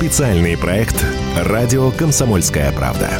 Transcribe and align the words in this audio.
Специальный 0.00 0.56
проект 0.56 1.04
«Радио 1.36 1.90
Комсомольская 1.90 2.72
правда». 2.72 3.10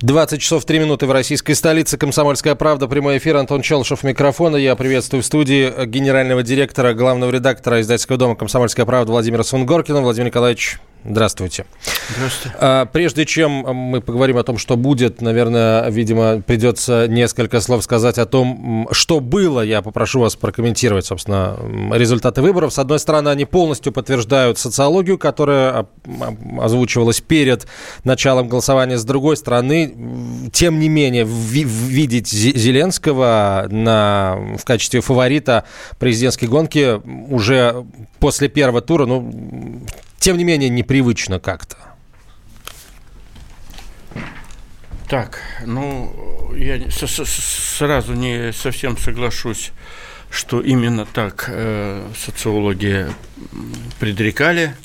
Двадцать 0.00 0.42
часов 0.42 0.64
три 0.64 0.78
минуты 0.78 1.06
в 1.06 1.10
российской 1.10 1.54
столице. 1.54 1.98
Комсомольская 1.98 2.54
правда. 2.54 2.86
Прямой 2.86 3.18
эфир. 3.18 3.36
Антон 3.36 3.62
Челшев 3.62 4.04
микрофона. 4.04 4.54
Я 4.54 4.76
приветствую 4.76 5.24
в 5.24 5.26
студии 5.26 5.84
генерального 5.86 6.44
директора, 6.44 6.94
главного 6.94 7.32
редактора 7.32 7.80
издательского 7.80 8.16
дома 8.16 8.36
«Комсомольская 8.36 8.86
правда» 8.86 9.10
Владимира 9.10 9.42
Сунгоркина. 9.42 10.02
Владимир 10.02 10.28
Николаевич, 10.28 10.78
Здравствуйте. 11.04 11.66
Здравствуйте. 12.14 12.56
А, 12.60 12.86
прежде 12.86 13.26
чем 13.26 13.50
мы 13.50 14.00
поговорим 14.00 14.36
о 14.36 14.44
том, 14.44 14.56
что 14.56 14.76
будет, 14.76 15.20
наверное, 15.20 15.88
видимо, 15.90 16.40
придется 16.40 17.08
несколько 17.08 17.60
слов 17.60 17.82
сказать 17.82 18.18
о 18.18 18.26
том, 18.26 18.88
что 18.92 19.18
было. 19.18 19.62
Я 19.62 19.82
попрошу 19.82 20.20
вас 20.20 20.36
прокомментировать, 20.36 21.04
собственно, 21.04 21.58
результаты 21.92 22.40
выборов. 22.40 22.72
С 22.72 22.78
одной 22.78 23.00
стороны, 23.00 23.30
они 23.30 23.44
полностью 23.44 23.92
подтверждают 23.92 24.58
социологию, 24.58 25.18
которая 25.18 25.86
озвучивалась 26.60 27.20
перед 27.20 27.66
началом 28.04 28.48
голосования. 28.48 28.96
С 28.96 29.04
другой 29.04 29.36
стороны, 29.36 30.50
тем 30.52 30.78
не 30.78 30.88
менее, 30.88 31.24
видеть 31.24 32.28
Зеленского 32.28 33.66
на, 33.70 34.38
в 34.56 34.64
качестве 34.64 35.00
фаворита 35.00 35.64
президентской 35.98 36.46
гонки 36.46 37.00
уже 37.32 37.84
после 38.20 38.48
первого 38.48 38.80
тура, 38.80 39.06
ну, 39.06 39.82
тем 40.22 40.36
не 40.36 40.44
менее, 40.44 40.70
непривычно 40.70 41.40
как-то. 41.40 41.76
Так, 45.08 45.40
ну, 45.66 46.54
я 46.56 46.80
сразу 46.90 48.14
не 48.14 48.52
совсем 48.52 48.96
соглашусь, 48.96 49.72
что 50.30 50.60
именно 50.60 51.06
так 51.06 51.46
э, 51.48 52.08
социологи 52.16 53.08
предрекали. 53.98 54.76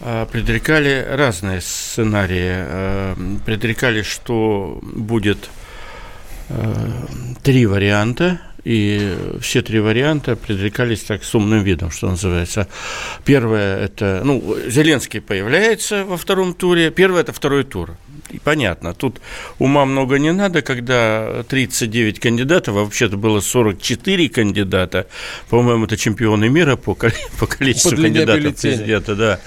Э, 0.00 0.26
предрекали 0.30 1.06
разные 1.08 1.62
сценарии. 1.62 2.52
Э, 2.52 3.16
предрекали, 3.46 4.02
что 4.02 4.78
будет 4.82 5.48
э, 6.50 7.06
три 7.42 7.64
варианта 7.64 8.42
и 8.64 9.16
все 9.40 9.62
три 9.62 9.80
варианта 9.80 10.36
предрекались 10.36 11.02
так 11.02 11.24
с 11.24 11.34
умным 11.34 11.62
видом, 11.62 11.90
что 11.90 12.08
называется. 12.08 12.68
Первое– 13.24 13.78
это, 13.84 14.22
ну, 14.24 14.56
Зеленский 14.66 15.20
появляется 15.20 16.04
во 16.04 16.16
втором 16.16 16.54
туре. 16.54 16.90
Первое– 16.90 17.20
это 17.22 17.32
второй 17.32 17.64
тур. 17.64 17.96
И 18.30 18.38
понятно, 18.38 18.94
тут 18.94 19.20
ума 19.58 19.84
много 19.84 20.18
не 20.18 20.32
надо, 20.32 20.62
когда 20.62 21.42
39 21.48 22.20
кандидатов, 22.20 22.76
а 22.76 22.84
вообще-то 22.84 23.16
было 23.16 23.40
44 23.40 24.28
кандидата, 24.28 25.06
по-моему, 25.48 25.86
это 25.86 25.96
чемпионы 25.96 26.48
мира 26.48 26.76
по, 26.76 26.94
по 26.94 27.46
количеству 27.46 27.90
по 27.90 28.02
кандидатов 28.02 28.36
бюллетеня. 28.36 28.76
президента, 28.76 29.16
да. 29.16 29.40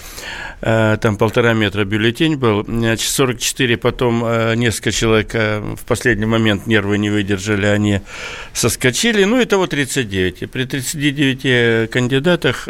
Э, 0.66 0.98
там 1.02 1.18
полтора 1.18 1.54
метра 1.54 1.84
бюллетень 1.84 2.38
был, 2.38 2.64
значит, 2.66 3.10
44, 3.10 3.76
потом 3.76 4.24
э, 4.24 4.56
несколько 4.56 4.92
человек 4.92 5.36
э, 5.36 5.60
в 5.60 5.84
последний 5.86 6.26
момент 6.26 6.68
нервы 6.68 6.98
не 6.98 7.10
выдержали, 7.10 7.66
они 7.66 8.00
соскочили, 8.54 9.26
ну, 9.26 9.42
и 9.42 9.46
того 9.46 9.68
39. 9.68 10.44
И 10.44 10.46
при 10.46 10.64
39 10.64 11.90
кандидатах 11.90 12.70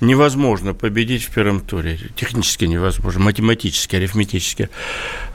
невозможно 0.00 0.74
победить 0.74 1.24
в 1.24 1.30
первом 1.30 1.60
туре. 1.60 1.98
Технически 2.16 2.64
невозможно, 2.64 3.20
математически, 3.20 3.96
арифметически. 3.96 4.68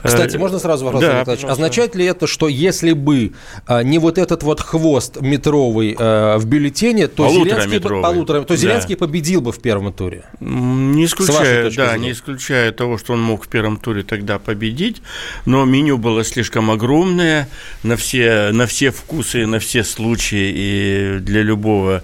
Кстати, 0.03 0.38
можно 0.38 0.59
сразу 0.59 0.85
вопрос, 0.85 1.03
да, 1.03 1.23
Означает 1.49 1.95
ли 1.95 2.05
это, 2.05 2.27
что 2.27 2.47
если 2.47 2.93
бы 2.93 3.33
а, 3.66 3.83
не 3.83 3.99
вот 3.99 4.17
этот 4.17 4.43
вот 4.43 4.59
хвост 4.59 5.20
метровый 5.21 5.95
а, 5.98 6.37
в 6.37 6.45
бюллетене, 6.45 7.08
то 7.08 7.30
Зеленский, 7.30 7.80
полутора, 7.80 8.43
то 8.43 8.55
Зеленский 8.55 8.95
да. 8.95 8.99
победил 8.99 9.42
бы 9.42 9.52
в 9.52 9.59
первом 9.59 9.93
туре? 9.93 10.25
Не 10.39 11.05
исключая, 11.05 11.71
да, 11.71 11.92
зрения. 11.92 12.08
не 12.08 12.11
исключая 12.11 12.71
того, 12.71 12.98
что 12.98 13.14
он 13.14 13.21
мог 13.21 13.45
в 13.45 13.48
первом 13.48 13.77
туре 13.77 14.04
тогда 14.04 14.39
победить, 14.39 15.02
но 15.45 15.65
меню 15.65 15.98
было 15.98 16.23
слишком 16.23 16.70
огромное 16.71 17.49
на 17.83 17.95
все, 17.95 18.52
на 18.52 18.67
все 18.67 18.92
вкусы, 18.92 19.45
на 19.45 19.59
все 19.59 19.83
случаи 19.83 20.54
и 20.55 21.20
для 21.20 21.42
любого 21.42 22.04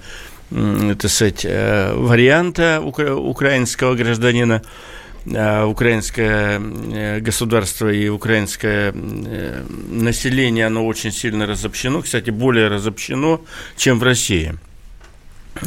так 0.51 1.09
сказать, 1.09 1.45
э, 1.45 1.93
варианта 1.95 2.81
украинского 2.81 3.95
гражданина, 3.95 4.61
э, 5.25 5.63
украинское 5.63 6.59
э, 6.59 7.19
государство 7.21 7.89
и 7.89 8.09
украинское 8.09 8.91
население, 8.91 10.65
оно 10.65 10.85
очень 10.85 11.11
сильно 11.13 11.47
разобщено, 11.47 12.01
кстати, 12.01 12.31
более 12.31 12.67
разобщено, 12.67 13.39
чем 13.77 13.99
в 13.99 14.03
России. 14.03 14.55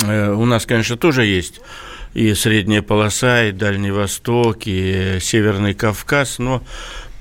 У 0.06 0.45
нас, 0.47 0.65
конечно, 0.67 0.97
тоже 0.97 1.25
есть 1.25 1.61
и 2.15 2.33
средняя 2.34 2.81
полоса, 2.81 3.45
и 3.45 3.53
Дальний 3.53 3.91
Восток, 3.91 4.66
и 4.66 5.19
Северный 5.21 5.75
Кавказ, 5.75 6.39
но 6.39 6.62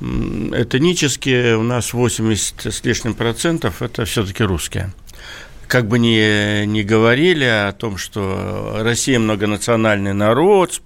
этнически 0.01 1.53
у 1.53 1.63
нас 1.63 1.94
80 1.94 2.74
с 2.74 2.84
лишним 2.84 3.13
процентов 3.13 3.81
это 3.81 4.06
все-таки 4.06 4.44
русские 4.44 4.94
как 5.73 5.88
бы 5.88 5.97
ни, 5.97 6.66
ни 6.66 6.84
говорили 6.84 7.45
о 7.45 7.72
том, 7.72 7.97
что 7.97 8.78
Россия 8.81 9.17
многонациональный 9.17 10.13
народ, 10.13 10.79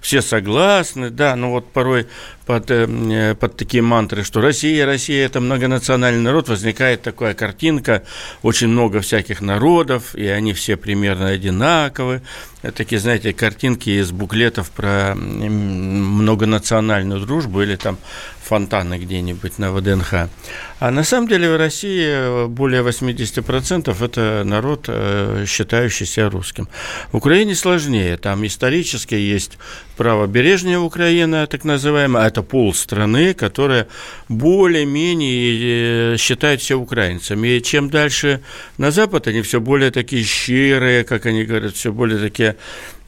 все 0.00 0.22
согласны, 0.22 1.10
да, 1.10 1.36
но 1.36 1.50
вот 1.50 1.70
порой 1.70 2.06
под, 2.46 2.70
э, 2.70 3.34
под 3.38 3.58
такие 3.58 3.82
мантры, 3.82 4.24
что 4.24 4.40
Россия, 4.40 4.86
Россия– 4.86 5.26
это 5.28 5.40
многонациональный 5.40 6.22
народ, 6.22 6.48
возникает 6.48 7.02
такая 7.02 7.34
картинка, 7.34 8.04
очень 8.42 8.68
много 8.68 9.02
всяких 9.02 9.42
народов, 9.42 10.14
и 10.14 10.26
они 10.26 10.54
все 10.54 10.78
примерно 10.78 11.28
одинаковы. 11.28 12.22
Такие, 12.74 13.00
знаете, 13.00 13.34
картинки 13.34 13.90
из 13.90 14.12
буклетов 14.12 14.70
про 14.70 15.14
многонациональную 15.14 17.20
дружбу 17.20 17.60
или 17.60 17.76
там 17.76 17.98
фонтаны 18.52 18.98
где-нибудь 18.98 19.58
на 19.58 19.72
ВДНХ. 19.72 20.28
А 20.78 20.90
на 20.90 21.04
самом 21.04 21.26
деле 21.26 21.48
в 21.48 21.56
России 21.56 22.46
более 22.48 22.82
80% 22.82 24.04
это 24.04 24.42
народ, 24.44 24.84
э, 24.88 25.46
считающийся 25.48 26.28
русским. 26.28 26.68
В 27.12 27.16
Украине 27.16 27.54
сложнее. 27.54 28.18
Там 28.18 28.44
исторически 28.44 29.14
есть 29.14 29.58
правобережная 29.96 30.78
Украина, 30.78 31.46
так 31.46 31.64
называемая, 31.64 32.26
это 32.26 32.42
полстраны, 32.42 33.32
которая 33.32 33.86
более-менее 34.28 36.14
э, 36.14 36.16
считает 36.18 36.60
все 36.60 36.74
украинцами. 36.74 37.56
И 37.56 37.62
чем 37.62 37.88
дальше 37.88 38.40
на 38.76 38.90
запад, 38.90 39.28
они 39.28 39.40
все 39.40 39.60
более 39.60 39.90
такие 39.90 40.24
щирые, 40.24 41.04
как 41.04 41.24
они 41.24 41.44
говорят, 41.44 41.74
все 41.74 41.90
более 41.90 42.18
такие 42.18 42.56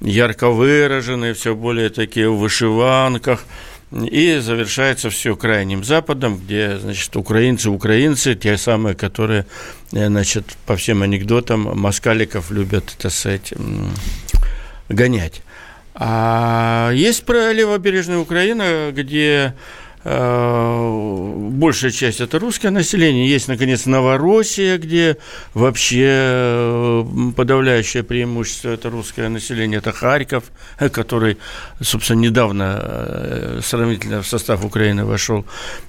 ярко 0.00 0.48
выраженные, 0.48 1.34
все 1.34 1.54
более 1.54 1.90
такие 1.90 2.30
в 2.30 2.38
вышиванках. 2.38 3.44
И 3.94 4.38
завершается 4.38 5.08
все 5.08 5.36
крайним 5.36 5.84
западом, 5.84 6.36
где, 6.36 6.78
значит, 6.78 7.16
украинцы, 7.16 7.70
украинцы, 7.70 8.34
те 8.34 8.56
самые, 8.56 8.96
которые, 8.96 9.46
э, 9.92 10.08
значит, 10.08 10.56
по 10.66 10.74
всем 10.76 11.02
анекдотам 11.02 11.78
москаликов 11.78 12.50
любят, 12.50 12.96
так 12.98 13.12
сказать, 13.12 13.54
гонять. 14.88 15.42
А 15.94 16.90
есть 16.92 17.24
про 17.24 17.52
левобережная 17.52 18.18
Украина, 18.18 18.90
где 18.90 19.54
большая 20.04 21.90
часть 21.90 22.20
это 22.20 22.38
русское 22.38 22.70
население. 22.70 23.28
Есть, 23.28 23.48
наконец, 23.48 23.86
Новороссия, 23.86 24.76
где 24.76 25.16
вообще 25.54 26.06
э, 26.06 27.04
подавляющее 27.34 28.02
преимущество 28.02 28.68
это 28.70 28.90
русское 28.90 29.28
население. 29.30 29.78
Это 29.78 29.92
Харьков, 29.92 30.44
который, 30.92 31.38
собственно, 31.80 32.20
недавно 32.20 32.78
э, 32.82 33.60
сравнительно 33.62 34.20
в 34.20 34.26
состав 34.26 34.62
Украины 34.64 35.06
вошел. 35.06 35.46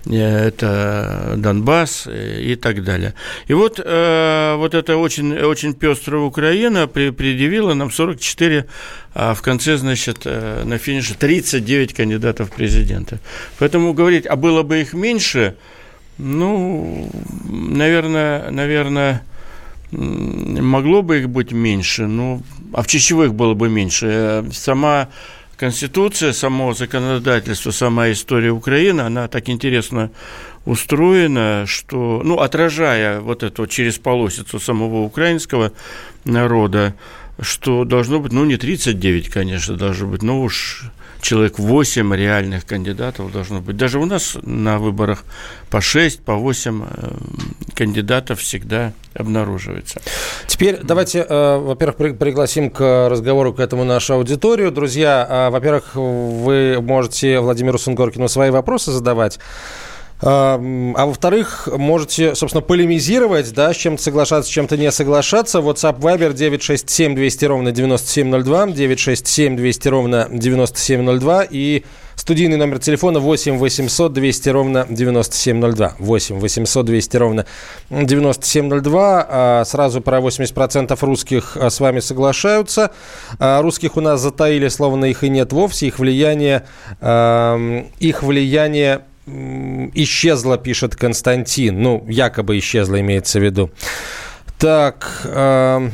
Это 0.09 1.33
Донбасс 1.35 2.07
и 2.07 2.55
так 2.55 2.83
далее. 2.83 3.13
И 3.47 3.53
вот, 3.53 3.79
вот 3.79 4.73
эта 4.73 4.95
очень, 4.97 5.37
очень 5.37 5.73
пестрая 5.73 6.21
Украина 6.21 6.87
предъявила 6.87 7.73
нам 7.73 7.91
44 7.91 8.65
а 9.15 9.33
в 9.33 9.41
конце, 9.41 9.77
значит, 9.77 10.25
на 10.25 10.77
финише 10.77 11.15
39 11.15 11.93
кандидатов 11.93 12.49
в 12.49 12.51
президенты. 12.53 13.19
Поэтому 13.57 13.93
говорить, 13.93 14.27
а 14.27 14.35
было 14.35 14.61
бы 14.61 14.81
их 14.81 14.93
меньше, 14.93 15.55
ну, 16.17 17.09
наверное, 17.49 18.51
наверное, 18.51 19.23
могло 19.91 21.01
бы 21.01 21.19
их 21.19 21.29
быть 21.29 21.53
меньше, 21.53 22.07
ну, 22.07 22.43
а 22.73 22.83
в 22.83 22.87
часовых 22.87 23.33
было 23.33 23.53
бы 23.53 23.69
меньше. 23.69 24.45
Сама 24.51 25.07
Конституция, 25.55 26.33
само 26.33 26.73
законодательство, 26.73 27.71
сама 27.71 28.11
история 28.11 28.51
Украины, 28.51 28.99
она 29.01 29.29
так 29.29 29.47
интересно 29.47 30.11
устроена, 30.65 31.63
что, 31.67 32.21
ну, 32.25 32.39
отражая 32.39 33.21
вот 33.21 33.43
это 33.43 33.65
через 33.65 33.97
полосицу 33.97 34.59
самого 34.59 35.03
украинского 35.03 35.71
народа, 36.25 36.95
что 37.39 37.85
должно 37.85 38.19
быть, 38.19 38.31
ну, 38.31 38.45
не 38.45 38.57
39, 38.57 39.29
конечно, 39.29 39.75
должно 39.75 40.07
быть, 40.07 40.23
но 40.23 40.41
уж 40.41 40.83
человек 41.25 41.57
8 41.57 42.15
реальных 42.15 42.65
кандидатов 42.65 43.31
должно 43.31 43.59
быть. 43.59 43.77
Даже 43.77 43.99
у 43.99 44.05
нас 44.05 44.37
на 44.43 44.77
выборах 44.77 45.23
по 45.69 45.81
6, 45.81 46.21
по 46.21 46.35
8 46.35 46.83
э, 46.83 47.11
кандидатов 47.73 48.39
всегда 48.39 48.93
обнаруживается. 49.15 50.01
Теперь 50.47 50.79
давайте, 50.83 51.25
э, 51.27 51.57
во-первых, 51.57 52.17
пригласим 52.17 52.69
к 52.69 53.09
разговору 53.09 53.53
к 53.53 53.59
этому 53.59 53.83
нашу 53.83 54.13
аудиторию. 54.13 54.71
Друзья, 54.71 55.27
э, 55.27 55.49
во-первых, 55.49 55.95
вы 55.95 56.79
можете 56.81 57.39
Владимиру 57.39 57.79
Сунгоркину 57.79 58.27
свои 58.27 58.51
вопросы 58.51 58.91
задавать. 58.91 59.39
А, 60.21 60.55
а 60.95 61.05
во-вторых, 61.05 61.67
можете, 61.67 62.35
собственно, 62.35 62.61
полемизировать, 62.61 63.53
да, 63.53 63.73
с 63.73 63.77
чем-то 63.77 64.01
соглашаться, 64.01 64.49
с 64.49 64.53
чем-то 64.53 64.77
не 64.77 64.91
соглашаться. 64.91 65.59
WhatsApp 65.59 65.99
Viber 65.99 66.33
967 66.33 67.15
200 67.15 67.45
ровно 67.45 67.71
9702, 67.71 68.67
967 68.67 69.57
200 69.57 69.87
ровно 69.89 70.27
9702 70.31 71.47
и 71.49 71.83
студийный 72.15 72.55
номер 72.55 72.79
телефона 72.79 73.19
8 73.19 73.57
800 73.57 74.13
200 74.13 74.49
ровно 74.49 74.87
9702. 74.89 75.95
8 75.99 76.39
800 76.39 76.85
200 76.85 77.17
ровно 77.17 77.45
9702. 77.89 79.27
А 79.29 79.65
сразу 79.65 79.99
про 79.99 80.19
80% 80.19 80.97
русских 81.01 81.57
а, 81.57 81.69
с 81.69 81.81
вами 81.81 81.99
соглашаются. 81.99 82.91
Русских 83.39 83.97
у 83.97 84.01
нас 84.01 84.21
затаили, 84.21 84.69
словно 84.69 85.05
их 85.05 85.25
и 85.25 85.29
нет 85.29 85.51
вовсе. 85.51 85.87
Их 85.87 85.99
влияние, 85.99 86.65
их 87.01 88.23
влияние 88.23 89.01
исчезла, 89.27 90.57
пишет 90.57 90.95
Константин. 90.95 91.81
Ну, 91.81 92.05
якобы 92.07 92.57
исчезла, 92.59 92.99
имеется 92.99 93.39
в 93.39 93.43
виду. 93.43 93.71
Так, 94.57 95.21
э, 95.25 95.89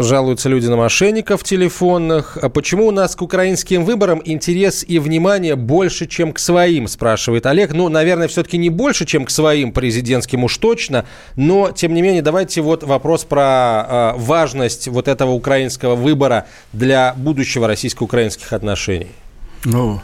жалуются 0.00 0.48
люди 0.48 0.68
на 0.68 0.76
мошенников 0.76 1.42
телефонных. 1.42 2.38
А 2.40 2.48
почему 2.48 2.86
у 2.86 2.92
нас 2.92 3.16
к 3.16 3.22
украинским 3.22 3.84
выборам 3.84 4.22
интерес 4.24 4.84
и 4.86 5.00
внимание 5.00 5.56
больше, 5.56 6.06
чем 6.06 6.32
к 6.32 6.38
своим, 6.38 6.86
спрашивает 6.86 7.46
Олег. 7.46 7.72
Ну, 7.72 7.88
наверное, 7.88 8.28
все-таки 8.28 8.58
не 8.58 8.70
больше, 8.70 9.06
чем 9.06 9.24
к 9.24 9.30
своим 9.30 9.72
президентским 9.72 10.44
уж 10.44 10.56
точно. 10.58 11.04
Но, 11.34 11.72
тем 11.72 11.94
не 11.94 12.02
менее, 12.02 12.22
давайте 12.22 12.60
вот 12.60 12.84
вопрос 12.84 13.24
про 13.24 14.14
э, 14.14 14.18
важность 14.18 14.86
вот 14.86 15.08
этого 15.08 15.32
украинского 15.32 15.96
выбора 15.96 16.46
для 16.72 17.12
будущего 17.16 17.66
российско-украинских 17.66 18.52
отношений. 18.52 19.10
Ну, 19.64 20.00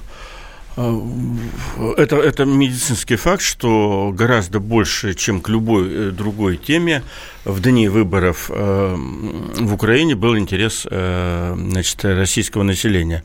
это, 0.77 2.17
это 2.17 2.45
медицинский 2.47 3.17
факт, 3.17 3.43
что 3.43 4.11
гораздо 4.15 4.59
больше, 4.59 5.13
чем 5.15 5.43
к 5.43 5.51
любой 5.51 5.89
э, 5.91 6.11
другой 6.11 6.57
теме, 6.57 7.03
в 7.45 7.61
дни 7.61 7.89
выборов 7.89 8.51
э, 8.51 8.95
в 8.97 9.75
Украине 9.75 10.15
был 10.15 10.39
интерес 10.39 10.87
э, 10.91 11.55
значит, 11.59 12.03
российского 12.05 12.63
населения. 12.63 13.23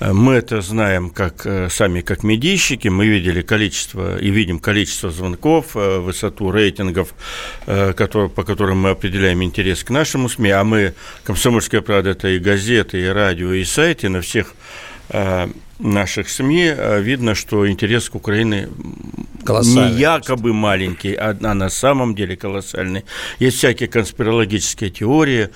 Мы 0.00 0.34
это 0.34 0.60
знаем 0.60 1.08
как 1.08 1.46
сами 1.70 2.00
как 2.00 2.24
медийщики, 2.24 2.88
мы 2.88 3.06
видели 3.06 3.40
количество 3.40 4.18
и 4.18 4.28
видим 4.28 4.58
количество 4.58 5.10
звонков, 5.10 5.74
высоту 5.74 6.50
рейтингов, 6.50 7.14
которые, 7.64 8.28
по 8.28 8.42
которым 8.42 8.78
мы 8.78 8.90
определяем 8.90 9.42
интерес 9.44 9.84
к 9.84 9.90
нашему 9.90 10.28
СМИ, 10.28 10.50
а 10.50 10.64
мы, 10.64 10.94
«Комсомольская 11.22 11.80
правда» 11.80 12.10
это 12.10 12.28
и 12.28 12.38
газеты, 12.40 13.00
и 13.02 13.06
радио, 13.06 13.52
и 13.52 13.64
сайты, 13.64 14.08
на 14.08 14.20
всех 14.20 14.52
наших 15.78 16.28
СМИ 16.28 16.64
э, 16.66 17.00
видно, 17.00 17.34
что 17.34 17.68
интерес 17.68 18.08
к 18.08 18.14
Украине 18.14 18.68
не 19.46 19.90
якобы 19.98 20.52
маленький, 20.52 21.14
а, 21.14 21.36
а 21.42 21.54
на 21.54 21.68
самом 21.70 22.14
деле 22.14 22.36
колоссальный. 22.36 23.04
Есть 23.38 23.58
всякие 23.58 23.88
конспирологические 23.88 24.90
теории, 24.90 25.50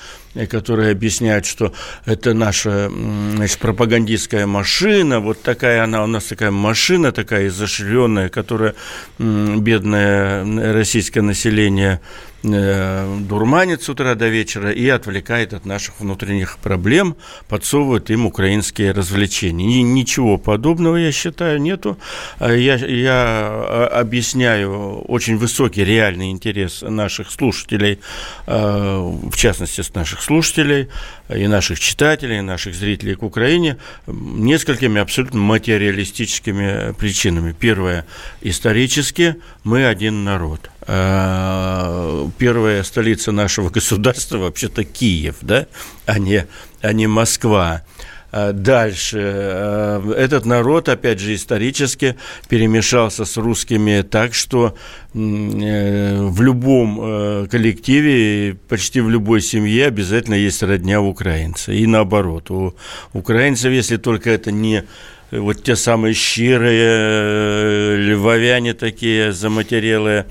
которые 0.47 0.93
объясняют, 0.93 1.47
что 1.47 1.73
это 2.05 2.35
наша 2.35 2.91
значит, 2.91 3.59
пропагандистская 3.59 4.47
машина, 4.47 5.21
вот 5.21 5.43
такая 5.43 5.85
она, 5.85 6.05
у 6.05 6.07
нас 6.07 6.25
такая 6.25 6.51
машина 6.51 7.13
такая 7.13 7.49
изощренная, 7.49 8.29
которая 8.29 8.75
бедное 9.19 10.73
российское 10.73 11.23
население 11.23 12.01
Э, 12.45 13.19
дурманит 13.29 13.83
с 13.83 13.89
утра 13.89 14.15
до 14.15 14.29
вечера 14.29 14.71
и 14.71 14.87
отвлекает 14.89 15.55
от 15.55 15.67
наших 15.67 15.99
внутренних 15.99 16.59
проблем, 16.59 17.17
подсовывает 17.49 18.11
им 18.11 18.27
украинские 18.27 18.93
развлечения. 18.93 19.83
Ничего 19.83 20.39
подобного, 20.39 20.95
я 20.97 21.11
считаю, 21.11 21.61
нету. 21.61 21.99
А 22.39 22.53
я, 22.53 22.77
я 22.77 23.13
а, 23.13 23.89
объясняю 24.01 25.01
очень 25.09 25.37
высокий 25.37 25.85
реальный 25.85 26.31
интерес 26.31 26.83
наших 26.83 27.33
слушателей, 27.33 27.99
э, 28.47 28.99
в 29.33 29.37
частности, 29.37 29.81
с 29.81 29.93
наших 29.95 30.23
слушателей 30.29 30.89
и 31.35 31.47
наших 31.47 31.81
читателей, 31.81 32.39
и 32.39 32.43
наших 32.43 32.75
зрителей 32.75 33.15
к 33.15 33.23
Украине, 33.23 33.79
несколькими 34.07 35.01
абсолютно 35.01 35.41
материалистическими 35.41 36.93
причинами. 36.93 37.55
Первое, 37.59 38.05
исторически 38.43 39.37
мы 39.65 39.87
один 39.87 40.25
народ– 40.25 40.71
Э, 40.91 42.27
первая 42.39 42.83
столица 42.83 43.31
нашего 43.31 43.69
государства 43.79 44.39
вообще-то 44.39 44.85
Киев, 44.85 45.37
да, 45.43 45.67
а 46.07 46.19
не, 46.19 46.47
а 46.81 46.93
не 46.95 47.07
Москва. 47.07 47.83
Э, 48.31 48.53
дальше. 48.53 49.19
Э, 49.21 50.13
этот 50.17 50.45
народ, 50.45 50.89
опять 50.89 51.19
же, 51.19 51.35
исторически 51.35 52.17
перемешался 52.49 53.25
с 53.25 53.37
русскими 53.37 54.03
так, 54.03 54.35
что 54.35 54.75
в 55.15 56.43
любом 56.43 57.49
коллективе, 57.49 58.57
почти 58.69 59.01
в 59.01 59.09
любой 59.09 59.41
семье 59.41 59.87
обязательно 59.87 60.35
есть 60.35 60.63
родня 60.63 61.01
украинца. 61.01 61.73
И 61.73 61.87
наоборот. 61.87 62.51
У 62.51 62.75
украинцев, 63.15 63.73
если 63.73 63.97
только 63.97 64.31
это 64.31 64.53
не 64.53 64.85
вот 65.31 65.63
те 65.65 65.77
самые 65.77 66.13
щирые, 66.13 67.97
львовяне 67.97 68.75
такие 68.75 69.33
заматерелые, 69.33 70.27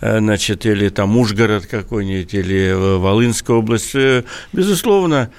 Э, 0.00 0.18
значит, 0.18 0.66
или 0.66 0.90
там 0.90 1.16
Ужгород 1.16 1.66
какой-нибудь, 1.66 2.34
или 2.34 2.68
э, 2.68 2.96
Волынская 2.98 3.56
область, 3.56 3.94
э, 3.94 4.24
безусловно, 4.52 5.30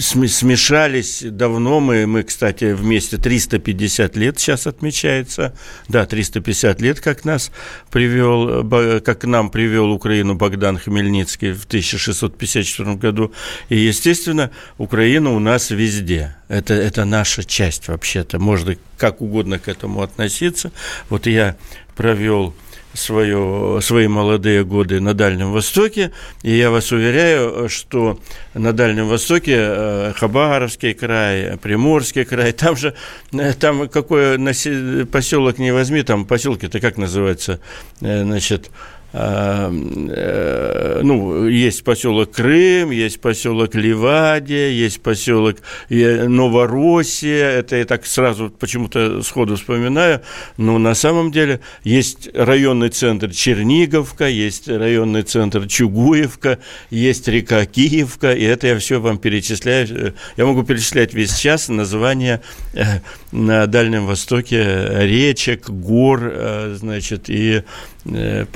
смешались 0.00 1.22
давно. 1.22 1.80
Мы, 1.80 2.06
мы, 2.06 2.22
кстати, 2.24 2.74
вместе 2.74 3.16
350 3.16 4.16
лет 4.16 4.38
сейчас 4.38 4.66
отмечается. 4.66 5.54
Да, 5.88 6.04
350 6.04 6.82
лет, 6.82 7.00
как 7.00 7.24
нас 7.24 7.50
привел, 7.90 8.68
как 9.00 9.24
нам 9.24 9.48
привел 9.48 9.90
Украину 9.92 10.34
Богдан 10.34 10.76
Хмельницкий 10.76 11.52
в 11.52 11.64
1654 11.64 12.96
году. 12.96 13.32
И, 13.70 13.78
естественно, 13.78 14.50
Украина 14.76 15.30
у 15.32 15.38
нас 15.38 15.70
везде. 15.70 16.36
Это, 16.48 16.74
это 16.74 17.06
наша 17.06 17.44
часть 17.44 17.88
вообще-то. 17.88 18.38
Можно 18.38 18.76
как 18.98 19.22
угодно 19.22 19.58
к 19.58 19.68
этому 19.68 20.02
относиться. 20.02 20.70
Вот 21.08 21.26
я 21.26 21.56
провел 21.96 22.54
свое, 22.94 23.80
свои 23.80 24.06
молодые 24.08 24.64
годы 24.64 25.00
на 25.00 25.14
Дальнем 25.14 25.52
Востоке, 25.52 26.12
и 26.42 26.52
я 26.52 26.70
вас 26.70 26.92
уверяю, 26.92 27.68
что 27.68 28.18
на 28.54 28.72
Дальнем 28.72 29.08
Востоке 29.08 29.56
э, 29.56 30.12
Хабаровский 30.16 30.94
край, 30.94 31.56
Приморский 31.58 32.24
край, 32.24 32.52
там 32.52 32.76
же, 32.76 32.94
э, 33.32 33.52
там 33.54 33.88
какой 33.88 34.38
поселок 35.06 35.58
не 35.58 35.72
возьми, 35.72 36.02
там 36.02 36.24
поселки-то 36.24 36.80
как 36.80 36.96
называется, 36.96 37.60
э, 38.00 38.22
значит, 38.24 38.70
ну, 41.02 41.46
есть 41.46 41.84
поселок 41.84 42.30
Крым, 42.32 42.90
есть 42.90 43.20
поселок 43.20 43.74
Ливадия, 43.74 44.70
есть 44.70 45.02
поселок 45.02 45.56
Новороссия, 45.90 47.50
это 47.50 47.76
я 47.76 47.84
так 47.84 48.06
сразу 48.06 48.48
почему-то 48.50 49.22
сходу 49.22 49.56
вспоминаю, 49.56 50.22
но 50.56 50.78
на 50.78 50.94
самом 50.94 51.30
деле 51.30 51.60
есть 51.84 52.30
районный 52.34 52.88
центр 52.88 53.30
Черниговка, 53.30 54.28
есть 54.28 54.68
районный 54.68 55.22
центр 55.22 55.66
Чугуевка, 55.66 56.58
есть 56.90 57.28
река 57.28 57.66
Киевка, 57.66 58.32
и 58.32 58.44
это 58.44 58.68
я 58.68 58.78
все 58.78 58.98
вам 58.98 59.18
перечисляю, 59.18 60.14
я 60.36 60.46
могу 60.46 60.62
перечислять 60.62 61.12
весь 61.12 61.36
час 61.36 61.68
названия 61.68 62.40
э, 62.72 63.00
на 63.30 63.66
Дальнем 63.66 64.06
Востоке 64.06 64.88
речек, 65.00 65.68
гор, 65.68 66.20
э, 66.22 66.76
значит, 66.78 67.28
и 67.28 67.62
Э, 68.04 68.46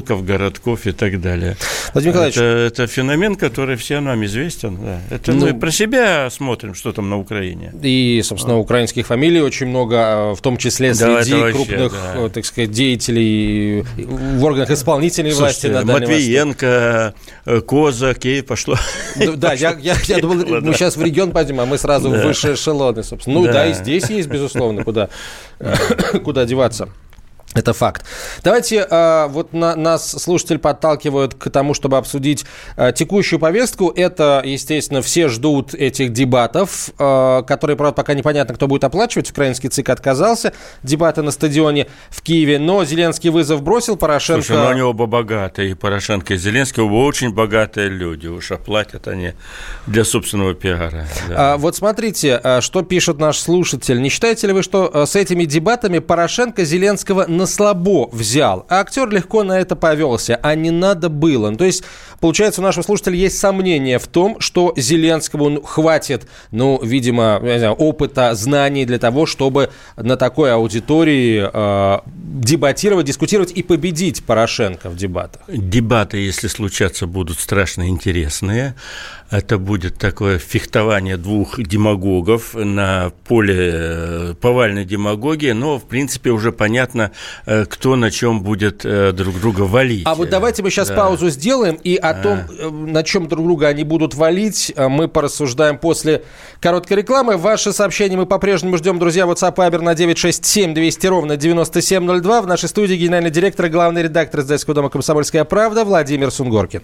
поселков, 0.00 0.24
городков 0.24 0.86
и 0.86 0.92
так 0.92 1.20
далее. 1.20 1.56
Владимир 1.92 2.14
Николаевич, 2.14 2.36
это, 2.36 2.44
это 2.44 2.86
феномен, 2.86 3.36
который 3.36 3.76
всем 3.76 4.04
нам 4.04 4.24
известен. 4.24 4.78
Да. 4.80 5.00
Это 5.10 5.32
ну, 5.32 5.46
мы 5.46 5.54
про 5.54 5.70
себя 5.70 6.30
смотрим, 6.30 6.74
что 6.74 6.92
там 6.92 7.08
на 7.10 7.18
Украине. 7.18 7.72
И, 7.82 8.20
собственно, 8.24 8.58
украинских 8.58 9.06
фамилий 9.06 9.40
очень 9.40 9.66
много, 9.66 9.96
а, 9.98 10.34
в 10.34 10.40
том 10.40 10.56
числе 10.56 10.94
среди 10.94 11.32
да, 11.32 11.52
крупных, 11.52 11.92
вообще, 11.92 12.22
да. 12.22 12.28
так 12.28 12.44
сказать, 12.44 12.70
деятелей 12.70 13.84
в 13.96 14.44
органах 14.44 14.70
исполнительной 14.70 15.32
Слушайте, 15.32 15.70
власти. 15.70 15.86
На 15.86 15.92
Матвиенко, 15.92 17.14
э, 17.46 17.60
Козак, 17.60 18.24
и 18.24 18.42
пошло. 18.42 18.76
Да, 19.36 19.52
я, 19.52 19.76
я, 19.80 19.96
я 20.06 20.18
думал, 20.18 20.44
мы 20.62 20.74
сейчас 20.74 20.96
в 20.96 21.02
регион 21.02 21.32
пойдем, 21.32 21.60
а 21.60 21.66
мы 21.66 21.78
сразу 21.78 22.10
в 22.10 22.22
высшие 22.22 22.54
эшелоны, 22.54 23.02
собственно. 23.02 23.40
Ну 23.40 23.46
да, 23.46 23.66
и 23.66 23.74
здесь 23.74 24.08
есть, 24.10 24.28
безусловно, 24.28 24.84
куда, 24.84 25.08
куда 26.24 26.44
деваться. 26.44 26.88
Это 27.52 27.72
факт. 27.72 28.04
Давайте, 28.44 28.86
э, 28.88 29.26
вот 29.28 29.52
на, 29.52 29.74
нас 29.74 30.08
слушатель 30.08 30.58
подталкивают 30.58 31.34
к 31.34 31.50
тому, 31.50 31.74
чтобы 31.74 31.96
обсудить 31.96 32.46
э, 32.76 32.92
текущую 32.94 33.40
повестку. 33.40 33.90
Это, 33.90 34.40
естественно, 34.44 35.02
все 35.02 35.26
ждут 35.26 35.74
этих 35.74 36.12
дебатов, 36.12 36.90
э, 36.96 37.42
которые, 37.44 37.76
правда, 37.76 37.96
пока 37.96 38.14
непонятно, 38.14 38.54
кто 38.54 38.68
будет 38.68 38.84
оплачивать. 38.84 39.32
Украинский 39.32 39.68
ЦИК 39.68 39.88
отказался. 39.88 40.52
Дебаты 40.84 41.22
на 41.22 41.32
стадионе 41.32 41.88
в 42.08 42.22
Киеве. 42.22 42.60
Но 42.60 42.84
Зеленский 42.84 43.30
вызов 43.30 43.62
бросил, 43.62 43.96
Порошенко... 43.96 44.44
Слушай, 44.44 44.62
ну 44.62 44.68
они 44.68 44.82
оба 44.82 45.06
богатые, 45.06 45.72
и 45.72 45.74
Порошенко, 45.74 46.34
и 46.34 46.36
Зеленский, 46.36 46.84
оба 46.84 46.94
очень 47.04 47.34
богатые 47.34 47.88
люди. 47.88 48.28
Уж 48.28 48.52
оплатят 48.52 49.08
они 49.08 49.32
для 49.88 50.04
собственного 50.04 50.54
пиара. 50.54 51.08
Да. 51.28 51.54
А, 51.54 51.56
вот 51.56 51.74
смотрите, 51.74 52.40
что 52.60 52.82
пишет 52.82 53.18
наш 53.18 53.38
слушатель. 53.38 54.00
Не 54.00 54.08
считаете 54.08 54.46
ли 54.46 54.52
вы, 54.52 54.62
что 54.62 55.04
с 55.04 55.16
этими 55.16 55.46
дебатами 55.46 55.98
Порошенко 55.98 56.64
Зеленского 56.64 57.26
на 57.40 57.46
слабо 57.46 58.08
взял, 58.12 58.66
а 58.68 58.80
актер 58.80 59.08
легко 59.08 59.42
на 59.42 59.58
это 59.58 59.74
повелся, 59.74 60.38
а 60.42 60.54
не 60.54 60.70
надо 60.70 61.08
было. 61.08 61.50
Ну, 61.50 61.56
то 61.56 61.64
есть, 61.64 61.82
получается, 62.20 62.60
у 62.60 62.64
нашего 62.64 62.82
слушателя 62.82 63.16
есть 63.16 63.38
сомнение 63.38 63.98
в 63.98 64.06
том, 64.06 64.38
что 64.40 64.74
Зеленскому 64.76 65.48
ну, 65.48 65.62
хватит, 65.62 66.26
ну, 66.50 66.78
видимо, 66.82 67.40
знаю, 67.40 67.72
опыта, 67.72 68.34
знаний 68.34 68.84
для 68.84 68.98
того, 68.98 69.26
чтобы 69.26 69.70
на 69.96 70.16
такой 70.16 70.52
аудитории 70.52 71.48
э, 71.52 71.98
дебатировать, 72.06 73.06
дискутировать 73.06 73.52
и 73.52 73.62
победить 73.62 74.22
Порошенко 74.24 74.90
в 74.90 74.96
дебатах. 74.96 75.42
Дебаты, 75.48 76.18
если 76.18 76.48
случаться, 76.48 77.06
будут 77.06 77.40
страшно 77.40 77.88
интересные. 77.88 78.74
Это 79.30 79.58
будет 79.58 79.96
такое 79.96 80.38
фехтование 80.38 81.16
двух 81.16 81.62
демагогов 81.62 82.54
на 82.54 83.12
поле 83.28 83.70
э, 83.72 84.34
повальной 84.40 84.84
демагогии, 84.84 85.52
но, 85.52 85.78
в 85.78 85.84
принципе, 85.84 86.30
уже 86.30 86.50
понятно, 86.50 87.12
э, 87.46 87.64
кто 87.64 87.94
на 87.94 88.10
чем 88.10 88.42
будет 88.42 88.84
э, 88.84 89.12
друг 89.12 89.40
друга 89.40 89.62
валить. 89.62 90.02
А 90.04 90.16
вот 90.16 90.30
давайте 90.30 90.64
мы 90.64 90.70
сейчас 90.70 90.88
да. 90.88 90.96
паузу 90.96 91.30
сделаем, 91.30 91.76
и 91.76 91.94
о 91.94 92.14
том, 92.14 92.40
на 92.92 93.04
чем 93.04 93.28
друг 93.28 93.44
друга 93.44 93.68
они 93.68 93.84
будут 93.84 94.14
валить, 94.14 94.72
мы 94.76 95.06
порассуждаем 95.06 95.78
после 95.78 96.24
короткой 96.60 96.96
рекламы. 96.96 97.36
Ваши 97.36 97.72
сообщения 97.72 98.16
мы 98.16 98.26
по-прежнему 98.26 98.76
ждем, 98.78 98.98
друзья, 98.98 99.26
WhatsApp 99.26 99.54
Viber 99.54 99.80
на 99.80 99.94
967 99.94 100.74
200 100.74 101.06
ровно 101.06 101.36
9702. 101.36 102.42
В 102.42 102.46
нашей 102.48 102.68
студии 102.68 102.94
генеральный 102.96 103.30
директор 103.30 103.66
и 103.66 103.68
главный 103.68 104.02
редактор 104.02 104.40
издательского 104.40 104.74
дома 104.74 104.90
«Комсомольская 104.90 105.44
правда» 105.44 105.84
Владимир 105.84 106.32
Сунгоркин. 106.32 106.82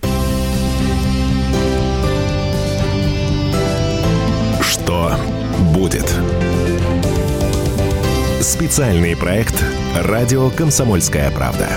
Специальный 8.57 9.15
проект 9.15 9.63
«Радио 9.95 10.49
Комсомольская 10.49 11.31
правда». 11.31 11.69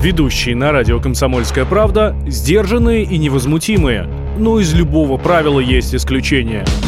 Ведущие 0.00 0.54
на 0.54 0.70
радио 0.70 1.00
«Комсомольская 1.00 1.64
правда» 1.64 2.16
сдержанные 2.28 3.02
и 3.02 3.18
невозмутимые. 3.18 4.08
Но 4.38 4.60
из 4.60 4.72
любого 4.72 5.16
правила 5.16 5.58
есть 5.58 5.96
исключение– 5.96 6.64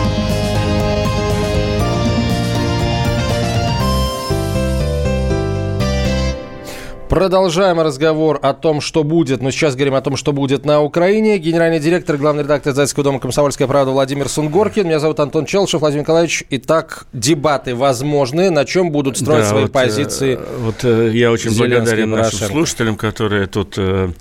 Продолжаем 7.11 7.81
разговор 7.81 8.39
о 8.41 8.53
том, 8.53 8.79
что 8.79 9.03
будет. 9.03 9.41
Но 9.41 9.51
сейчас 9.51 9.75
говорим 9.75 9.95
о 9.95 10.01
том, 10.01 10.15
что 10.15 10.31
будет 10.31 10.63
на 10.63 10.81
Украине. 10.81 11.39
Генеральный 11.39 11.81
директор, 11.81 12.15
главный 12.15 12.43
редактор 12.43 12.71
издательского 12.71 13.03
дома 13.03 13.19
«Комсомольская 13.19 13.67
правда» 13.67 13.91
Владимир 13.91 14.29
Сунгоркин. 14.29 14.85
Меня 14.85 14.99
зовут 14.99 15.19
Антон 15.19 15.45
Челшев. 15.45 15.81
Владимир 15.81 16.03
Николаевич, 16.03 16.45
итак, 16.49 17.07
дебаты 17.11 17.75
возможны. 17.75 18.49
На 18.49 18.63
чем 18.63 18.91
будут 18.91 19.17
строить 19.17 19.43
да, 19.43 19.49
свои 19.49 19.63
вот, 19.63 19.73
позиции 19.73 20.39
э, 20.39 20.57
Вот 20.59 20.85
э, 20.85 21.11
я 21.13 21.33
очень 21.33 21.53
благодарен 21.53 22.11
нашим 22.11 22.39
Порошенко. 22.39 22.53
слушателям, 22.53 22.95
которые 22.95 23.47
тут, 23.47 23.73
э, 23.75 24.11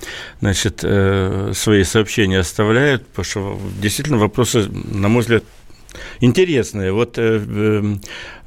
значит, 0.40 0.80
свои 0.80 1.84
сообщения 1.84 2.40
оставляют, 2.40 3.06
потому 3.06 3.24
что 3.24 3.58
действительно 3.80 4.18
вопросы, 4.18 4.68
на 4.68 5.08
мой 5.08 5.20
взгляд, 5.20 5.44
интересные. 6.20 6.92
Вот, 6.92 7.18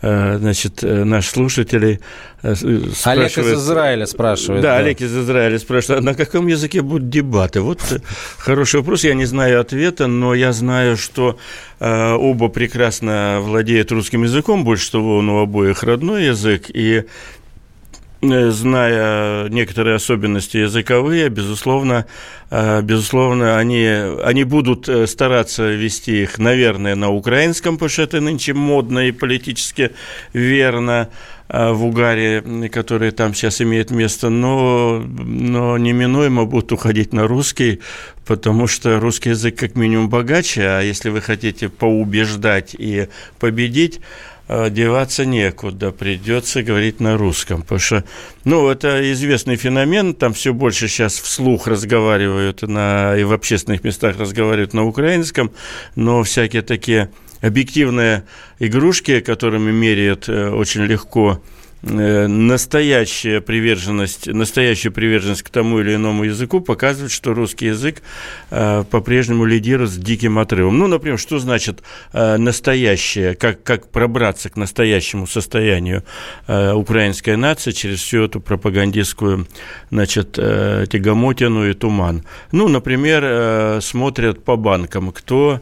значит, 0.01 0.81
наши 0.81 1.29
слушатели 1.29 1.99
спрашивает... 2.41 3.05
Олег 3.05 3.37
из 3.37 3.53
Израиля 3.53 4.05
спрашивает. 4.05 4.61
Да, 4.61 4.73
да, 4.73 4.77
Олег 4.77 5.01
из 5.01 5.17
Израиля 5.17 5.59
спрашивает, 5.59 6.01
а 6.01 6.03
на 6.03 6.13
каком 6.13 6.47
языке 6.47 6.81
будут 6.81 7.09
дебаты? 7.09 7.61
Вот 7.61 7.79
хороший 8.37 8.81
вопрос, 8.81 9.03
я 9.05 9.13
не 9.13 9.25
знаю 9.25 9.61
ответа, 9.61 10.07
но 10.07 10.33
я 10.33 10.51
знаю, 10.51 10.97
что 10.97 11.37
э, 11.79 12.13
оба 12.13 12.49
прекрасно 12.49 13.39
владеют 13.41 13.91
русским 13.91 14.23
языком, 14.23 14.65
больше 14.65 14.91
того, 14.91 15.17
он 15.17 15.29
у 15.29 15.41
обоих 15.41 15.83
родной 15.83 16.25
язык, 16.25 16.65
и 16.67 17.03
э, 17.03 17.03
зная 18.51 19.49
некоторые 19.49 19.95
особенности 19.95 20.57
языковые, 20.57 21.29
безусловно, 21.29 22.05
э, 22.49 22.81
безусловно, 22.81 23.57
они, 23.57 23.85
они 24.23 24.43
будут 24.43 24.87
э, 24.89 25.07
стараться 25.07 25.69
вести 25.71 26.23
их, 26.23 26.37
наверное, 26.39 26.95
на 26.95 27.09
украинском, 27.09 27.75
потому 27.75 27.89
что 27.89 28.03
это 28.03 28.21
нынче 28.21 28.53
модно 28.53 29.07
и 29.07 29.11
политически 29.11 29.91
верно. 30.33 31.09
Э, 31.49 31.71
в 31.71 31.85
угаре, 31.85 32.41
которые 32.71 33.11
там 33.11 33.35
сейчас 33.35 33.61
имеют 33.61 33.91
место, 33.91 34.29
но, 34.29 35.03
но 35.05 35.77
неминуемо 35.77 36.45
будут 36.45 36.71
уходить 36.71 37.13
на 37.13 37.27
русский, 37.27 37.79
потому 38.25 38.65
что 38.65 38.99
русский 38.99 39.29
язык 39.29 39.55
как 39.57 39.75
минимум 39.75 40.09
богаче, 40.09 40.63
а 40.63 40.81
если 40.81 41.09
вы 41.09 41.21
хотите 41.21 41.69
поубеждать 41.69 42.75
и 42.75 43.07
победить, 43.39 43.99
э, 43.99 44.01
деваться 44.47 45.25
некуда, 45.25 45.91
придется 45.91 46.63
говорить 46.63 46.99
на 46.99 47.17
русском, 47.17 47.61
потому 47.61 47.79
что, 47.79 48.03
ну, 48.43 48.69
это 48.69 49.11
известный 49.13 49.55
феномен, 49.55 50.13
там 50.13 50.33
все 50.33 50.53
больше 50.53 50.87
сейчас 50.87 51.19
вслух 51.19 51.67
разговаривают 51.67 52.61
на, 52.61 53.15
и 53.17 53.23
в 53.23 53.31
общественных 53.31 53.83
местах 53.83 54.19
разговаривают 54.19 54.73
на 54.73 54.85
украинском, 54.85 55.51
но 55.95 56.23
всякие 56.23 56.61
такие 56.61 57.09
объективные 57.41 58.23
игрушки, 58.59 59.19
которыми 59.19 59.71
меряют 59.71 60.29
э, 60.29 60.49
очень 60.49 60.83
легко 60.83 61.41
э, 61.41 61.62
настоящая 61.83 63.41
приверженность, 63.41 64.27
настоящая 64.27 64.89
приверженность 64.89 65.43
к 65.43 65.49
тому 65.49 65.81
или 65.81 65.95
иному 65.95 66.23
языку 66.23 66.61
показывает, 66.61 67.11
что 67.11 67.33
русский 67.33 67.67
язык 67.67 68.01
э, 68.51 68.83
по-прежнему 68.89 69.43
лидирует 69.43 69.91
с 69.91 69.97
диким 69.97 70.39
отрывом. 70.39 70.77
Ну, 70.77 70.87
например, 70.87 71.19
что 71.19 71.39
значит 71.39 71.83
э, 72.13 72.37
настоящее, 72.37 73.35
как, 73.35 73.63
как 73.63 73.89
пробраться 73.89 74.49
к 74.49 74.55
настоящему 74.55 75.27
состоянию 75.27 76.03
э, 76.47 76.71
украинской 76.71 77.35
нации 77.35 77.71
через 77.71 77.99
всю 78.01 78.23
эту 78.23 78.39
пропагандистскую, 78.39 79.45
значит, 79.91 80.35
э, 80.37 80.85
тягомотину 80.89 81.69
и 81.69 81.73
туман. 81.73 82.23
Ну, 82.53 82.69
например, 82.69 83.23
э, 83.25 83.79
смотрят 83.81 84.43
по 84.43 84.55
банкам, 84.55 85.11
кто 85.11 85.59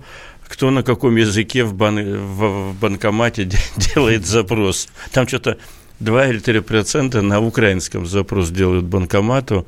кто 0.48 0.70
на 0.70 0.84
каком 0.84 1.16
языке 1.16 1.64
в, 1.64 1.74
бан, 1.74 1.96
в 2.18 2.74
банкомате 2.74 3.46
делает 3.96 4.28
запрос. 4.28 4.90
Там 5.14 5.26
что-то 5.26 5.58
2 6.02 6.28
или 6.28 6.40
3 6.40 6.62
процента 6.62 7.22
на 7.22 7.40
украинском 7.40 8.06
запрос 8.06 8.50
делают 8.50 8.86
банкомату 8.86 9.68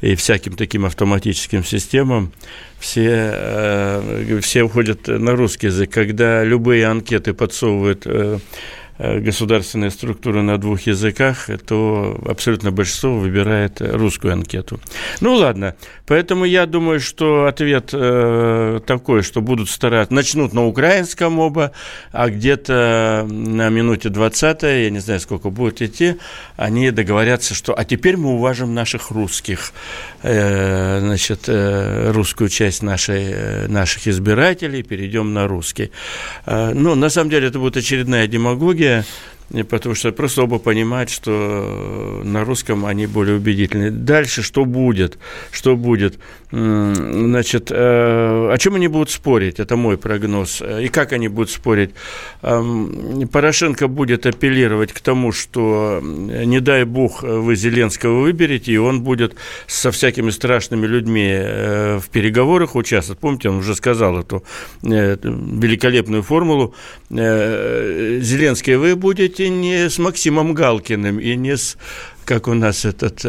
и 0.00 0.14
всяким 0.14 0.54
таким 0.54 0.84
автоматическим 0.84 1.64
системам. 1.64 2.32
Все, 2.78 3.30
э, 3.34 4.40
все 4.42 4.62
уходят 4.62 5.06
на 5.08 5.32
русский 5.36 5.66
язык. 5.66 5.90
Когда 5.90 6.42
любые 6.42 6.86
анкеты 6.86 7.34
подсовывают 7.34 8.02
э, 8.06 8.38
э, 8.98 9.20
государственные 9.20 9.90
структуры 9.90 10.42
на 10.42 10.58
двух 10.58 10.82
языках, 10.82 11.48
то 11.66 12.20
абсолютно 12.26 12.70
большинство 12.70 13.18
выбирает 13.18 13.80
русскую 13.80 14.32
анкету. 14.32 14.80
Ну 15.20 15.34
ладно, 15.34 15.74
поэтому 16.06 16.44
я 16.44 16.66
думаю, 16.66 17.00
что 17.00 17.46
ответ 17.46 17.90
э, 17.92 18.80
такой, 18.86 19.22
что 19.22 19.40
будут 19.40 19.70
стараться, 19.70 20.14
начнут 20.14 20.52
на 20.52 20.66
украинском 20.66 21.38
оба, 21.38 21.72
а 22.12 22.28
где-то 22.28 23.26
на 23.28 23.68
минуте 23.68 24.08
20, 24.08 24.62
я 24.62 24.90
не 24.90 25.00
знаю, 25.00 25.20
сколько 25.20 25.50
будет 25.50 25.82
идти, 25.82 26.16
они 26.56 26.90
договорятся, 26.90 27.54
что 27.54 27.74
а 27.74 27.84
теперь 27.84 28.16
мы 28.16 28.30
уважим 28.30 28.74
наших 28.74 29.10
русских, 29.10 29.72
э, 30.24 31.00
значит, 31.00 31.44
э, 31.48 32.10
русскую 32.12 32.48
часть 32.48 32.82
нашей, 32.82 33.24
э, 33.30 33.66
наших 33.68 34.08
избирателей, 34.08 34.82
перейдем 34.82 35.34
на 35.34 35.46
русский. 35.46 35.90
Э, 36.46 36.72
ну, 36.74 36.94
на 36.94 37.10
самом 37.10 37.30
деле, 37.30 37.48
это 37.48 37.58
будет 37.58 37.76
очередная 37.76 38.26
демагогия, 38.26 39.04
потому 39.68 39.94
что 39.94 40.10
просто 40.12 40.42
оба 40.42 40.58
понимают, 40.58 41.10
что 41.10 42.20
на 42.24 42.44
русском 42.44 42.86
они 42.86 43.06
более 43.06 43.36
убедительны. 43.36 43.90
Дальше 43.90 44.42
что 44.42 44.64
будет? 44.64 45.18
Что 45.50 45.76
будет? 45.76 46.18
Значит, 46.50 47.70
э, 47.70 47.74
о 47.76 48.56
чем 48.58 48.76
они 48.76 48.88
будут 48.88 49.10
спорить? 49.10 49.60
Это 49.60 49.76
мой 49.76 49.98
прогноз. 49.98 50.62
И 50.62 50.88
как 50.88 51.12
они 51.12 51.28
будут 51.28 51.50
спорить? 51.50 51.90
Порошенко 52.40 53.88
будет 53.88 54.26
апеллировать 54.26 54.92
к 54.92 55.00
тому, 55.00 55.32
что 55.32 56.00
не 56.02 56.60
дай 56.60 56.84
бог 56.84 57.22
вы 57.22 57.56
Зеленского 57.56 58.20
выберете, 58.20 58.72
и 58.72 58.76
он 58.76 59.02
будет 59.02 59.34
со 59.66 59.90
всякими 59.90 60.30
страшными 60.30 60.86
людьми 60.86 61.28
э, 61.28 61.98
в 61.98 62.08
переговорах 62.08 62.76
участвовать. 62.76 63.20
Помните, 63.20 63.48
он 63.48 63.56
уже 63.56 63.74
сказал 63.74 64.18
эту 64.18 64.44
э, 64.82 65.16
великолепную 65.22 66.22
формулу. 66.22 66.74
Зеленский, 67.10 68.76
вы 68.76 68.96
будете 68.96 69.33
не 69.40 69.88
с 69.88 69.98
Максимом 69.98 70.54
Галкиным 70.54 71.18
и 71.18 71.36
не 71.36 71.56
с, 71.56 71.76
как 72.24 72.48
у 72.48 72.54
нас 72.54 72.84
этот 72.84 73.24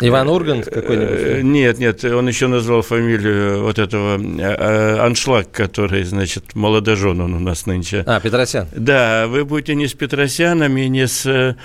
Иван 0.00 0.28
Ургант 0.28 0.66
какой-нибудь? 0.66 1.18
Э, 1.20 1.40
нет, 1.42 1.78
нет, 1.78 2.04
он 2.04 2.26
еще 2.26 2.46
назвал 2.46 2.82
фамилию 2.82 3.62
вот 3.62 3.78
этого 3.78 4.18
э, 4.18 4.40
э, 4.40 4.98
Аншлаг, 4.98 5.50
который, 5.50 6.04
значит, 6.04 6.54
молодожен 6.54 7.20
он 7.20 7.34
у 7.34 7.38
нас 7.38 7.66
нынче. 7.66 8.02
А, 8.06 8.20
Петросян. 8.20 8.66
Да, 8.72 9.26
вы 9.26 9.44
будете 9.44 9.74
не 9.74 9.86
с 9.86 9.92
Петросянами, 9.92 10.82
не 10.82 11.06
с 11.06 11.56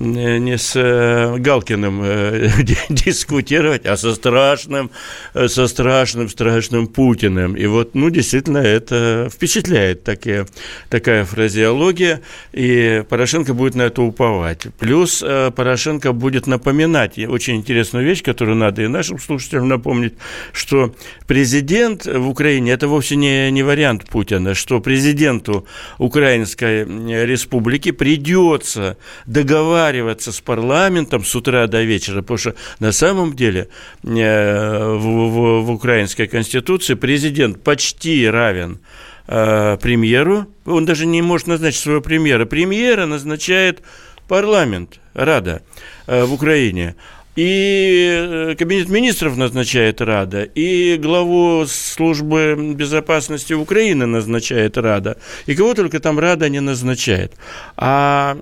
не 0.00 0.56
с 0.56 0.72
э, 0.76 1.36
Галкиным 1.38 2.00
э, 2.02 2.48
дискутировать, 2.88 3.84
а 3.84 3.96
со 3.96 4.14
страшным, 4.14 4.90
э, 5.34 5.48
со 5.48 5.66
страшным, 5.68 6.28
страшным 6.28 6.86
Путиным. 6.86 7.54
И 7.54 7.66
вот, 7.66 7.94
ну, 7.94 8.08
действительно, 8.08 8.58
это 8.58 9.28
впечатляет 9.30 10.02
такие, 10.02 10.46
такая 10.88 11.24
фразеология, 11.24 12.22
и 12.52 13.04
Порошенко 13.08 13.52
будет 13.52 13.74
на 13.74 13.82
это 13.82 14.02
уповать. 14.02 14.66
Плюс 14.78 15.22
Порошенко 15.54 16.12
будет 16.12 16.46
напоминать 16.46 17.18
очень 17.18 17.56
интересную 17.56 18.04
вещь, 18.04 18.22
которую 18.22 18.56
надо 18.56 18.82
и 18.82 18.88
нашим 18.88 19.18
слушателям 19.18 19.68
напомнить, 19.68 20.14
что 20.52 20.94
президент 21.26 22.06
в 22.06 22.28
Украине– 22.28 22.72
это 22.72 22.88
вовсе 22.88 23.16
не, 23.16 23.50
не 23.50 23.62
вариант 23.62 24.08
Путина, 24.08 24.54
что 24.54 24.80
президенту 24.80 25.66
Украинской 25.98 26.84
республики 27.26 27.90
придется 27.90 28.96
договариваться 29.26 29.89
договариваться 29.90 30.32
с 30.32 30.40
парламентом 30.40 31.24
с 31.24 31.34
утра 31.34 31.66
до 31.66 31.82
вечера, 31.82 32.22
потому 32.22 32.38
что 32.38 32.54
на 32.78 32.92
самом 32.92 33.34
деле 33.34 33.68
э, 34.04 34.94
в, 34.94 35.00
в, 35.00 35.64
в 35.64 35.70
украинской 35.70 36.26
конституции 36.26 36.94
президент 36.94 37.62
почти 37.62 38.28
равен 38.28 38.78
э, 39.26 39.76
премьеру, 39.80 40.46
он 40.64 40.86
даже 40.86 41.06
не 41.06 41.22
может 41.22 41.48
назначить 41.48 41.80
своего 41.80 42.00
премьера. 42.00 42.46
Премьера 42.46 43.06
назначает 43.06 43.82
парламент, 44.28 45.00
Рада 45.14 45.62
э, 46.06 46.24
в 46.24 46.32
Украине. 46.32 46.94
И 47.36 48.56
Кабинет 48.58 48.88
министров 48.88 49.36
назначает 49.36 50.00
Рада, 50.00 50.42
и 50.42 50.96
главу 50.96 51.64
службы 51.66 52.74
безопасности 52.74 53.52
Украины 53.52 54.06
назначает 54.06 54.76
Рада, 54.76 55.16
и 55.46 55.54
кого 55.54 55.74
только 55.74 56.00
там 56.00 56.18
Рада 56.18 56.48
не 56.48 56.60
назначает. 56.60 57.32
А 57.76 58.36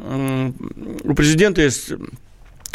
у 1.05 1.15
президента 1.15 1.61
есть 1.63 1.93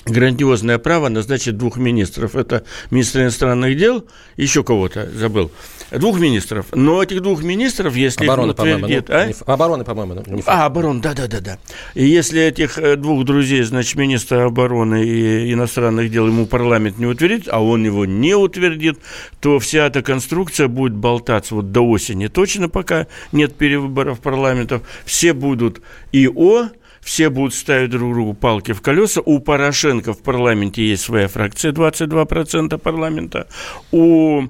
грандиозное 0.06 0.78
право 0.80 1.10
назначить 1.10 1.58
двух 1.58 1.78
министров. 1.78 2.36
Это 2.36 2.64
министр 2.92 3.22
иностранных 3.22 3.78
дел, 3.78 4.06
еще 4.38 4.64
кого-то 4.64 5.10
забыл. 5.12 5.52
Двух 5.92 6.20
министров. 6.20 6.68
Но 6.74 7.04
этих 7.04 7.22
двух 7.22 7.44
министров, 7.44 7.96
если 7.96 8.26
обороны, 8.26 8.52
их 8.52 8.60
утвердит... 8.60 9.10
Ну, 9.10 9.16
а? 9.16 9.26
Не, 9.28 9.36
обороны, 9.46 9.84
по-моему. 9.84 10.24
Ну, 10.26 10.36
не 10.36 10.44
а, 10.46 10.66
обороны, 10.66 11.02
да-да-да. 11.02 11.60
И 11.94 12.06
если 12.06 12.42
этих 12.42 12.78
э, 12.80 12.96
двух 12.96 13.26
друзей, 13.26 13.62
значит, 13.62 13.96
министра 13.96 14.46
обороны 14.46 15.04
и 15.04 15.54
иностранных 15.54 16.12
дел 16.12 16.28
ему 16.28 16.48
парламент 16.48 16.98
не 16.98 17.06
утвердит, 17.06 17.48
а 17.48 17.64
он 17.64 17.86
его 17.86 18.06
не 18.06 18.34
утвердит, 18.34 19.00
то 19.40 19.60
вся 19.60 19.86
эта 19.86 20.02
конструкция 20.02 20.68
будет 20.68 20.94
болтаться 20.94 21.56
вот 21.56 21.72
до 21.72 21.82
осени. 21.82 22.28
Точно 22.28 22.70
пока 22.70 23.08
нет 23.32 23.56
перевыборов 23.56 24.20
парламентов. 24.20 24.82
Все 25.06 25.34
будут 25.34 25.82
ИО, 26.12 26.70
все 27.04 27.30
будут 27.30 27.54
ставить 27.54 27.90
друг 27.90 28.14
другу 28.14 28.34
палки 28.34 28.72
в 28.74 28.82
колеса. 28.82 29.22
У 29.26 29.40
Порошенко 29.40 30.14
в 30.14 30.22
парламенте 30.22 30.88
есть 30.88 31.04
своя 31.04 31.28
фракция, 31.28 31.72
22% 31.72 32.78
парламента. 32.78 33.48
У 33.92 34.44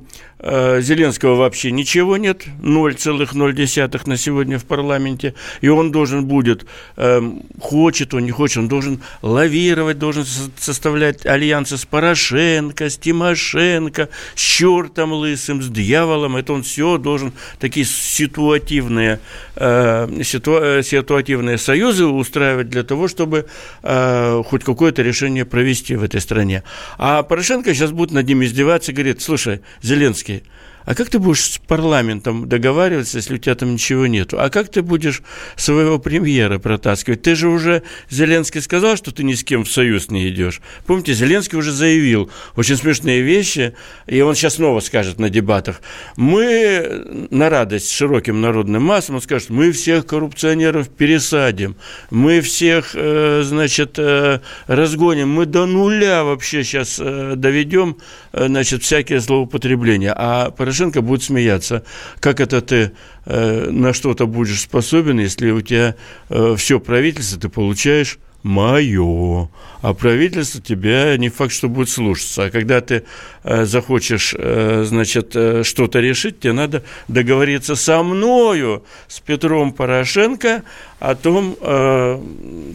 Зеленского 0.44 1.36
вообще 1.36 1.72
ничего 1.72 2.18
нет, 2.18 2.46
0,0 2.62 4.08
на 4.08 4.18
сегодня 4.18 4.60
в 4.60 4.66
парламенте, 4.66 5.36
и 5.62 5.70
он 5.70 5.92
должен 5.92 6.26
будет, 6.26 6.66
эм, 6.98 7.44
хочет 7.62 8.14
он, 8.14 8.26
не 8.26 8.32
хочет, 8.32 8.58
он 8.58 8.68
должен 8.68 9.02
лавировать, 9.22 10.00
должен 10.00 10.26
составлять 10.58 11.26
альянсы 11.26 11.78
с 11.78 11.86
Порошенко, 11.86 12.90
с 12.90 12.98
Тимошенко, 12.98 14.10
с 14.36 14.40
чертом 14.40 15.14
лысым, 15.14 15.62
с 15.62 15.70
дьяволом, 15.70 16.36
это 16.36 16.54
он 16.54 16.64
все 16.64 16.98
должен, 16.98 17.32
такие 17.60 17.86
ситуативные, 17.86 19.20
э, 19.56 20.08
ситуа- 20.24 20.84
ситуативные 20.84 21.58
союзы 21.58 22.06
устраивать 22.06 22.70
для 22.70 22.84
того, 22.84 23.08
чтобы 23.08 23.46
э, 23.84 24.44
хоть 24.46 24.64
какое-то 24.64 25.02
решение 25.02 25.46
провести 25.46 25.96
в 25.96 26.04
этой 26.04 26.20
стране. 26.20 26.64
А 26.98 27.24
Порошенко 27.24 27.74
сейчас 27.74 27.92
будет 27.92 28.12
над 28.12 28.28
ним 28.28 28.44
издеваться 28.44 28.92
говорит, 28.92 29.22
слушай, 29.22 29.62
Зеленский, 29.82 30.33
it 30.34 30.44
а 30.86 30.96
как 30.96 31.10
ты 31.10 31.20
будешь 31.20 31.44
с 31.44 31.58
парламентом 31.60 32.48
договариваться, 32.48 33.18
если 33.18 33.36
у 33.36 33.38
тебя 33.38 33.56
там 33.56 33.74
ничего 33.74 34.08
нету? 34.08 34.38
А 34.40 34.50
как 34.50 34.70
ты 34.70 34.82
будешь 34.82 35.22
своего 35.56 36.00
премьера 36.00 36.60
протаскивать? 36.60 37.22
Ты 37.22 37.36
же 37.36 37.50
уже, 37.50 37.84
Зеленский 38.10 38.62
сказал, 38.62 38.98
что 38.98 39.12
ты 39.12 39.24
ни 39.24 39.34
с 39.34 39.44
кем 39.44 39.64
в 39.64 39.72
союз 39.72 40.10
не 40.10 40.30
идешь. 40.30 40.62
Помните, 40.86 41.14
Зеленский 41.14 41.58
уже 41.58 41.72
заявил 41.72 42.30
очень 42.56 42.76
смешные 42.76 43.22
вещи, 43.22 43.74
и 44.08 44.22
он 44.22 44.36
сейчас 44.36 44.56
снова 44.56 44.80
скажет 44.82 45.20
на 45.20 45.30
дебатах. 45.30 45.82
Мы 46.18 47.28
на 47.30 47.50
радость 47.50 47.92
широким 47.92 48.42
народным 48.42 48.84
массам, 48.84 49.16
он 49.16 49.22
скажет, 49.22 49.50
мы 49.50 49.72
всех 49.72 50.06
коррупционеров 50.06 50.90
пересадим, 50.90 51.76
мы 52.10 52.42
всех, 52.42 52.92
э, 52.94 53.42
значит, 53.44 53.96
э, 53.98 54.40
разгоним, 54.68 55.30
мы 55.30 55.46
до 55.46 55.66
нуля 55.66 56.24
вообще 56.24 56.64
сейчас 56.64 57.00
э, 57.00 57.34
доведем, 57.36 57.98
значит, 58.32 58.84
всякие 58.84 59.20
злоупотребления. 59.20 60.14
А 60.16 60.52
Порошенко 60.74 61.04
будет 61.04 61.22
смеяться. 61.22 61.84
Как 62.20 62.40
это 62.40 62.60
ты 62.60 62.94
э, 63.26 63.70
на 63.70 63.94
что-то 63.94 64.26
будешь 64.26 64.62
способен, 64.62 65.20
если 65.20 65.52
у 65.52 65.62
тебя 65.62 65.96
э, 66.30 66.56
все 66.58 66.80
правительство 66.80 67.40
ты 67.40 67.48
получаешь 67.48 68.18
мое. 68.42 69.50
А 69.84 69.94
правительство 69.94 70.62
тебя 70.62 71.18
не 71.18 71.28
факт, 71.28 71.52
что 71.52 71.68
будет 71.68 71.90
слушаться. 71.90 72.46
А 72.46 72.50
когда 72.50 72.80
ты 72.80 73.04
э, 73.44 73.66
захочешь, 73.66 74.34
э, 74.38 74.86
значит, 74.88 75.36
э, 75.36 75.64
что-то 75.64 76.00
решить, 76.00 76.40
тебе 76.40 76.54
надо 76.54 76.84
договориться 77.10 77.76
со 77.76 78.02
мною, 78.02 78.86
с 79.10 79.20
Петром 79.20 79.74
Порошенко, 79.74 80.64
о 81.00 81.16
том, 81.16 81.58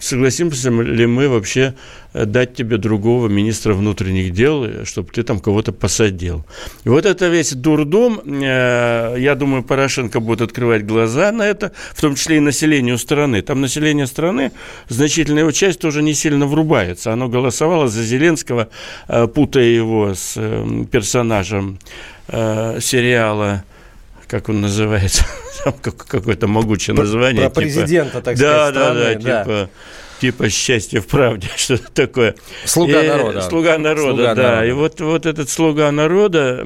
согласимся 0.02 0.68
ли 0.68 1.06
мы 1.06 1.30
вообще 1.30 1.72
дать 2.12 2.54
тебе 2.54 2.76
другого 2.76 3.26
министра 3.28 3.72
внутренних 3.72 4.34
дел, 4.34 4.84
чтобы 4.84 5.10
ты 5.10 5.22
там 5.22 5.40
кого-то 5.40 5.72
посадил. 5.72 6.44
И 6.84 6.90
вот 6.90 7.06
это 7.06 7.28
весь 7.28 7.54
дурдом, 7.54 8.20
я 8.42 9.34
думаю, 9.34 9.62
Порошенко 9.62 10.20
будет 10.20 10.42
открывать 10.42 10.84
глаза 10.84 11.32
на 11.32 11.46
это, 11.46 11.72
в 11.94 12.02
том 12.02 12.16
числе 12.16 12.36
и 12.36 12.40
населению 12.40 12.98
страны. 12.98 13.40
Там 13.40 13.62
население 13.62 14.06
страны, 14.06 14.52
значительная 14.90 15.44
его 15.44 15.52
часть 15.52 15.80
тоже 15.80 16.02
не 16.02 16.12
сильно 16.12 16.46
врубается. 16.98 17.12
Оно 17.12 17.28
голосовало 17.28 17.88
за 17.88 18.02
Зеленского, 18.02 18.68
э, 19.08 19.26
путая 19.26 19.64
его 19.64 20.14
с 20.14 20.34
э, 20.36 20.84
персонажем 20.90 21.78
сериала 22.30 23.64
как 24.26 24.50
он 24.50 24.60
называется, 24.60 25.24
какое-то 25.82 26.46
могучее 26.46 26.94
название. 26.94 27.48
Про 27.48 27.48
типа, 27.48 27.60
президента, 27.62 28.20
так 28.20 28.36
да, 28.36 28.68
сказать, 28.68 28.74
да, 28.74 28.80
страны, 28.80 29.00
да, 29.00 29.14
да, 29.14 29.44
типа 29.44 29.70
типа 30.20 30.50
счастье 30.50 31.00
в 31.00 31.06
правде, 31.06 31.48
что 31.56 31.78
такое. 31.78 32.34
Слуга 32.64 33.02
и, 33.02 33.08
народа. 33.08 33.40
Слуга 33.40 33.78
народа, 33.78 34.10
слуга 34.10 34.34
да. 34.34 34.42
Народа. 34.42 34.66
И 34.66 34.72
вот, 34.72 35.00
вот 35.00 35.26
этот 35.26 35.48
слуга 35.48 35.90
народа 35.90 36.64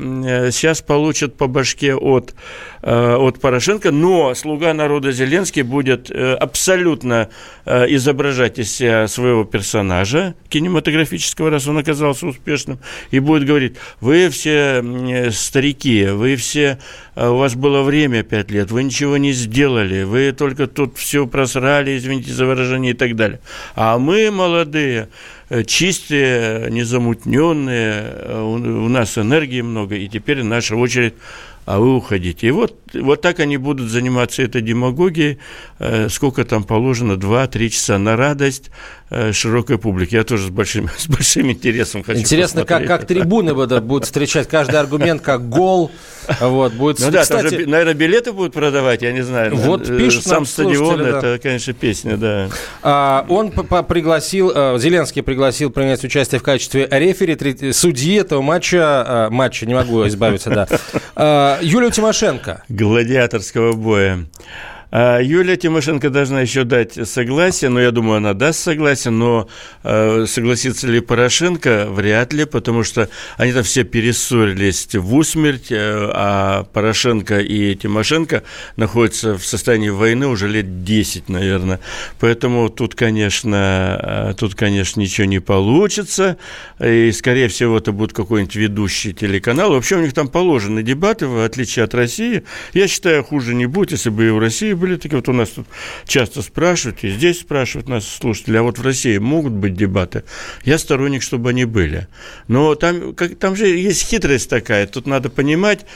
сейчас 0.51 0.81
получит 0.81 1.37
по 1.37 1.47
башке 1.47 1.95
от, 1.95 2.31
э, 2.33 2.35
от 2.83 3.41
Порошенко, 3.41 3.93
но 3.93 4.35
слуга 4.35 4.75
народа 4.75 5.13
Зеленский 5.13 5.63
будет 5.63 6.11
э, 6.11 6.35
абсолютно 6.35 7.29
э, 7.65 7.87
изображать 7.95 8.59
из 8.59 8.75
себя 8.75 9.07
своего 9.07 9.45
персонажа 9.45 10.35
кинематографического, 10.49 11.51
раз 11.51 11.69
он 11.69 11.79
оказался 11.79 12.27
успешным, 12.27 12.79
и 13.11 13.21
будет 13.21 13.47
говорить, 13.47 13.77
вы 14.01 14.29
все 14.31 14.83
старики, 15.31 16.07
вы 16.07 16.37
все, 16.37 16.79
у 17.15 17.37
вас 17.37 17.55
было 17.55 17.83
время 17.83 18.23
пять 18.23 18.51
лет, 18.51 18.71
вы 18.71 18.83
ничего 18.83 19.17
не 19.17 19.33
сделали, 19.33 20.03
вы 20.03 20.33
только 20.33 20.67
тут 20.67 20.97
все 20.99 21.27
просрали, 21.27 21.97
извините 21.97 22.33
за 22.33 22.47
выражение 22.47 22.93
и 22.93 22.97
так 22.97 23.17
далее. 23.17 23.41
А 23.75 23.99
мы 23.99 24.31
молодые, 24.31 25.09
э, 25.51 25.65
чистые, 25.65 26.71
незамутненные, 26.71 28.05
э, 28.05 28.43
у 28.43 28.89
нас 28.89 29.19
энергии 29.19 29.61
много, 29.61 29.95
и 29.97 30.09
теперь 30.09 30.43
наша 30.43 30.77
очередь 30.77 31.15
а 31.65 31.79
вы 31.79 31.97
уходите. 31.97 32.49
И 32.49 32.51
вот, 32.51 32.77
вот 32.93 33.21
так 33.21 33.39
они 33.39 33.57
будут 33.57 33.89
заниматься 33.89 34.43
этой 34.43 34.63
демагогией, 34.63 35.39
э, 35.79 36.09
сколько 36.09 36.45
там 36.45 36.65
положено, 36.65 37.13
2-3 37.13 37.69
часа 37.69 37.99
на 37.99 38.17
радость 38.17 38.71
э, 39.11 39.33
широкой 39.33 39.79
публике. 39.79 40.17
Я 40.17 40.25
тоже 40.25 40.49
с 40.49 40.51
большим, 40.51 40.91
с 40.97 41.07
большим 41.07 41.53
интересом 41.53 42.03
хочу 42.03 42.21
Интересно, 42.21 42.65
как, 42.65 42.87
как 42.87 43.07
трибуны 43.07 43.55
будут 43.55 44.05
встречать 44.05 44.49
каждый 44.49 44.81
аргумент 44.81 45.23
как 45.23 45.49
гол. 45.49 45.91
Вот, 46.41 46.73
будет, 46.75 47.01
ну 47.01 47.11
да, 47.11 47.23
кстати, 47.23 47.51
там 47.51 47.59
же, 47.61 47.67
наверное, 47.67 47.95
билеты 47.95 48.33
будут 48.33 48.55
продавать, 48.55 49.03
я 49.03 49.13
не 49.13 49.23
знаю. 49.23 49.57
Вот 49.57 49.89
э, 49.89 49.99
пишут 49.99 50.25
Сам 50.25 50.47
стадион, 50.47 50.99
да. 50.99 51.19
это, 51.19 51.39
конечно, 51.43 51.73
песня, 51.73 52.17
да. 52.17 52.49
А, 52.83 53.27
он 53.29 53.51
пригласил, 53.51 54.79
Зеленский 54.79 55.23
пригласил 55.23 55.71
принять 55.71 56.05
участие 56.05 56.39
в 56.39 56.43
качестве 56.43 56.89
рефери, 56.91 57.73
судьи 57.73 58.17
этого 58.17 58.41
матча, 58.41 59.29
матча, 59.31 59.67
не 59.67 59.75
могу 59.75 60.07
избавиться, 60.07 60.51
да, 60.51 60.69
Юлию 61.61 61.91
Тимошенко. 61.91 62.63
Гладиаторского 62.69 63.73
боя. 63.73 64.27
А 64.95 65.21
Юлия 65.21 65.57
Тимошенко 65.57 66.11
должна 66.11 66.43
еще 66.43 66.65
дать 66.65 67.09
согласие, 67.09 67.71
но 67.71 67.81
я 67.81 67.93
думаю, 67.93 68.19
она 68.19 68.35
даст 68.35 68.61
согласие, 68.61 69.11
но 69.11 69.49
э, 69.85 70.27
согласится 70.29 70.87
ли 70.87 71.01
Порошенко, 71.01 71.87
вряд 71.89 72.35
ли, 72.35 72.45
потому 72.45 72.85
что 72.85 73.09
они 73.39 73.55
там 73.55 73.63
все 73.63 73.85
перессорились 73.85 74.95
в 74.95 75.15
усмерть, 75.15 75.73
э, 75.73 76.11
а 76.13 76.65
Порошенко 76.75 77.41
и 77.41 77.75
Тимошенко 77.75 78.43
находятся 78.77 79.39
в 79.39 79.47
состоянии 79.47 79.89
войны 79.89 80.27
уже 80.27 80.47
лет 80.47 80.85
10, 80.85 81.31
наверное. 81.31 81.81
Поэтому 82.21 82.69
тут, 82.69 82.95
конечно, 82.95 84.33
э, 84.33 84.35
тут, 84.39 84.55
конечно, 84.55 85.01
ничего 85.01 85.27
не 85.27 85.41
получится, 85.41 86.37
и, 86.79 87.11
скорее 87.13 87.49
всего, 87.49 87.79
это 87.79 87.93
будет 87.93 88.13
какой-нибудь 88.13 88.57
ведущий 88.57 89.15
телеканал. 89.15 89.73
Вообще 89.73 89.97
у 89.97 90.03
них 90.03 90.13
там 90.13 90.29
положены 90.29 90.83
дебаты, 90.83 91.29
в 91.29 91.43
отличие 91.43 91.87
от 91.87 91.95
России. 91.95 92.43
Я 92.75 92.89
считаю, 92.89 93.25
хуже 93.25 93.55
не 93.55 93.65
будет, 93.65 93.93
если 93.93 94.11
бы 94.11 94.27
и 94.27 94.31
в 94.31 94.39
России 94.39 94.82
были 94.83 94.97
такие, 94.97 95.17
вот 95.17 95.29
у 95.29 95.33
нас 95.33 95.51
тут 95.51 95.67
часто 96.07 96.43
спрашивают, 96.43 97.05
и 97.05 97.11
здесь 97.11 97.41
спрашивают 97.41 97.89
нас 97.89 98.07
слушатели, 98.07 98.57
а 98.57 98.63
вот 98.63 98.79
в 98.79 98.83
России 98.83 99.17
могут 99.19 99.53
быть 99.53 99.75
дебаты? 99.75 100.25
Я 100.65 100.77
сторонник, 100.79 101.23
чтобы 101.23 101.51
они 101.51 101.65
были. 101.65 102.09
Но 102.49 102.75
там, 102.75 103.15
как, 103.15 103.39
там 103.39 103.55
же 103.55 103.69
есть 103.69 104.09
хитрость 104.09 104.51
такая, 104.51 104.87
тут 104.89 105.07
надо 105.07 105.31
понимать, 105.31 105.87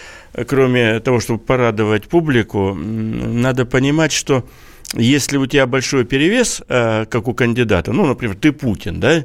кроме 0.46 1.00
того, 1.00 1.18
чтобы 1.18 1.40
порадовать 1.40 2.04
публику, 2.04 2.74
надо 2.74 3.66
понимать, 3.66 4.12
что 4.12 4.48
если 4.94 5.36
у 5.36 5.46
тебя 5.46 5.66
большой 5.66 6.04
перевес, 6.04 6.62
э, 6.68 7.06
как 7.06 7.26
у 7.26 7.34
кандидата, 7.34 7.92
ну, 7.92 8.06
например, 8.06 8.36
ты 8.36 8.52
Путин, 8.52 9.00
да, 9.00 9.24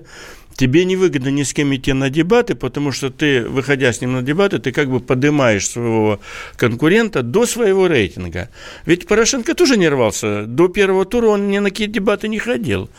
тебе 0.55 0.85
невыгодно 0.85 1.29
ни 1.29 1.43
с 1.43 1.53
кем 1.53 1.73
идти 1.75 1.93
на 1.93 2.09
дебаты, 2.09 2.55
потому 2.55 2.91
что 2.91 3.09
ты, 3.09 3.43
выходя 3.43 3.91
с 3.91 4.01
ним 4.01 4.13
на 4.13 4.21
дебаты, 4.21 4.59
ты 4.59 4.71
как 4.71 4.89
бы 4.89 4.99
поднимаешь 4.99 5.67
своего 5.67 6.19
конкурента 6.57 7.23
до 7.23 7.45
своего 7.45 7.87
рейтинга. 7.87 8.49
Ведь 8.85 9.07
Порошенко 9.07 9.53
тоже 9.53 9.77
не 9.77 9.89
рвался. 9.89 10.45
До 10.45 10.67
первого 10.67 11.05
тура 11.05 11.27
он 11.27 11.49
ни 11.49 11.59
на 11.59 11.69
какие 11.69 11.87
дебаты 11.87 12.27
не 12.27 12.39
ходил 12.39 12.89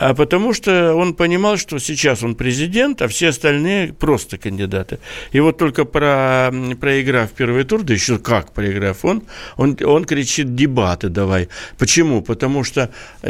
а 0.00 0.14
потому 0.14 0.54
что 0.54 0.94
он 0.94 1.12
понимал, 1.12 1.58
что 1.58 1.78
сейчас 1.78 2.22
он 2.22 2.34
президент, 2.34 3.02
а 3.02 3.08
все 3.08 3.28
остальные 3.28 3.92
просто 3.92 4.38
кандидаты. 4.38 4.98
И 5.30 5.40
вот 5.40 5.58
только 5.58 5.84
про, 5.84 6.50
проиграв 6.80 7.30
первый 7.32 7.64
тур, 7.64 7.82
да 7.82 7.92
еще 7.92 8.18
как 8.18 8.52
проиграв, 8.52 9.04
он, 9.04 9.22
он, 9.58 9.76
он 9.84 10.06
кричит 10.06 10.54
дебаты 10.54 11.10
давай. 11.10 11.48
Почему? 11.76 12.22
Потому 12.22 12.64
что 12.64 12.88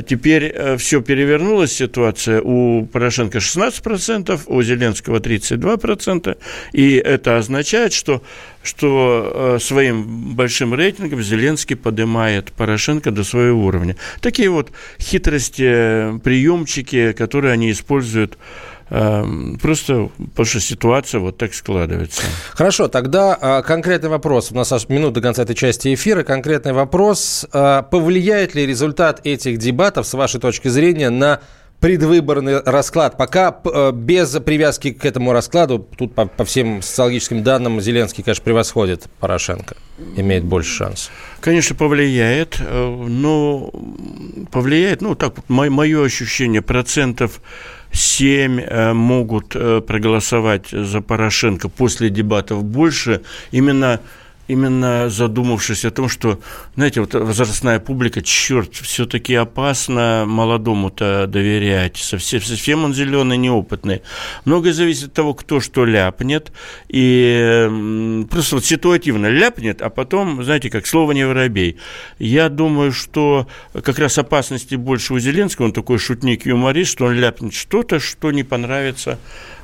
теперь 0.08 0.44
э, 0.44 0.76
все 0.76 1.02
перевернулась 1.02 1.72
ситуация. 1.72 2.40
У 2.40 2.86
Порошенко 2.86 3.38
16%, 3.38 4.40
у 4.46 4.62
Зеленского 4.62 5.18
32%, 5.18 6.38
и 6.72 6.94
это 6.94 7.38
означает, 7.38 7.92
что 7.92 8.22
что 8.62 9.56
э, 9.56 9.58
своим 9.60 10.34
большим 10.34 10.74
рейтингом 10.74 11.22
Зеленский 11.22 11.76
поднимает 11.76 12.52
Порошенко 12.52 13.10
до 13.10 13.24
своего 13.24 13.64
уровня. 13.64 13.96
Такие 14.20 14.50
вот 14.50 14.70
хитрости, 14.98 16.18
приемчики, 16.20 17.12
которые 17.12 17.52
они 17.52 17.70
используют 17.70 18.36
э, 18.90 19.24
Просто 19.62 20.10
потому 20.18 20.46
что 20.46 20.60
ситуация 20.60 21.20
вот 21.20 21.38
так 21.38 21.54
складывается. 21.54 22.22
Хорошо, 22.52 22.88
тогда 22.88 23.36
а, 23.40 23.62
конкретный 23.62 24.10
вопрос. 24.10 24.50
У 24.52 24.54
нас 24.54 24.72
аж 24.72 24.88
минут 24.88 25.14
до 25.14 25.20
конца 25.20 25.42
этой 25.42 25.54
части 25.54 25.94
эфира. 25.94 26.22
Конкретный 26.22 26.72
вопрос. 26.72 27.46
А, 27.52 27.82
повлияет 27.82 28.54
ли 28.54 28.66
результат 28.66 29.20
этих 29.24 29.58
дебатов, 29.58 30.06
с 30.06 30.14
вашей 30.14 30.40
точки 30.40 30.68
зрения, 30.68 31.10
на 31.10 31.40
предвыборный 31.80 32.60
расклад. 32.60 33.16
Пока 33.16 33.58
э, 33.64 33.92
без 33.92 34.38
привязки 34.40 34.92
к 34.92 35.04
этому 35.04 35.32
раскладу, 35.32 35.78
тут 35.78 36.14
по, 36.14 36.26
по 36.26 36.44
всем 36.44 36.82
социологическим 36.82 37.42
данным 37.42 37.80
Зеленский, 37.80 38.22
конечно, 38.22 38.44
превосходит 38.44 39.04
Порошенко, 39.18 39.76
имеет 40.16 40.44
больше 40.44 40.70
шансов. 40.70 41.12
Конечно, 41.40 41.74
повлияет, 41.74 42.58
э, 42.60 43.04
но 43.08 43.72
повлияет, 44.52 45.00
ну, 45.00 45.14
так, 45.14 45.34
мое 45.48 46.04
ощущение, 46.04 46.60
процентов 46.60 47.40
7 47.92 48.60
э, 48.60 48.92
могут 48.92 49.48
проголосовать 49.86 50.68
за 50.70 51.00
Порошенко 51.00 51.70
после 51.70 52.10
дебатов 52.10 52.62
больше, 52.62 53.22
именно 53.52 54.00
именно 54.50 55.08
задумавшись 55.08 55.84
о 55.84 55.90
том, 55.90 56.08
что, 56.08 56.40
знаете, 56.74 57.00
вот 57.00 57.14
возрастная 57.14 57.78
публика, 57.78 58.20
черт, 58.20 58.74
все-таки 58.74 59.34
опасно 59.34 60.24
молодому-то 60.26 61.26
доверять, 61.28 61.96
совсем, 61.96 62.42
совсем 62.42 62.84
он 62.84 62.92
зеленый, 62.92 63.38
неопытный. 63.38 64.02
Многое 64.44 64.72
зависит 64.72 65.08
от 65.08 65.12
того, 65.12 65.34
кто 65.34 65.60
что 65.60 65.84
ляпнет, 65.84 66.52
и 66.88 68.26
просто 68.28 68.56
вот 68.56 68.64
ситуативно 68.64 69.26
ляпнет, 69.26 69.82
а 69.82 69.90
потом, 69.90 70.42
знаете, 70.42 70.68
как 70.68 70.86
слово 70.86 71.12
не 71.12 71.24
воробей. 71.24 71.78
Я 72.18 72.48
думаю, 72.48 72.92
что 72.92 73.46
как 73.72 73.98
раз 73.98 74.18
опасности 74.18 74.74
больше 74.74 75.14
у 75.14 75.18
Зеленского, 75.20 75.66
он 75.66 75.72
такой 75.72 75.98
шутник, 75.98 76.44
юморист, 76.46 76.90
что 76.90 77.06
он 77.06 77.14
ляпнет 77.14 77.54
что-то, 77.54 78.00
что 78.00 78.32
не 78.32 78.42
понравится 78.42 79.18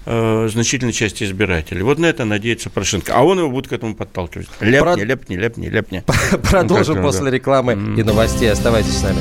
э, 0.06 0.48
значительной 0.50 0.92
части 0.92 1.24
избирателей. 1.24 1.82
Вот 1.82 1.98
на 1.98 2.06
это 2.06 2.24
надеется 2.24 2.70
Порошенко. 2.70 3.12
А 3.14 3.22
он 3.22 3.38
его 3.38 3.50
будет 3.50 3.68
к 3.68 3.72
этому 3.72 3.94
подталкивать. 3.94 4.48
Ляпни, 4.60 4.80
Про... 4.80 5.04
ляпни, 5.04 5.36
ляпни, 5.36 5.66
ляпни. 5.68 6.04
Продолжим 6.50 7.02
после 7.02 7.30
рекламы 7.30 7.72
и 7.72 8.02
новостей. 8.02 8.50
Оставайтесь 8.50 8.96
с 8.96 9.02
нами. 9.02 9.18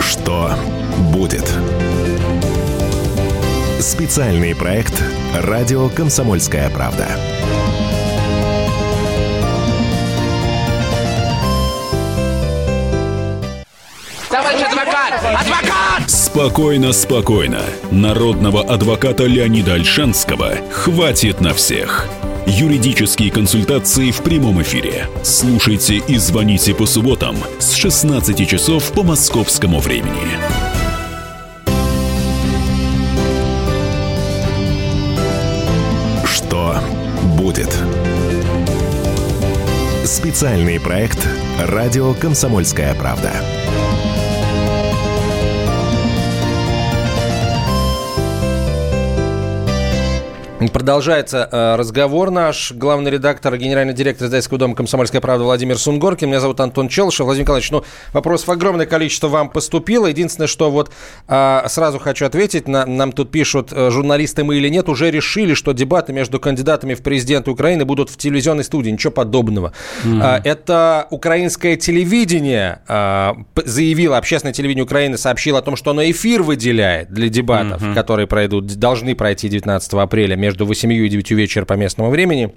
Что 0.00 0.54
будет? 1.12 1.50
Специальный 3.80 4.54
проект 4.54 5.02
«Радио 5.34 5.88
Комсомольская 5.88 6.68
правда». 6.70 7.08
Товарищ 14.28 14.62
адвокат! 14.62 15.14
Адвокат! 15.24 15.69
Спокойно, 16.32 16.92
спокойно. 16.92 17.60
Народного 17.90 18.62
адвоката 18.62 19.24
Леонида 19.24 19.74
Альшанского 19.74 20.52
хватит 20.70 21.40
на 21.40 21.52
всех. 21.54 22.06
Юридические 22.46 23.32
консультации 23.32 24.12
в 24.12 24.22
прямом 24.22 24.62
эфире. 24.62 25.08
Слушайте 25.24 25.96
и 25.96 26.18
звоните 26.18 26.72
по 26.72 26.86
субботам 26.86 27.36
с 27.58 27.72
16 27.74 28.48
часов 28.48 28.92
по 28.92 29.02
московскому 29.02 29.80
времени. 29.80 30.38
Что 36.24 36.78
будет? 37.36 37.76
Специальный 40.04 40.78
проект 40.78 41.26
«Радио 41.58 42.14
Комсомольская 42.14 42.94
правда». 42.94 43.32
Продолжается 50.68 51.48
э, 51.50 51.76
разговор 51.76 52.30
наш. 52.30 52.72
Главный 52.72 53.10
редактор, 53.10 53.56
генеральный 53.56 53.94
директор 53.94 54.26
издательского 54.26 54.58
дома 54.58 54.74
«Комсомольская 54.74 55.22
правда» 55.22 55.44
Владимир 55.44 55.78
Сунгоркин. 55.78 56.28
Меня 56.28 56.40
зовут 56.40 56.60
Антон 56.60 56.88
Челышев. 56.88 57.24
Владимир 57.24 57.44
Николаевич, 57.44 57.70
ну, 57.70 57.82
вопросов 58.12 58.50
огромное 58.50 58.84
количество 58.84 59.28
вам 59.28 59.48
поступило. 59.48 60.06
Единственное, 60.06 60.48
что 60.48 60.70
вот 60.70 60.92
э, 61.28 61.62
сразу 61.66 61.98
хочу 61.98 62.26
ответить. 62.26 62.68
На, 62.68 62.84
нам 62.84 63.12
тут 63.12 63.30
пишут, 63.30 63.72
э, 63.72 63.90
журналисты 63.90 64.44
мы 64.44 64.58
или 64.58 64.68
нет, 64.68 64.90
уже 64.90 65.10
решили, 65.10 65.54
что 65.54 65.72
дебаты 65.72 66.12
между 66.12 66.38
кандидатами 66.38 66.92
в 66.92 67.02
президенты 67.02 67.50
Украины 67.50 67.86
будут 67.86 68.10
в 68.10 68.18
телевизионной 68.18 68.64
студии. 68.64 68.90
Ничего 68.90 69.12
подобного. 69.12 69.72
Э, 70.04 70.40
это 70.44 71.06
украинское 71.08 71.76
телевидение 71.76 72.80
э, 72.86 73.32
заявило, 73.64 74.18
общественное 74.18 74.52
телевидение 74.52 74.84
Украины 74.84 75.16
сообщило 75.16 75.60
о 75.60 75.62
том, 75.62 75.76
что 75.76 75.92
оно 75.92 76.04
эфир 76.04 76.42
выделяет 76.42 77.10
для 77.10 77.30
дебатов, 77.30 77.80
mm-hmm. 77.80 77.94
которые 77.94 78.26
пройдут, 78.26 78.66
должны 78.74 79.14
пройти 79.14 79.48
19 79.48 79.94
апреля 79.94 80.36
между 80.50 80.66
8 80.66 80.92
и 80.92 81.08
9 81.08 81.30
вечера 81.30 81.64
по 81.64 81.74
местному 81.74 82.10
времени. 82.10 82.52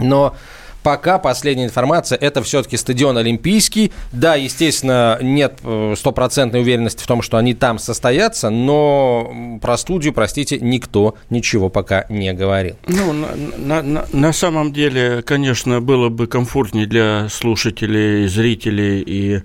Но 0.00 0.34
пока 0.82 1.18
последняя 1.18 1.66
информация, 1.66 2.18
это 2.18 2.42
все-таки 2.42 2.76
стадион 2.76 3.16
Олимпийский. 3.16 3.92
Да, 4.12 4.34
естественно, 4.34 5.18
нет 5.22 5.60
э, 5.62 5.94
стопроцентной 5.96 6.60
уверенности 6.60 7.02
в 7.02 7.06
том, 7.06 7.22
что 7.22 7.36
они 7.36 7.54
там 7.54 7.78
состоятся, 7.78 8.50
но 8.50 9.58
про 9.62 9.76
студию, 9.76 10.12
простите, 10.12 10.58
никто 10.58 11.14
ничего 11.30 11.68
пока 11.68 12.06
не 12.08 12.32
говорил. 12.32 12.76
Ну, 12.88 13.12
на, 13.12 13.82
на, 13.82 14.06
на 14.12 14.32
самом 14.32 14.72
деле, 14.72 15.22
конечно, 15.22 15.80
было 15.80 16.08
бы 16.08 16.26
комфортнее 16.26 16.86
для 16.86 17.28
слушателей, 17.30 18.26
зрителей 18.26 19.00
и 19.00 19.42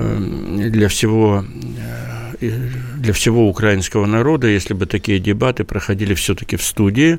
для 0.00 0.88
всего 0.88 1.44
э, 2.40 2.70
для 2.96 3.12
всего 3.12 3.48
украинского 3.48 4.06
народа, 4.06 4.46
если 4.46 4.74
бы 4.74 4.86
такие 4.86 5.18
дебаты 5.18 5.64
проходили 5.64 6.14
все-таки 6.14 6.56
в 6.56 6.62
студии, 6.62 7.18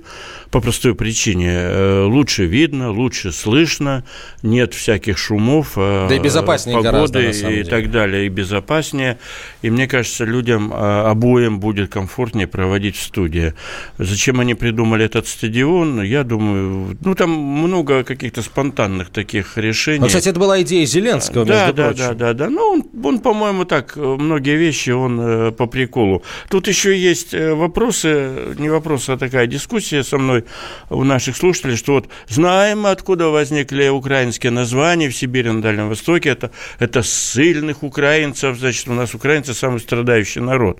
по 0.51 0.61
простой 0.61 0.93
причине. 0.95 1.51
Э, 1.51 2.03
лучше 2.05 2.45
видно, 2.45 2.91
лучше 2.91 3.31
слышно, 3.31 4.03
нет 4.43 4.73
всяких 4.73 5.17
шумов, 5.17 5.73
э, 5.75 6.07
да 6.09 6.15
и 6.15 6.19
безопаснее 6.19 6.77
погоды 6.77 6.91
гораздо, 6.91 7.49
и 7.49 7.63
так 7.63 7.91
далее, 7.91 8.25
и 8.27 8.29
безопаснее. 8.29 9.17
И 9.61 9.69
мне 9.69 9.87
кажется, 9.87 10.23
людям 10.25 10.71
обоим 10.73 11.59
будет 11.59 11.91
комфортнее 11.91 12.47
проводить 12.47 12.95
в 12.95 13.03
студии. 13.03 13.53
Зачем 13.97 14.39
они 14.39 14.53
придумали 14.53 15.05
этот 15.05 15.27
стадион? 15.27 16.01
Я 16.03 16.23
думаю, 16.23 16.97
ну 17.01 17.15
там 17.15 17.31
много 17.31 18.03
каких-то 18.03 18.41
спонтанных 18.41 19.09
таких 19.09 19.57
решений. 19.57 19.99
Но, 19.99 20.07
кстати, 20.07 20.29
это 20.29 20.39
была 20.39 20.61
идея 20.61 20.85
Зеленского, 20.85 21.45
да, 21.45 21.65
между 21.65 21.73
да, 21.73 21.87
прочим. 21.87 22.03
Да, 22.03 22.13
да, 22.13 22.33
да. 22.33 22.49
Ну, 22.49 22.70
он, 22.71 22.85
он 23.03 23.19
по-моему, 23.19 23.65
так 23.65 23.95
многие 23.95 24.57
вещи 24.57 24.89
он 24.91 25.19
э, 25.19 25.51
по 25.51 25.65
приколу. 25.67 26.23
Тут 26.49 26.67
еще 26.67 26.97
есть 26.97 27.33
э, 27.33 27.53
вопросы, 27.53 28.55
не 28.57 28.69
вопросы, 28.69 29.11
а 29.11 29.17
такая 29.17 29.47
дискуссия 29.47 30.03
со 30.03 30.17
мной 30.17 30.45
у 30.89 31.03
наших 31.03 31.37
слушателей, 31.37 31.75
что 31.75 31.93
вот 31.93 32.09
знаем, 32.27 32.85
откуда 32.85 33.27
возникли 33.27 33.89
украинские 33.89 34.51
названия 34.51 35.09
в 35.09 35.15
Сибири, 35.15 35.51
на 35.51 35.61
Дальнем 35.61 35.89
Востоке. 35.89 36.29
Это, 36.29 36.51
это 36.79 37.03
сильных 37.03 37.83
украинцев, 37.83 38.57
значит, 38.57 38.87
у 38.87 38.93
нас 38.93 39.13
украинцы 39.13 39.53
самый 39.53 39.79
страдающий 39.79 40.39
народ, 40.39 40.79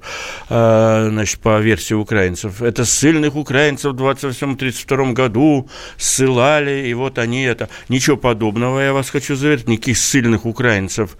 а, 0.50 1.10
значит, 1.10 1.40
по 1.40 1.60
версии 1.60 1.94
украинцев. 1.94 2.62
Это 2.62 2.86
сильных 2.86 3.36
украинцев 3.36 3.94
в 3.94 4.02
28-32 4.02 5.14
году 5.14 5.70
ссылали, 5.98 6.88
и 6.88 6.94
вот 6.94 7.18
они 7.18 7.44
это... 7.44 7.70
Ничего 7.90 8.18
подобного, 8.18 8.80
я 8.80 8.94
вас 8.94 9.10
хочу 9.10 9.36
заверить, 9.36 9.68
никаких 9.68 9.98
сильных 9.98 10.46
украинцев, 10.46 11.18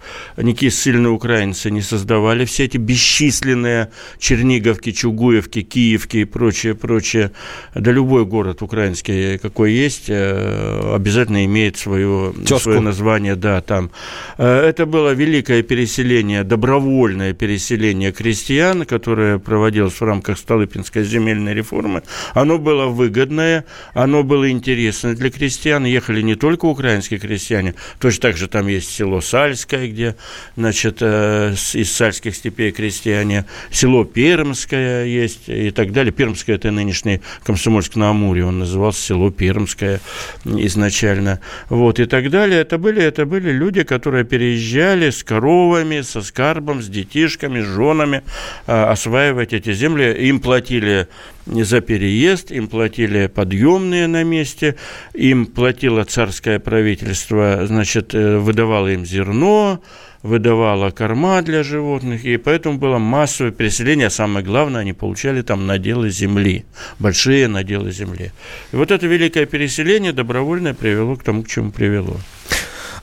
никакие 0.62 0.70
сильные 0.70 1.10
украинцы 1.10 1.70
не 1.70 1.82
создавали 1.82 2.44
все 2.44 2.64
эти 2.64 2.76
бесчисленные 2.76 3.02
бесчисленные 3.22 3.88
Черниговки, 4.18 4.92
Чугуевки, 4.92 5.62
Киевки 5.62 6.18
и 6.18 6.24
прочее, 6.24 6.74
прочее. 6.74 7.30
Да 7.74 7.92
любой 7.92 8.24
город 8.24 8.62
украинский, 8.62 9.38
какой 9.38 9.72
есть, 9.72 10.04
э, 10.08 10.94
обязательно 10.94 11.44
имеет 11.44 11.76
свое, 11.76 12.32
свое 12.46 12.80
название, 12.80 13.34
да, 13.34 13.60
там. 13.60 13.90
Э, 14.38 14.68
это 14.68 14.86
было 14.86 15.14
великое 15.14 15.62
переселение, 15.62 16.44
добровольное 16.44 17.32
переселение 17.32 18.12
крестьян, 18.12 18.84
которое 18.84 19.38
проводилось 19.38 20.00
в 20.00 20.04
рамках 20.04 20.38
Столыпинской 20.38 21.04
земельной 21.04 21.54
реформы. 21.54 22.02
Оно 22.34 22.58
было 22.58 22.86
выгодное, 22.86 23.64
оно 23.94 24.22
было 24.22 24.50
интересно 24.50 25.14
для 25.14 25.30
крестьян. 25.30 25.84
Ехали 25.84 26.22
не 26.22 26.34
только 26.34 26.66
украинские 26.66 27.18
крестьяне, 27.18 27.74
точно 27.98 28.22
так 28.22 28.36
же 28.36 28.46
там 28.46 28.68
есть 28.68 28.90
село 28.90 29.20
Сальское, 29.20 29.88
где, 29.88 30.14
значит, 30.56 30.98
э, 31.00 31.54
из 31.74 31.92
сальских 31.92 32.34
степей 32.36 32.72
крестьяне 32.72 33.46
село 33.70 34.04
Пермское 34.04 35.04
есть 35.04 35.48
и 35.48 35.70
так 35.70 35.92
далее. 35.92 36.12
Пермское– 36.12 36.56
это 36.56 36.70
нынешний 36.70 37.20
Комсомольск-на-Амуре, 37.44 38.44
он 38.44 38.58
назывался 38.60 39.02
село 39.02 39.30
Пермское 39.30 40.00
изначально. 40.44 41.40
Вот, 41.68 42.00
и 42.00 42.06
так 42.06 42.30
далее. 42.30 42.60
Это 42.60 42.78
были, 42.78 43.02
это 43.02 43.26
были 43.26 43.50
люди, 43.50 43.82
которые 43.82 44.24
переезжали 44.24 45.10
с 45.10 45.22
коровами, 45.24 46.00
со 46.02 46.22
скарбом, 46.22 46.82
с 46.82 46.88
детишками, 46.88 47.60
с 47.60 47.66
женами 47.66 48.22
а, 48.66 48.90
осваивать 48.92 49.52
эти 49.52 49.72
земли. 49.72 50.14
Им 50.28 50.40
платили 50.40 51.08
за 51.46 51.80
переезд, 51.80 52.50
им 52.52 52.68
платили 52.68 53.26
подъемные 53.26 54.06
на 54.06 54.22
месте, 54.22 54.76
им 55.14 55.46
платило 55.46 56.04
царское 56.04 56.58
правительство, 56.58 57.62
значит, 57.66 58.14
э, 58.14 58.38
выдавало 58.38 58.88
им 58.88 59.04
зерно, 59.04 59.82
выдавала 60.22 60.90
корма 60.90 61.42
для 61.42 61.62
животных, 61.62 62.24
и 62.24 62.36
поэтому 62.36 62.78
было 62.78 62.98
массовое 62.98 63.50
переселение, 63.50 64.06
а 64.06 64.10
самое 64.10 64.44
главное, 64.44 64.82
они 64.82 64.92
получали 64.92 65.42
там 65.42 65.66
наделы 65.66 66.10
земли, 66.10 66.64
большие 66.98 67.48
наделы 67.48 67.90
земли. 67.92 68.32
И 68.72 68.76
вот 68.76 68.90
это 68.90 69.06
великое 69.06 69.46
переселение 69.46 70.12
добровольное 70.12 70.74
привело 70.74 71.16
к 71.16 71.24
тому, 71.24 71.42
к 71.42 71.48
чему 71.48 71.70
привело. 71.70 72.16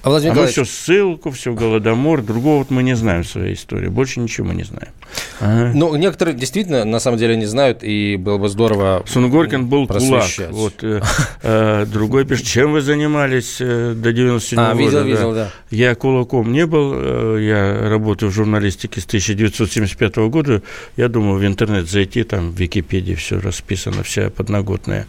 А, 0.01 0.09
Владимир 0.09 0.37
а 0.37 0.41
мы 0.41 0.47
все 0.47 0.63
ссылку, 0.63 1.29
все 1.31 1.53
голодомор, 1.53 2.21
другого 2.21 2.59
вот 2.59 2.69
мы 2.69 2.83
не 2.83 2.95
знаем 2.95 3.23
в 3.23 3.27
своей 3.27 3.53
истории, 3.53 3.89
больше 3.89 4.21
ничего 4.21 4.47
мы 4.47 4.55
не 4.55 4.63
знаем. 4.63 4.93
Ага. 5.41 5.71
Ну, 5.75 5.93
некоторые 5.95 6.37
действительно, 6.37 6.85
на 6.85 6.99
самом 6.99 7.17
деле, 7.17 7.35
не 7.35 7.45
знают, 7.45 7.83
и 7.83 8.15
было 8.15 8.37
бы 8.37 8.47
здорово 8.47 9.03
Сунгоркин 9.05 9.67
был 9.67 9.87
кулак. 9.87 10.29
Вот, 10.51 10.75
э, 10.83 11.01
э, 11.43 11.85
другой 11.85 12.25
пишет, 12.25 12.45
чем 12.45 12.71
вы 12.71 12.81
занимались 12.81 13.57
э, 13.59 13.93
до 13.93 14.13
97 14.13 14.59
-го 14.59 14.71
а, 14.71 14.73
видел, 14.73 14.91
года? 14.91 15.03
видел, 15.03 15.33
да. 15.33 15.49
Я 15.69 15.95
кулаком 15.95 16.53
не 16.53 16.65
был, 16.65 16.93
э, 16.95 17.37
я 17.41 17.89
работаю 17.89 18.31
в 18.31 18.33
журналистике 18.33 19.01
с 19.01 19.05
1975 19.05 20.29
года. 20.29 20.61
Я 20.95 21.09
думаю, 21.09 21.39
в 21.39 21.45
интернет 21.45 21.89
зайти, 21.89 22.23
там 22.23 22.51
в 22.51 22.59
Википедии 22.59 23.15
все 23.15 23.39
расписано, 23.39 24.03
вся 24.03 24.29
подноготная. 24.29 25.07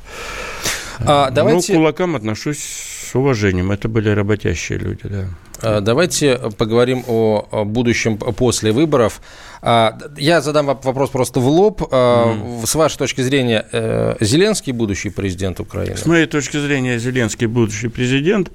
А, 0.98 1.30
давайте... 1.30 1.72
Ну, 1.72 1.78
к 1.78 1.78
кулакам 1.78 2.16
отношусь 2.16 2.99
с 3.10 3.14
уважением. 3.16 3.72
Это 3.72 3.88
были 3.88 4.08
работящие 4.10 4.78
люди, 4.78 5.02
да. 5.04 5.24
А, 5.62 5.80
давайте 5.80 6.38
поговорим 6.56 7.04
о 7.06 7.64
будущем 7.64 8.16
после 8.16 8.72
выборов. 8.72 9.20
А, 9.62 9.98
я 10.16 10.40
задам 10.40 10.66
вопрос 10.66 11.10
просто 11.10 11.40
в 11.40 11.46
лоб. 11.46 11.82
Mm. 11.82 12.66
С 12.66 12.74
вашей 12.74 12.98
точки 12.98 13.20
зрения, 13.20 13.66
э, 13.72 14.16
Зеленский 14.20 14.72
будущий 14.72 15.10
президент 15.10 15.60
Украины? 15.60 15.96
С 15.96 16.06
моей 16.06 16.26
точки 16.26 16.56
зрения, 16.56 16.98
Зеленский 16.98 17.46
будущий 17.46 17.88
президент. 17.88 18.50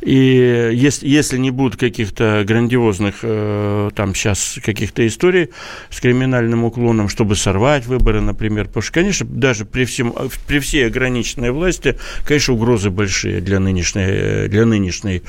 И 0.00 0.70
если, 0.72 1.06
если 1.06 1.38
не 1.38 1.50
будет 1.50 1.76
каких-то 1.76 2.44
грандиозных 2.46 3.16
э, 3.22 3.90
там 3.94 4.14
сейчас 4.14 4.58
каких-то 4.64 5.06
историй 5.06 5.50
с 5.90 6.00
криминальным 6.00 6.64
уклоном, 6.64 7.08
чтобы 7.08 7.36
сорвать 7.36 7.86
выборы, 7.86 8.20
например, 8.20 8.66
потому 8.66 8.82
что, 8.82 8.92
конечно, 8.92 9.26
даже 9.26 9.64
при, 9.64 9.84
всем, 9.84 10.14
при 10.46 10.58
всей 10.58 10.86
ограниченной 10.86 11.52
власти, 11.52 11.96
конечно, 12.24 12.54
угрозы 12.54 12.90
большие 12.90 13.40
для 13.40 13.60
нынешней, 13.60 14.48
для 14.48 14.66
нынешней 14.66 15.22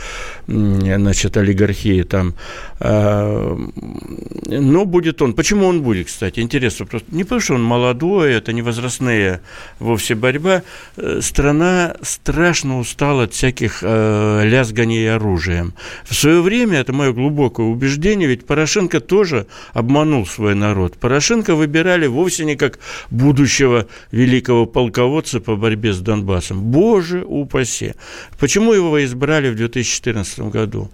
значит, 0.47 1.37
олигархии 1.37 2.03
там. 2.03 2.33
Но 2.81 4.85
будет 4.85 5.18
он. 5.25 5.33
Почему 5.33 5.65
он 5.65 5.81
будет, 5.81 6.07
кстати? 6.07 6.39
Интересно 6.39 6.85
просто. 6.85 7.13
Не 7.13 7.23
потому, 7.23 7.41
что 7.41 7.53
он 7.55 7.63
молодой, 7.63 8.33
это 8.33 8.53
не 8.53 8.61
возрастная 8.61 9.41
вовсе 9.79 10.15
борьба. 10.15 10.63
Э, 10.97 11.19
страна 11.21 11.95
страшно 12.01 12.79
устала 12.79 13.23
от 13.23 13.33
всяких 13.33 13.79
э, 13.81 14.41
лязганий 14.45 15.11
оружием. 15.13 15.73
В 16.05 16.15
свое 16.15 16.41
время, 16.41 16.79
это 16.79 16.93
мое 16.93 17.13
глубокое 17.13 17.65
убеждение, 17.65 18.27
ведь 18.27 18.45
Порошенко 18.45 18.99
тоже 18.99 19.47
обманул 19.73 20.25
свой 20.25 20.55
народ. 20.55 20.97
Порошенко 20.97 21.55
выбирали 21.55 22.07
вовсе 22.07 22.45
не 22.45 22.55
как 22.55 22.79
будущего 23.09 23.87
великого 24.11 24.65
полководца 24.65 25.39
по 25.39 25.55
борьбе 25.55 25.93
с 25.93 25.99
Донбассом. 25.99 26.61
Боже 26.61 27.23
упаси. 27.25 27.93
Почему 28.39 28.73
его 28.73 29.03
избрали 29.03 29.49
в 29.49 29.55
2014 29.55 30.39
году? 30.39 30.89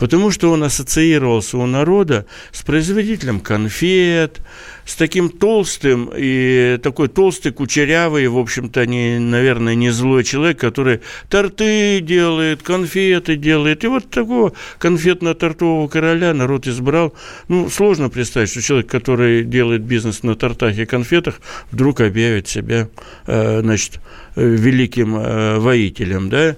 Потому 0.00 0.30
что 0.30 0.50
он 0.50 0.64
ассоциировался 0.64 1.58
у 1.58 1.66
народа 1.66 2.24
с 2.52 2.62
производителем 2.62 3.38
конфет, 3.38 4.40
с 4.86 4.96
таким 4.96 5.28
толстым 5.28 6.10
и 6.16 6.80
такой 6.82 7.08
толстый, 7.08 7.52
кучерявый, 7.52 8.26
в 8.28 8.38
общем-то, 8.38 8.86
не, 8.86 9.18
наверное, 9.18 9.74
не 9.74 9.90
злой 9.90 10.24
человек, 10.24 10.58
который 10.58 11.00
торты 11.28 12.00
делает, 12.00 12.62
конфеты 12.62 13.36
делает. 13.36 13.84
И 13.84 13.88
вот 13.88 14.08
такого 14.08 14.54
конфетно-тортового 14.78 15.86
короля 15.88 16.32
народ 16.32 16.66
избрал. 16.66 17.12
Ну, 17.48 17.68
сложно 17.68 18.08
представить, 18.08 18.48
что 18.48 18.62
человек, 18.62 18.90
который 18.90 19.44
делает 19.44 19.82
бизнес 19.82 20.22
на 20.22 20.34
тортах 20.34 20.78
и 20.78 20.86
конфетах, 20.86 21.42
вдруг 21.70 22.00
объявит 22.00 22.48
себя, 22.48 22.88
э, 23.26 23.60
значит, 23.60 24.00
великим 24.34 25.16
э, 25.16 25.58
воителем, 25.58 26.30
да, 26.30 26.56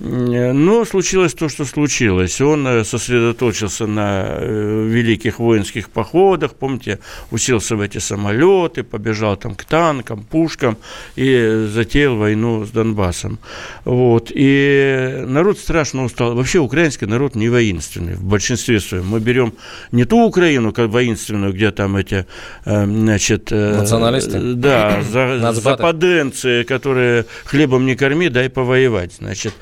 но 0.00 0.84
случилось 0.84 1.34
то, 1.34 1.48
что 1.48 1.64
случилось. 1.64 2.40
Он 2.40 2.66
э, 2.66 2.84
сосредоточился 2.84 3.86
на 3.86 4.26
э, 4.28 4.86
великих 4.86 5.40
воинских 5.40 5.90
походах, 5.90 6.54
помните, 6.54 7.00
уселся 7.32 7.74
в 7.74 7.80
эти 7.80 7.98
самолеты, 7.98 8.84
побежал 8.84 9.36
там 9.36 9.56
к 9.56 9.64
танкам, 9.64 10.22
пушкам 10.22 10.76
и 11.16 11.66
затеял 11.72 12.16
войну 12.16 12.64
с 12.64 12.70
Донбассом. 12.70 13.38
Вот. 13.84 14.30
И 14.32 15.24
народ 15.26 15.58
страшно 15.58 16.04
устал. 16.04 16.34
Вообще 16.34 16.60
украинский 16.60 17.08
народ 17.08 17.34
не 17.34 17.48
воинственный 17.48 18.14
в 18.14 18.22
большинстве 18.22 18.78
своем. 18.78 19.06
Мы 19.08 19.18
берем 19.18 19.52
не 19.90 20.04
ту 20.04 20.24
Украину, 20.24 20.72
как 20.72 20.90
воинственную, 20.90 21.52
где 21.52 21.72
там 21.72 21.96
эти, 21.96 22.24
э, 22.64 22.84
значит... 22.84 23.50
Националисты? 23.50 24.54
Да, 24.54 25.02
за, 25.02 25.52
западенцы, 25.52 26.62
которые 26.62 27.24
хлебом 27.44 27.84
не 27.84 27.96
корми, 27.96 28.28
дай 28.28 28.48
повоевать, 28.48 29.14
значит. 29.18 29.54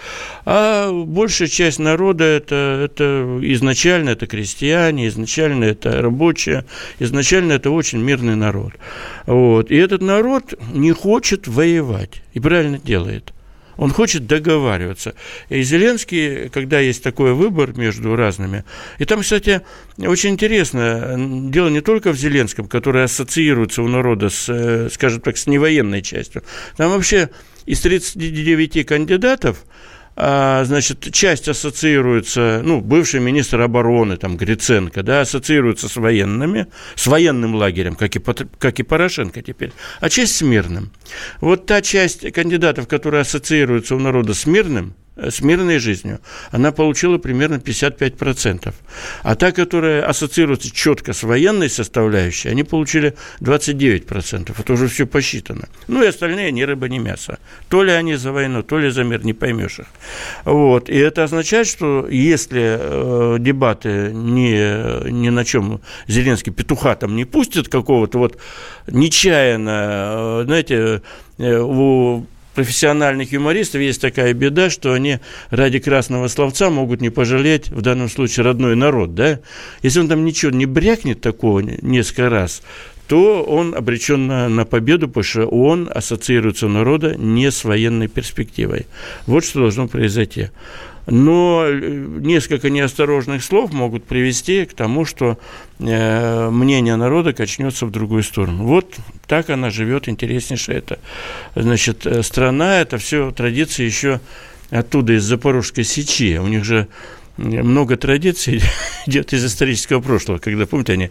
А 0.45 0.91
большая 0.93 1.49
часть 1.49 1.79
народа 1.79 2.25
это, 2.25 2.83
это 2.85 3.39
изначально 3.43 4.11
это 4.11 4.27
крестьяне, 4.27 5.09
изначально 5.09 5.65
это 5.65 6.03
рабочие, 6.03 6.65
изначально 6.99 7.53
это 7.53 7.71
очень 7.71 7.99
мирный 7.99 8.37
народ. 8.37 8.73
Вот. 9.27 9.71
И 9.71 9.77
этот 9.77 10.03
народ 10.03 10.55
не 10.73 10.93
хочет 10.93 11.49
воевать. 11.49 12.23
И 12.35 12.41
правильно 12.41 12.79
делает. 12.79 13.33
Он 13.77 13.91
хочет 13.91 14.27
договариваться. 14.27 15.15
И 15.49 15.63
Зеленский, 15.63 16.49
когда 16.49 16.81
есть 16.81 17.03
такой 17.03 17.35
выбор 17.35 17.77
между 17.77 18.17
разными, 18.17 18.65
и 18.99 19.05
там, 19.05 19.21
кстати, 19.21 19.63
очень 19.99 20.31
интересно, 20.31 21.15
дело 21.51 21.69
не 21.69 21.83
только 21.83 22.13
в 22.13 22.17
Зеленском, 22.17 22.69
который 22.69 23.05
ассоциируется 23.05 23.83
у 23.83 23.89
народа 23.89 24.31
с, 24.31 24.89
скажем 24.93 25.21
так, 25.21 25.37
с 25.37 25.47
невоенной 25.47 26.03
частью. 26.03 26.43
Там 26.77 26.91
вообще 26.91 27.29
из 27.67 27.81
39 27.81 28.87
кандидатов 28.87 29.65
значит, 30.17 31.13
часть 31.13 31.47
ассоциируется, 31.47 32.63
ну, 32.65 32.81
бывший 32.81 33.21
министр 33.21 33.61
обороны, 33.61 34.17
там, 34.17 34.37
Гриценко, 34.37 35.03
да, 35.03 35.21
ассоциируется 35.21 35.89
с 35.89 35.97
военными, 35.97 36.69
с 36.95 37.07
военным 37.07 37.55
лагерем, 37.55 37.97
как 37.97 38.17
и, 38.17 38.21
как 38.59 38.81
и 38.81 38.83
Порошенко 38.83 39.43
теперь, 39.43 39.73
а 40.01 40.09
часть 40.09 40.37
с 40.37 40.43
мирным. 40.43 40.91
Вот 41.41 41.67
та 41.67 41.83
часть 41.83 42.33
кандидатов, 42.33 42.89
которые 42.89 43.21
ассоциируются 43.21 43.95
у 43.95 43.99
народа 43.99 44.33
с 44.33 44.47
мирным, 44.47 44.95
с 45.17 45.41
мирной 45.41 45.79
жизнью, 45.79 46.21
она 46.51 46.73
получила 46.73 47.19
примерно 47.19 47.55
55%. 47.55 48.75
А 49.23 49.35
та, 49.35 49.53
которая 49.53 50.05
ассоциируется 50.07 50.71
четко 50.71 51.13
с 51.13 51.23
военной 51.23 51.71
составляющей, 51.71 52.51
они 52.51 52.65
получили 52.65 53.15
29%. 53.41 54.55
Это 54.59 54.73
уже 54.73 54.89
все 54.89 55.07
посчитано. 55.07 55.69
Ну 55.89 56.03
и 56.03 56.07
остальные 56.07 56.53
ни 56.53 56.63
рыба, 56.63 56.89
ни 56.89 56.99
мясо. 56.99 57.39
То 57.69 57.83
ли 57.83 57.93
они 57.93 58.17
за 58.17 58.33
войну, 58.33 58.63
то 58.63 58.79
ли 58.79 58.91
за 58.91 59.05
мир, 59.05 59.25
не 59.25 59.33
поймешь 59.33 59.79
их. 59.79 59.87
Вот. 60.45 60.91
И 60.91 60.97
это 60.97 61.25
означает, 61.25 61.67
что 61.67 62.07
если 62.09 62.77
э, 62.79 63.37
дебаты 63.41 64.11
не, 64.13 65.11
ни 65.11 65.31
на 65.31 65.45
чем 65.45 65.81
Зеленский 66.09 66.53
петуха 66.53 66.95
там 66.95 67.17
не 67.17 67.25
пустит 67.25 67.69
какого-то 67.69 68.19
вот 68.19 68.39
нечаянно, 68.87 70.43
э, 70.43 70.45
знаете, 70.45 71.03
э, 71.39 71.59
у 71.59 72.27
профессиональных 72.57 73.33
юмористов 73.33 73.83
есть 73.83 74.01
такая 74.01 74.33
беда, 74.33 74.71
что 74.71 74.95
они 74.95 75.21
ради 75.51 75.79
красного 75.79 76.27
словца 76.29 76.71
могут 76.71 77.01
не 77.01 77.11
пожалеть, 77.11 77.69
в 77.69 77.83
данном 77.83 78.09
случае, 78.09 78.45
родной 78.45 78.75
народ, 78.75 79.15
да? 79.15 79.41
Если 79.83 80.01
он 80.01 80.09
там 80.09 80.25
ничего 80.25 80.51
не 80.51 80.65
брякнет 80.67 81.21
такого 81.21 81.61
несколько 81.61 82.31
раз, 82.31 82.63
то 83.09 83.45
он 83.45 83.75
обречен 83.75 84.27
на, 84.27 84.49
на 84.49 84.65
победу, 84.65 85.07
потому 85.07 85.23
что 85.23 85.47
он 85.47 85.89
ассоциируется 85.95 86.67
у 86.67 86.71
народа 86.71 87.15
не 87.15 87.51
с 87.51 87.63
военной 87.63 88.09
перспективой. 88.09 88.87
Вот 89.27 89.45
что 89.45 89.61
должно 89.61 89.87
произойти. 89.87 90.49
Но 91.07 91.65
э, 91.67 91.79
несколько 92.21 92.69
неосторожных 92.69 93.45
слов 93.45 93.73
могут 93.73 94.05
привести 94.05 94.65
к 94.65 94.75
тому, 94.75 95.05
что 95.05 95.39
э, 95.79 96.51
мнение 96.51 96.97
народа 96.97 97.33
качнется 97.33 97.87
в 97.87 97.91
другую 97.91 98.25
сторону. 98.25 98.65
Вот 98.65 98.97
так 99.27 99.51
она 99.51 99.71
живет, 99.71 100.09
интереснейшая 100.09 100.79
эта 100.79 100.99
значит, 101.55 102.07
э, 102.07 102.23
страна. 102.23 102.81
Это 102.81 102.99
все 102.99 103.31
традиции 103.31 103.85
еще 103.85 104.21
оттуда, 104.71 105.13
из 105.13 105.23
Запорожской 105.23 105.85
сечи. 105.85 106.39
У 106.39 106.49
них 106.49 106.65
же 106.65 106.89
много 107.37 107.97
традиций 107.97 108.63
идет 109.07 109.33
из 109.33 109.45
исторического 109.45 110.01
прошлого. 110.01 110.39
Когда, 110.39 110.67
помните, 110.67 110.95
они 110.95 111.11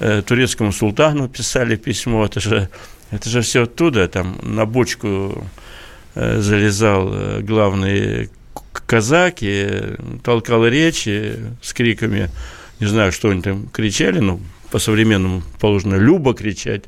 э, 0.00 0.22
турецкому 0.22 0.72
султану 0.72 1.28
писали 1.28 1.76
письмо, 1.76 2.24
это 2.24 2.40
же, 2.40 2.68
это 3.10 3.28
же 3.28 3.42
все 3.42 3.64
оттуда, 3.64 4.08
там 4.08 4.38
на 4.42 4.66
бочку 4.66 5.46
э, 6.14 6.40
залезал 6.40 7.10
э, 7.12 7.40
главный 7.42 8.30
казак 8.86 9.36
и 9.40 9.68
толкал 10.22 10.66
речи 10.66 11.34
с 11.62 11.72
криками, 11.72 12.30
не 12.80 12.86
знаю, 12.86 13.12
что 13.12 13.30
они 13.30 13.42
там 13.42 13.68
кричали, 13.68 14.18
но 14.20 14.40
по-современному 14.70 15.42
положено 15.60 15.94
«Люба» 15.94 16.34
кричать, 16.34 16.84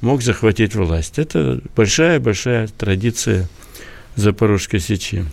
мог 0.00 0.22
захватить 0.22 0.74
власть. 0.74 1.18
Это 1.18 1.60
большая-большая 1.76 2.68
традиция 2.68 3.48
Запорожской 4.16 4.80
сечи. 4.80 5.24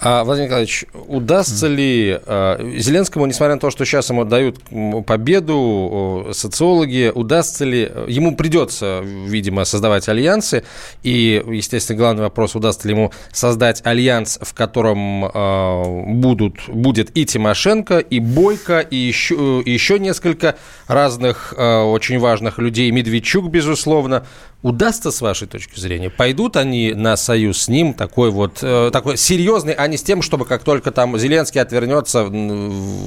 А, 0.00 0.24
Владимир 0.24 0.48
Николаевич, 0.48 0.84
удастся 1.06 1.66
ли 1.66 2.18
э, 2.24 2.72
Зеленскому, 2.78 3.26
несмотря 3.26 3.54
на 3.54 3.60
то, 3.60 3.70
что 3.70 3.84
сейчас 3.84 4.10
ему 4.10 4.24
дают 4.24 4.58
победу 5.06 6.28
социологи, 6.32 7.10
удастся 7.14 7.64
ли, 7.64 7.90
ему 8.08 8.36
придется, 8.36 9.00
видимо, 9.02 9.64
создавать 9.64 10.08
альянсы, 10.08 10.64
и, 11.02 11.42
естественно, 11.46 11.98
главный 11.98 12.22
вопрос, 12.22 12.54
удастся 12.54 12.88
ли 12.88 12.94
ему 12.94 13.12
создать 13.32 13.80
альянс, 13.86 14.38
в 14.42 14.52
котором 14.52 15.24
э, 15.24 16.04
будут, 16.12 16.68
будет 16.68 17.16
и 17.16 17.24
Тимошенко, 17.24 17.98
и 17.98 18.20
Бойко, 18.20 18.80
и 18.80 18.96
еще, 18.96 19.62
и 19.64 19.70
еще 19.70 19.98
несколько 19.98 20.56
разных 20.86 21.54
э, 21.56 21.82
очень 21.82 22.18
важных 22.18 22.58
людей, 22.58 22.90
Медведчук, 22.90 23.48
безусловно, 23.48 24.26
удастся, 24.64 25.10
с 25.10 25.20
вашей 25.20 25.46
точки 25.46 25.78
зрения? 25.78 26.10
Пойдут 26.10 26.56
они 26.56 26.94
на 26.94 27.16
союз 27.16 27.62
с 27.62 27.68
ним, 27.68 27.94
такой 27.94 28.30
вот, 28.30 28.58
э, 28.62 28.90
такой 28.92 29.16
серьезный, 29.16 29.74
а 29.84 29.86
не 29.86 29.98
с 29.98 30.02
тем, 30.02 30.22
чтобы 30.22 30.46
как 30.46 30.64
только 30.64 30.90
там 30.90 31.18
Зеленский 31.18 31.60
отвернется, 31.60 32.24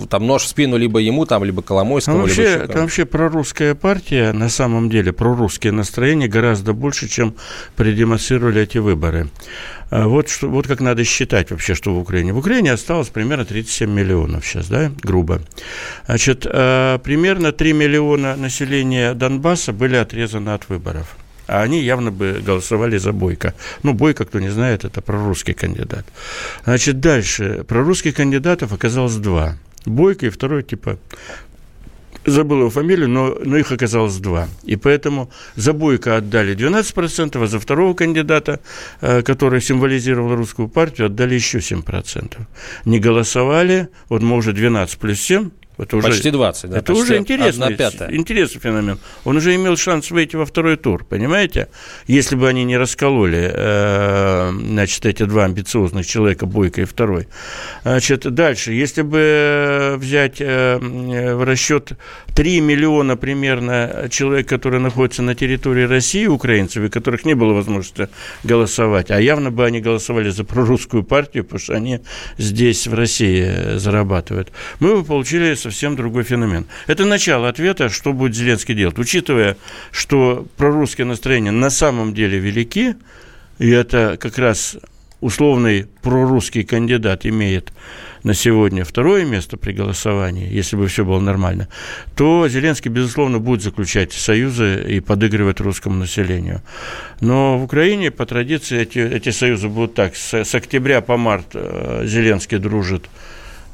там 0.09 0.27
нож 0.27 0.43
в 0.43 0.47
спину 0.47 0.77
либо 0.77 0.99
ему, 0.99 1.25
там, 1.25 1.43
либо 1.43 1.63
Коломойскому, 1.63 2.17
ну, 2.17 2.23
вообще, 2.23 2.51
либо 2.51 2.63
Это 2.65 2.81
вообще 2.81 3.05
прорусская 3.05 3.73
партия, 3.73 4.31
на 4.31 4.47
самом 4.47 4.89
деле, 4.89 5.11
прорусские 5.11 5.73
настроения 5.73 6.27
гораздо 6.27 6.73
больше, 6.73 7.07
чем 7.07 7.35
продемонстрировали 7.75 8.61
эти 8.61 8.77
выборы. 8.77 9.29
А 9.89 10.07
вот, 10.07 10.29
что, 10.29 10.49
вот 10.49 10.67
как 10.67 10.79
надо 10.79 11.03
считать 11.03 11.49
вообще, 11.49 11.73
что 11.73 11.95
в 11.95 11.99
Украине. 11.99 12.31
В 12.31 12.37
Украине 12.37 12.73
осталось 12.73 13.09
примерно 13.09 13.45
37 13.45 13.89
миллионов 13.89 14.45
сейчас, 14.45 14.67
да, 14.67 14.91
грубо. 15.01 15.41
Значит, 16.05 16.45
э, 16.45 16.99
примерно 17.03 17.53
3 17.53 17.73
миллиона 17.73 18.35
населения 18.35 19.13
Донбасса 19.15 19.73
были 19.73 19.95
отрезаны 19.95 20.51
от 20.51 20.69
выборов 20.69 21.17
а 21.47 21.61
они 21.61 21.81
явно 21.81 22.11
бы 22.11 22.41
голосовали 22.45 22.97
за 22.97 23.13
Бойко. 23.13 23.53
Ну, 23.83 23.93
Бойко, 23.93 24.25
кто 24.25 24.39
не 24.39 24.49
знает, 24.49 24.85
это 24.85 25.01
прорусский 25.01 25.53
кандидат. 25.53 26.05
Значит, 26.65 26.99
дальше. 26.99 27.63
Прорусских 27.67 28.15
кандидатов 28.15 28.73
оказалось 28.73 29.15
два. 29.15 29.57
Бойко 29.85 30.25
и 30.25 30.29
второй, 30.29 30.63
типа, 30.63 30.99
забыл 32.25 32.59
его 32.59 32.69
фамилию, 32.69 33.09
но, 33.09 33.37
но 33.43 33.57
их 33.57 33.71
оказалось 33.71 34.17
два. 34.17 34.47
И 34.63 34.75
поэтому 34.75 35.31
за 35.55 35.73
Бойко 35.73 36.17
отдали 36.17 36.55
12%, 36.55 37.43
а 37.43 37.47
за 37.47 37.59
второго 37.59 37.93
кандидата, 37.93 38.59
э, 39.01 39.21
который 39.21 39.61
символизировал 39.61 40.35
русскую 40.35 40.67
партию, 40.67 41.07
отдали 41.07 41.35
еще 41.35 41.59
7%. 41.59 42.37
Не 42.85 42.99
голосовали, 42.99 43.87
вот 44.09 44.21
мы 44.21 44.35
уже 44.35 44.51
12 44.51 44.99
плюс 44.99 45.19
7, 45.21 45.49
Это 45.77 45.97
уже, 45.97 46.07
Почти 46.07 46.31
20, 46.31 46.69
да? 46.71 46.77
Это 46.79 46.93
уже 46.93 47.17
интересный, 47.17 47.73
интересный 48.09 48.59
феномен. 48.59 48.99
Он 49.25 49.37
уже 49.37 49.53
имел 49.55 49.77
шанс 49.77 50.09
выйти 50.09 50.35
во 50.35 50.45
второй 50.45 50.75
тур, 50.75 51.05
понимаете? 51.05 51.67
Если 52.07 52.35
бы 52.35 52.49
они 52.49 52.63
не 52.63 52.77
раскололи, 52.77 53.51
э, 53.53 54.51
значит, 54.51 55.05
эти 55.05 55.23
два 55.23 55.45
амбициозных 55.45 56.05
человека, 56.07 56.47
Бойко 56.47 56.81
и 56.81 56.85
второй. 56.85 57.27
Значит, 57.83 58.21
дальше, 58.33 58.73
если 58.73 59.03
бы 59.03 59.97
взять 59.99 60.37
э, 60.39 60.79
в 60.79 61.43
расчет 61.43 61.91
3 62.35 62.61
миллиона 62.61 63.15
примерно 63.15 64.07
человек, 64.09 64.47
которые 64.47 64.81
находятся 64.81 65.21
на 65.21 65.35
территории 65.35 65.83
России, 65.83 66.25
украинцев, 66.25 66.83
и 66.83 66.89
которых 66.89 67.25
не 67.25 67.35
было 67.35 67.53
возможности 67.53 68.09
голосовать, 68.43 69.11
а 69.11 69.21
явно 69.21 69.51
бы 69.51 69.63
они 69.65 69.79
голосовали 69.79 70.29
за 70.29 70.43
прорусскую 70.43 71.03
партию, 71.03 71.43
потому 71.43 71.59
что 71.59 71.73
они 71.73 71.99
здесь, 72.37 72.87
в 72.87 72.93
России, 72.93 73.77
зарабатывают, 73.77 74.51
мы 74.79 74.95
бы 74.95 75.03
получили 75.03 75.53
совсем 75.67 75.95
другой 75.95 76.23
феномен. 76.23 76.65
Это 76.87 77.05
начало 77.05 77.49
ответа, 77.49 77.89
что 77.89 78.13
будет 78.13 78.35
Зеленский 78.35 78.73
делать. 78.73 78.97
Учитывая, 78.97 79.57
что 79.91 80.47
прорусские 80.55 81.05
настроения 81.05 81.51
на 81.51 81.69
самом 81.69 82.13
деле 82.13 82.39
велики, 82.39 82.95
и 83.59 83.69
это 83.69 84.17
как 84.17 84.37
раз 84.37 84.77
условный 85.19 85.87
прорусский 86.01 86.63
кандидат 86.63 87.25
имеет 87.25 87.73
на 88.23 88.33
сегодня 88.33 88.85
второе 88.85 89.25
место 89.25 89.57
при 89.57 89.73
голосовании, 89.73 90.47
если 90.49 90.77
бы 90.77 90.87
все 90.87 91.03
было 91.03 91.19
нормально, 91.19 91.67
то 92.15 92.47
Зеленский, 92.47 92.89
безусловно, 92.89 93.39
будет 93.39 93.61
заключать 93.61 94.13
союзы 94.13 94.85
и 94.87 94.99
подыгрывать 95.01 95.59
русскому 95.59 95.95
населению. 95.95 96.61
Но 97.19 97.57
в 97.57 97.63
Украине, 97.63 98.11
по 98.11 98.25
традиции, 98.25 98.79
эти, 98.79 98.99
эти 98.99 99.31
союзы 99.31 99.67
будут 99.67 99.95
так. 99.95 100.15
С, 100.15 100.33
с 100.33 100.55
октября 100.55 101.01
по 101.01 101.17
март 101.17 101.47
э, 101.53 102.03
Зеленский 102.05 102.57
дружит 102.57 103.09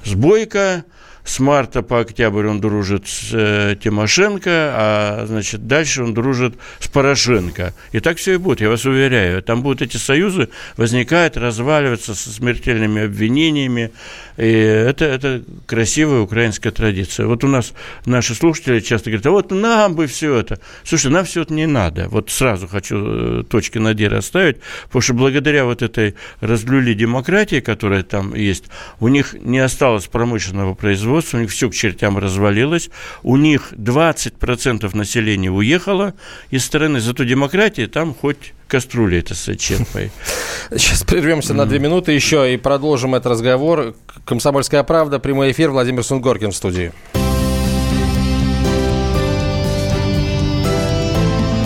с 0.04 0.14
Бойко, 0.14 0.86
с 1.24 1.40
марта 1.40 1.82
по 1.82 2.02
октябрь 2.02 2.48
он 2.48 2.60
дружит 2.60 3.08
с 3.08 3.30
э, 3.32 3.76
Тимошенко, 3.82 4.50
а, 4.50 5.26
значит, 5.26 5.68
дальше 5.68 6.04
он 6.04 6.14
дружит 6.14 6.56
с 6.80 6.88
Порошенко. 6.90 7.74
И 7.94 8.00
так 8.02 8.18
все 8.18 8.34
и 8.34 8.38
будет, 8.38 8.60
я 8.60 8.70
вас 8.70 8.86
уверяю. 8.86 9.42
Там 9.42 9.62
будут 9.62 9.82
эти 9.82 9.98
союзы 9.98 10.50
возникать, 10.76 11.38
разваливаться 11.38 12.14
со 12.14 12.30
смертельными 12.30 13.06
обвинениями. 13.06 13.92
И 14.36 14.44
это, 14.44 15.06
это 15.06 15.44
красивая 15.66 16.22
украинская 16.22 16.74
традиция. 16.74 17.26
Вот 17.26 17.44
у 17.44 17.48
нас 17.48 17.74
наши 18.06 18.36
слушатели 18.36 18.80
часто 18.82 19.10
говорят, 19.10 19.26
а 19.28 19.32
вот 19.32 19.52
нам 19.52 19.96
бы 19.96 20.08
все 20.08 20.36
это. 20.36 20.60
Слушай, 20.84 21.12
нам 21.12 21.24
все 21.24 21.44
это 21.44 21.54
не 21.54 21.68
надо. 21.68 22.10
Вот 22.10 22.32
сразу 22.32 22.68
хочу 22.68 22.98
э, 22.98 23.44
точки 23.44 23.78
над 23.78 24.00
«и» 24.00 24.08
расставить, 24.08 24.58
потому 24.88 25.02
что 25.02 25.14
благодаря 25.14 25.64
вот 25.64 25.82
этой 25.82 26.16
разлюли 26.42 26.94
демократии, 26.94 27.62
которая 27.62 28.04
там 28.04 28.36
есть, 28.36 28.66
у 29.00 29.08
них 29.08 29.36
не 29.40 29.60
осталось 29.60 30.08
промышленного 30.08 30.74
производства, 30.74 31.13
производство, 31.14 31.38
у 31.38 31.42
них 31.42 31.52
все 31.52 31.70
к 31.70 31.74
чертям 31.76 32.18
развалилось, 32.18 32.90
у 33.22 33.38
них 33.38 33.74
20% 33.74 34.96
населения 34.96 35.52
уехало 35.52 36.14
из 36.50 36.66
страны, 36.66 37.00
зато 37.00 37.24
демократия 37.24 37.88
там 37.88 38.16
хоть 38.16 38.54
кастрюли 38.68 39.20
это 39.20 39.36
сочерпай. 39.36 40.12
Сейчас 40.72 41.04
прервемся 41.04 41.54
на 41.54 41.66
две 41.66 41.80
минуты 41.80 42.14
еще 42.14 42.54
и 42.54 42.58
продолжим 42.58 43.14
этот 43.14 43.34
разговор. 43.34 43.96
«Комсомольская 44.26 44.84
правда», 44.84 45.20
прямой 45.20 45.52
эфир, 45.52 45.70
Владимир 45.70 46.04
Сунгоркин 46.04 46.52
в 46.52 46.56
студии. 46.56 46.92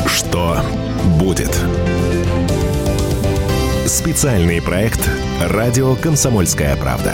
Что 0.07 0.59
будет? 1.19 1.57
Специальный 3.85 4.61
проект 4.61 5.09
«Радио 5.41 5.95
Комсомольская 5.95 6.75
правда». 6.75 7.13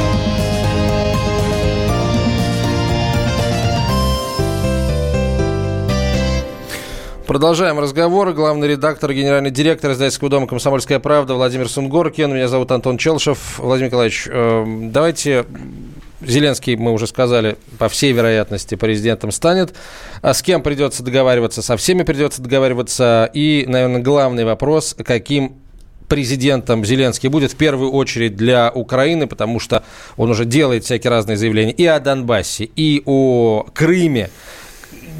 Продолжаем 7.31 7.79
разговор. 7.79 8.33
Главный 8.33 8.67
редактор, 8.67 9.13
генеральный 9.13 9.51
директор 9.51 9.93
издательского 9.93 10.29
дома 10.29 10.47
«Комсомольская 10.47 10.99
правда» 10.99 11.33
Владимир 11.33 11.69
Сунгоркин. 11.69 12.33
Меня 12.33 12.49
зовут 12.49 12.73
Антон 12.73 12.97
Челшев. 12.97 13.57
Владимир 13.57 13.87
Николаевич, 13.87 14.27
э, 14.29 14.65
давайте 14.91 15.45
Зеленский, 16.19 16.75
мы 16.75 16.91
уже 16.91 17.07
сказали, 17.07 17.55
по 17.79 17.87
всей 17.87 18.11
вероятности 18.11 18.75
президентом 18.75 19.31
станет. 19.31 19.73
А 20.21 20.33
с 20.33 20.41
кем 20.41 20.61
придется 20.61 21.03
договариваться? 21.03 21.61
Со 21.61 21.77
всеми 21.77 22.03
придется 22.03 22.41
договариваться. 22.41 23.29
И, 23.33 23.63
наверное, 23.65 24.01
главный 24.01 24.43
вопрос, 24.43 24.93
каким 25.01 25.55
президентом 26.09 26.83
Зеленский 26.83 27.29
будет 27.29 27.53
в 27.53 27.55
первую 27.55 27.91
очередь 27.93 28.35
для 28.35 28.69
Украины, 28.69 29.25
потому 29.25 29.61
что 29.61 29.85
он 30.17 30.31
уже 30.31 30.43
делает 30.43 30.83
всякие 30.83 31.09
разные 31.09 31.37
заявления 31.37 31.71
и 31.71 31.85
о 31.85 32.01
Донбассе, 32.01 32.65
и 32.75 33.01
о 33.05 33.65
Крыме 33.73 34.29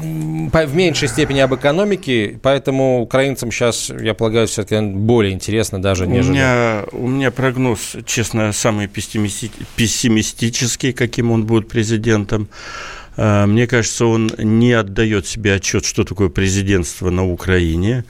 в 0.02 0.74
меньшей 0.74 1.08
степени 1.08 1.40
об 1.40 1.54
экономике, 1.54 2.38
поэтому 2.42 3.00
украинцам 3.00 3.50
сейчас, 3.50 3.90
я 3.90 4.14
полагаю, 4.14 4.46
все-таки 4.46 4.80
более 4.80 5.32
интересно 5.32 5.80
даже, 5.80 6.06
нежели... 6.06 6.30
У 6.30 6.34
меня, 6.34 6.84
у 6.92 7.08
меня 7.08 7.30
прогноз, 7.30 7.96
честно, 8.04 8.52
самый 8.52 8.88
пессимистический, 8.88 10.92
каким 10.92 11.30
он 11.30 11.46
будет 11.46 11.68
президентом. 11.68 12.48
А, 13.16 13.46
мне 13.46 13.66
кажется, 13.66 14.06
он 14.06 14.30
не 14.38 14.72
отдает 14.72 15.26
себе 15.26 15.54
отчет, 15.54 15.84
что 15.84 16.04
такое 16.04 16.28
президентство 16.28 17.10
на 17.10 17.26
Украине 17.26 18.04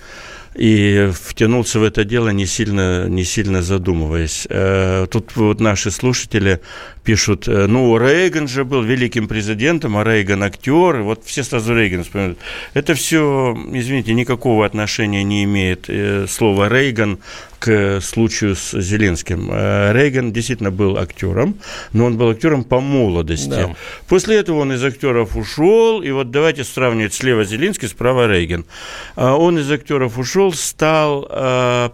и 0.55 1.11
втянулся 1.13 1.79
в 1.79 1.83
это 1.83 2.05
дело, 2.05 2.29
не 2.29 2.47
сильно, 2.47 3.09
не 3.09 3.25
сильно 3.25 3.63
задумываясь. 3.63 4.47
Э, 4.51 5.07
тут 5.11 5.35
вот 5.37 5.61
наши 5.61 5.91
слушатели 5.91 6.61
пишут, 7.05 7.49
э, 7.49 7.67
ну, 7.67 7.97
Рейган 7.97 8.49
же 8.49 8.65
был 8.65 8.83
великим 8.83 9.29
президентом, 9.29 9.97
а 9.97 10.05
Рейган 10.05 10.43
актер, 10.43 11.03
вот 11.03 11.25
все 11.25 11.43
сразу 11.43 11.75
Рейган 11.75 12.05
вспоминают. 12.05 12.39
Это 12.75 12.95
все, 12.95 13.57
извините, 13.73 14.13
никакого 14.13 14.67
отношения 14.67 15.25
не 15.25 15.45
имеет 15.45 15.87
э, 15.89 16.27
слово 16.29 16.69
Рейган 16.69 17.19
к 17.63 18.01
случаю 18.01 18.57
с 18.57 18.81
Зеленским. 18.81 19.49
Э, 19.53 19.93
Рейган 19.93 20.33
действительно 20.33 20.73
был 20.73 20.99
актером, 20.99 21.55
но 21.93 22.07
он 22.07 22.17
был 22.17 22.31
актером 22.31 22.65
по 22.65 22.81
молодости. 22.81 23.49
Да. 23.49 23.77
После 24.09 24.37
этого 24.37 24.59
он 24.59 24.73
из 24.73 24.83
актеров 24.85 25.37
ушел, 25.37 26.03
и 26.03 26.11
вот 26.11 26.33
давайте 26.33 26.65
сравнивать 26.65 27.15
слева 27.15 27.45
Зеленский, 27.45 27.87
справа 27.87 28.27
Рейган. 28.27 28.65
Он 29.15 29.59
из 29.59 29.71
актеров 29.71 30.19
ушел, 30.19 30.53
стал 30.53 31.23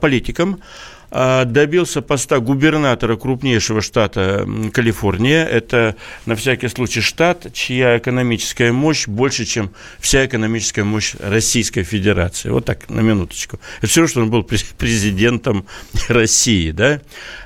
политиком, 0.01 0.55
а, 0.55 0.98
добился 1.11 2.03
поста 2.03 2.39
губернатора 2.39 3.17
крупнейшего 3.17 3.81
штата 3.81 4.47
Калифорния. 4.73 5.45
Это, 5.45 5.97
на 6.27 6.37
всякий 6.37 6.69
случай, 6.69 7.01
штат, 7.01 7.53
чья 7.53 7.99
экономическая 7.99 8.73
мощь 8.73 9.07
больше, 9.07 9.45
чем 9.45 9.71
вся 9.99 10.27
экономическая 10.27 10.85
мощь 10.85 11.15
Российской 11.19 11.83
Федерации. 11.83 12.51
Вот 12.51 12.67
так, 12.67 12.89
на 12.91 13.01
минуточку. 13.01 13.59
Это 13.79 13.87
все, 13.87 14.07
что 14.07 14.21
он 14.21 14.31
был 14.31 14.43
президентом 14.43 15.67
России, 16.09 16.71
да? 16.73 17.01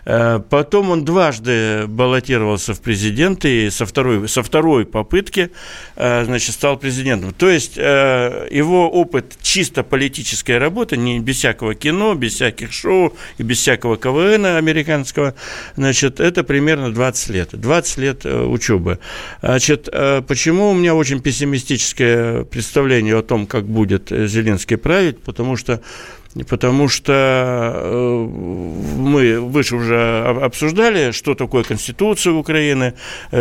А, 0.04 0.40
потом 0.40 0.90
он 0.90 1.04
дважды 1.04 1.86
баллотировался 1.86 2.74
в 2.74 2.80
президенты 2.80 3.66
и 3.66 3.70
со 3.70 3.86
второй, 3.86 4.28
со 4.28 4.42
второй 4.42 4.86
попытки, 4.86 5.50
а, 5.96 6.24
значит, 6.24 6.54
стал 6.54 6.76
президентом. 6.76 7.32
То 7.32 7.48
есть 7.48 7.76
его 7.76 8.90
опыт 8.90 9.36
чисто 9.40 9.82
политической 9.82 10.58
работы, 10.58 10.96
не 10.96 11.20
без 11.20 11.36
всякого 11.36 11.74
кино, 11.74 12.14
без 12.14 12.34
всяких 12.34 12.72
шоу 12.72 13.16
и 13.38 13.42
без 13.42 13.51
без 13.53 13.59
всякого 13.59 13.98
КВН 13.98 14.46
американского, 14.46 15.34
значит, 15.76 16.20
это 16.20 16.42
примерно 16.42 16.90
20 16.90 17.28
лет. 17.30 17.48
20 17.53 17.98
лет 17.98 18.24
э, 18.24 18.44
учебы. 18.44 18.98
Значит, 19.42 19.90
э, 19.92 20.22
почему 20.26 20.70
у 20.70 20.74
меня 20.74 20.94
очень 20.94 21.20
пессимистическое 21.20 22.44
представление 22.44 23.18
о 23.18 23.22
том, 23.22 23.46
как 23.46 23.66
будет 23.66 24.09
Зеленский 24.09 24.78
править? 24.78 25.22
Потому 25.22 25.57
что 25.57 25.82
потому 26.48 26.88
что 26.88 28.26
мы 28.96 29.38
выше 29.38 29.76
уже 29.76 30.24
обсуждали, 30.42 31.11
что 31.12 31.34
такое 31.34 31.62
Конституция 31.62 32.32
Украины, 32.32 32.94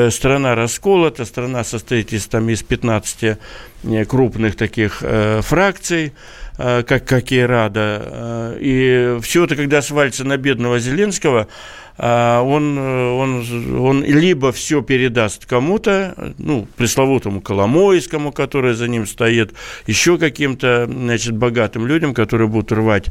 страна 0.10 0.56
расколота, 0.56 1.24
страна 1.24 1.64
состоит 1.64 2.12
из, 2.12 2.28
там, 2.28 2.50
из 2.50 2.64
15 2.64 3.38
крупных 4.10 4.58
таких 4.58 5.02
фракций, 5.42 6.12
как, 6.62 7.06
как 7.06 7.32
и 7.32 7.40
Рада. 7.42 8.56
И 8.60 9.18
все 9.22 9.46
это, 9.46 9.56
когда 9.56 9.82
свалится 9.82 10.24
на 10.24 10.38
бедного 10.38 10.80
Зеленского, 10.80 11.48
он, 11.98 12.78
он, 12.78 13.46
он 13.80 14.04
либо 14.04 14.52
все 14.52 14.82
передаст 14.82 15.46
кому-то, 15.46 16.34
ну, 16.38 16.68
пресловутому 16.78 17.42
Коломойскому, 17.42 18.32
который 18.32 18.74
за 18.74 18.88
ним 18.88 19.06
стоит, 19.06 19.54
еще 19.88 20.18
каким-то, 20.18 20.88
значит, 20.92 21.36
богатым 21.36 21.86
людям, 21.88 22.14
которые 22.14 22.48
будут 22.48 22.72
рвать 22.72 23.08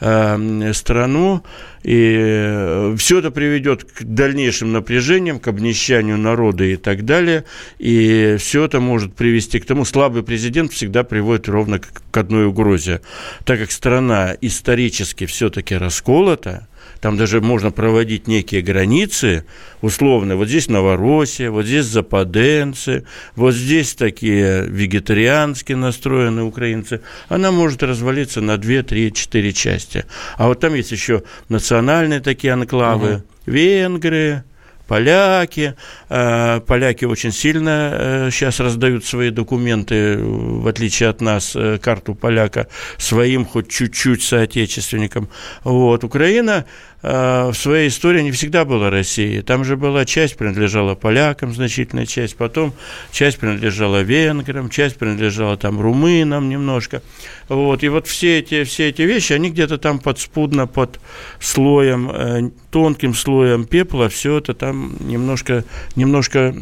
э, 0.00 0.72
страну, 0.74 1.42
и 1.84 2.94
все 2.96 3.18
это 3.18 3.30
приведет 3.30 3.84
к 3.84 4.02
дальнейшим 4.02 4.72
напряжениям, 4.72 5.38
к 5.38 5.48
обнищанию 5.48 6.16
народа 6.16 6.64
и 6.64 6.76
так 6.76 7.04
далее, 7.04 7.44
и 7.78 8.36
все 8.38 8.64
это 8.64 8.80
может 8.80 9.14
привести 9.14 9.60
к 9.60 9.66
тому, 9.66 9.84
слабый 9.84 10.22
президент 10.22 10.72
всегда 10.72 11.04
приводит 11.04 11.48
ровно 11.48 11.78
к 11.78 12.16
одной 12.16 12.46
угрозе, 12.46 13.02
так 13.44 13.60
как 13.60 13.70
страна 13.70 14.34
исторически 14.40 15.26
все-таки 15.26 15.76
расколота, 15.76 16.66
там 17.04 17.18
даже 17.18 17.42
можно 17.42 17.70
проводить 17.70 18.28
некие 18.28 18.62
границы 18.62 19.44
условно. 19.82 20.36
Вот 20.36 20.48
здесь 20.48 20.68
Новороссия, 20.68 21.50
вот 21.50 21.66
здесь 21.66 21.84
западенцы, 21.84 23.04
вот 23.36 23.52
здесь 23.52 23.94
такие 23.94 24.64
вегетариански 24.66 25.74
настроенные 25.74 26.46
украинцы. 26.46 27.02
Она 27.28 27.52
может 27.52 27.82
развалиться 27.82 28.40
на 28.40 28.56
2, 28.56 28.84
3, 28.84 29.12
4 29.12 29.52
части. 29.52 30.06
А 30.38 30.48
вот 30.48 30.60
там 30.60 30.72
есть 30.72 30.92
еще 30.92 31.24
национальные 31.50 32.20
такие 32.20 32.54
анклавы, 32.54 33.16
угу. 33.16 33.22
венгры, 33.44 34.44
поляки. 34.86 35.74
Э, 36.08 36.60
поляки 36.60 37.04
очень 37.04 37.32
сильно 37.32 38.28
сейчас 38.30 38.60
э, 38.60 38.64
раздают 38.64 39.04
свои 39.04 39.30
документы, 39.30 40.18
в 40.18 40.66
отличие 40.66 41.08
от 41.08 41.20
нас, 41.20 41.56
э, 41.56 41.78
карту 41.78 42.14
поляка 42.14 42.68
своим 42.98 43.44
хоть 43.44 43.68
чуть-чуть 43.68 44.22
соотечественникам. 44.22 45.28
Вот. 45.64 46.04
Украина 46.04 46.64
в 47.04 47.54
своей 47.54 47.88
истории 47.88 48.22
не 48.22 48.32
всегда 48.32 48.64
была 48.64 48.88
Россией. 48.88 49.42
Там 49.42 49.62
же 49.62 49.76
была 49.76 50.06
часть 50.06 50.38
принадлежала 50.38 50.94
полякам, 50.94 51.52
значительная 51.52 52.06
часть, 52.06 52.34
потом 52.34 52.72
часть 53.12 53.38
принадлежала 53.38 54.00
венграм, 54.00 54.70
часть 54.70 54.96
принадлежала 54.96 55.58
там 55.58 55.78
румынам 55.82 56.48
немножко. 56.48 57.02
Вот. 57.50 57.82
И 57.84 57.88
вот 57.88 58.06
все 58.06 58.38
эти, 58.38 58.64
все 58.64 58.88
эти 58.88 59.02
вещи, 59.02 59.34
они 59.34 59.50
где-то 59.50 59.76
там 59.76 59.98
подспудно, 59.98 60.66
под 60.66 60.98
слоем, 61.40 62.52
тонким 62.70 63.14
слоем 63.14 63.66
пепла, 63.66 64.08
все 64.08 64.38
это 64.38 64.54
там 64.54 64.96
немножко, 65.00 65.64
немножко 65.96 66.54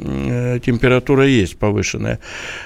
температура 0.65 1.25
есть 1.25 1.57
повышенная. 1.57 2.19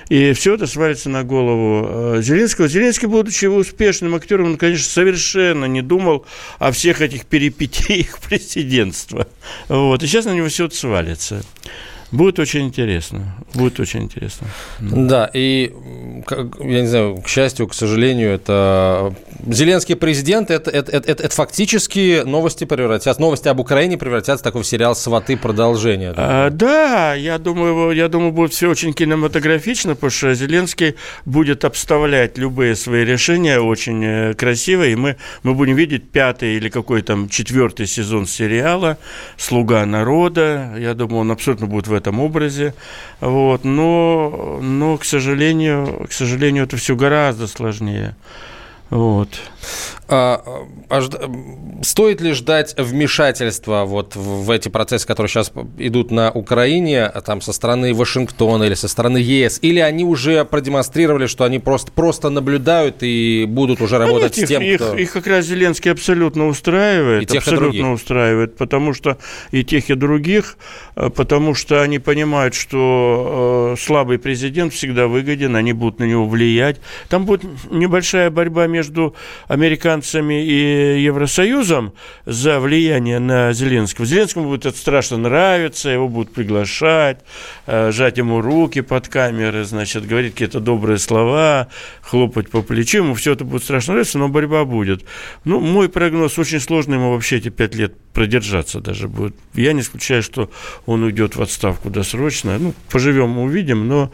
И 0.09 0.33
все 0.33 0.55
это 0.55 0.66
свалится 0.66 1.11
на 1.11 1.24
голову 1.24 2.22
Зеленского. 2.22 2.68
Зеленский, 2.68 3.07
будучи 3.07 3.45
успешным 3.45 4.14
актером, 4.14 4.47
он, 4.47 4.57
конечно, 4.57 4.87
совершенно 4.87 5.66
не 5.66 5.83
думал 5.83 6.24
о 6.59 6.72
всех 6.72 7.03
этих 7.03 7.27
перипетиях 7.27 7.66
их 7.67 8.19
президентства. 8.29 9.29
Вот. 9.69 10.03
И 10.03 10.07
сейчас 10.07 10.25
на 10.25 10.35
него 10.35 10.49
все 10.49 10.67
это 10.67 10.77
свалится. 10.77 11.45
Будет 12.13 12.39
очень 12.39 12.67
интересно. 12.67 13.37
Будет 13.55 13.81
очень 13.81 14.05
интересно. 14.05 14.47
Да, 14.81 15.31
и, 15.33 15.73
я 16.61 16.81
не 16.81 16.87
знаю, 16.87 17.17
к 17.17 17.29
счастью, 17.29 17.67
к 17.67 17.75
сожалению, 17.75 18.31
это... 18.31 19.15
Зеленский 19.47 19.97
президент, 19.97 20.51
это, 20.51 20.71
это, 20.71 20.91
это, 20.91 21.11
это, 21.11 21.23
это 21.25 21.35
фактически 21.35 22.23
новости 22.25 22.65
превратятся, 22.65 23.21
новости 23.21 23.49
об 23.49 23.61
Украине 23.61 23.99
превратятся 23.99 24.43
в 24.43 24.43
такой 24.43 24.65
сериал 24.65 24.95
«Сваты. 24.95 25.37
Продолжение». 25.37 26.15
А, 26.17 26.51
да, 26.51 27.15
я 27.15 27.39
думаю, 27.39 27.93
я 27.93 28.09
думаю, 28.09 28.33
будет 28.33 28.53
все 28.53 28.69
очень 28.69 28.93
кинематографично, 28.93 29.95
потому 29.95 30.11
что 30.11 30.35
Зеленский 30.35 30.95
будет 31.25 31.65
обставлять 31.65 32.39
любые 32.39 32.77
свои 32.77 33.05
решения 33.05 33.59
очень 33.59 34.05
э, 34.05 34.35
красиво, 34.35 34.87
и 34.87 34.95
мы, 34.95 35.17
мы 35.43 35.55
будем 35.55 35.75
видеть 35.75 36.09
пятый 36.11 36.57
или 36.57 36.69
какой 36.69 37.03
там 37.03 37.29
четвертый 37.29 37.87
сезон 37.87 38.27
сериала 38.27 38.99
«Слуга 39.37 39.85
народа». 39.87 40.75
Я 40.79 40.95
думаю, 40.95 41.21
он 41.21 41.31
абсолютно 41.31 41.67
будет 41.67 41.89
в 41.89 41.96
этом 41.97 42.21
образе. 42.21 42.75
Вот. 43.21 43.65
Но, 43.65 44.59
но, 44.63 44.97
к 44.97 45.05
сожалению, 45.05 46.07
к 46.09 46.13
сожалению, 46.13 46.65
это 46.65 46.77
все 46.77 46.95
гораздо 46.95 47.47
сложнее. 47.47 48.15
Вот. 48.91 49.28
А, 50.09 50.41
а, 50.89 51.03
стоит 51.82 52.20
ли 52.20 52.32
ждать 52.32 52.76
вмешательства 52.78 53.84
вот 53.84 54.14
в 54.14 54.49
эти 54.53 54.68
процессы, 54.68 55.05
которые 55.05 55.28
сейчас 55.28 55.51
идут 55.78 56.12
на 56.12 56.30
Украине, 56.30 57.07
а 57.07 57.20
там 57.20 57.41
со 57.41 57.53
стороны 57.53 57.93
Вашингтона 57.93 58.64
или 58.64 58.74
со 58.74 58.87
стороны 58.87 59.18
ЕС, 59.18 59.59
или 59.62 59.80
они 59.80 60.05
уже 60.05 60.45
продемонстрировали, 60.45 61.26
что 61.26 61.43
они 61.43 61.59
просто, 61.59 61.91
просто 61.91 62.30
наблюдают 62.30 62.99
и 63.01 63.47
будут 63.49 63.80
уже 63.80 63.99
работать 63.99 64.39
а 64.39 64.47
с 64.47 64.49
тем, 64.49 64.62
их, 64.62 64.76
кто... 64.76 64.97
Их 64.97 65.12
как 65.12 65.26
раз 65.26 65.47
Зеленский 65.47 65.91
абсолютно 65.91 66.47
устраивает, 66.47 67.24
и 67.24 67.26
тех, 67.26 67.43
абсолютно 67.43 67.87
и 67.87 67.91
устраивает, 67.91 68.57
потому 68.57 68.95
что 68.95 69.18
и 69.51 69.64
тех, 69.64 69.91
и 69.91 69.95
других, 69.95 70.57
э, 70.95 71.11
потому 71.11 71.57
что 71.57 71.82
они 71.82 71.99
понимают, 71.99 72.55
что 72.55 73.74
э, 73.74 73.80
слабый 73.80 74.20
президент 74.20 74.72
всегда 74.72 75.09
выгоден, 75.09 75.57
они 75.57 75.72
будут 75.72 75.99
на 75.99 76.05
него 76.05 76.26
влиять. 76.26 76.76
Там 77.09 77.24
будет 77.24 77.43
небольшая 77.72 78.30
борьба 78.30 78.68
между 78.77 79.14
американцами 79.49 80.45
и 80.45 81.03
Евросоюзом 81.03 81.95
за 82.27 82.61
влияние 82.61 83.18
на 83.18 83.53
Зеленского. 83.53 84.07
Зеленскому 84.07 84.49
будет 84.49 84.66
это 84.66 84.77
страшно 84.77 85.16
нравиться, 85.16 85.89
его 85.89 86.09
будут 86.09 86.35
приглашать, 86.35 87.20
э, 87.66 87.91
жать 87.91 88.18
ему 88.18 88.43
руки 88.43 88.83
под 88.83 89.09
камеры, 89.09 89.64
значит, 89.64 90.07
говорить 90.07 90.33
какие-то 90.33 90.61
добрые 90.61 90.99
слова, 90.99 91.68
хлопать 92.03 92.51
по 92.51 92.62
плечу, 92.62 92.99
ему 92.99 93.14
все 93.14 93.33
это 93.33 93.45
будет 93.45 93.64
страшно 93.64 93.95
нравиться, 93.95 94.18
но 94.18 94.29
борьба 94.29 94.64
будет. 94.64 95.05
Ну, 95.45 95.61
мой 95.61 95.89
прогноз 95.89 96.39
очень 96.39 96.61
сложный, 96.61 96.97
ему 96.97 97.12
вообще 97.12 97.37
эти 97.37 97.49
пять 97.49 97.74
лет 97.74 97.95
продержаться 98.12 98.81
даже 98.81 99.09
будет. 99.09 99.35
Я 99.55 99.72
не 99.72 99.81
исключаю, 99.81 100.22
что 100.22 100.51
он 100.85 101.03
уйдет 101.03 101.37
в 101.37 101.43
отставку 101.43 101.89
досрочно. 101.89 102.59
Ну, 102.59 102.74
поживем, 102.91 103.39
увидим, 103.39 103.89
но 103.89 104.11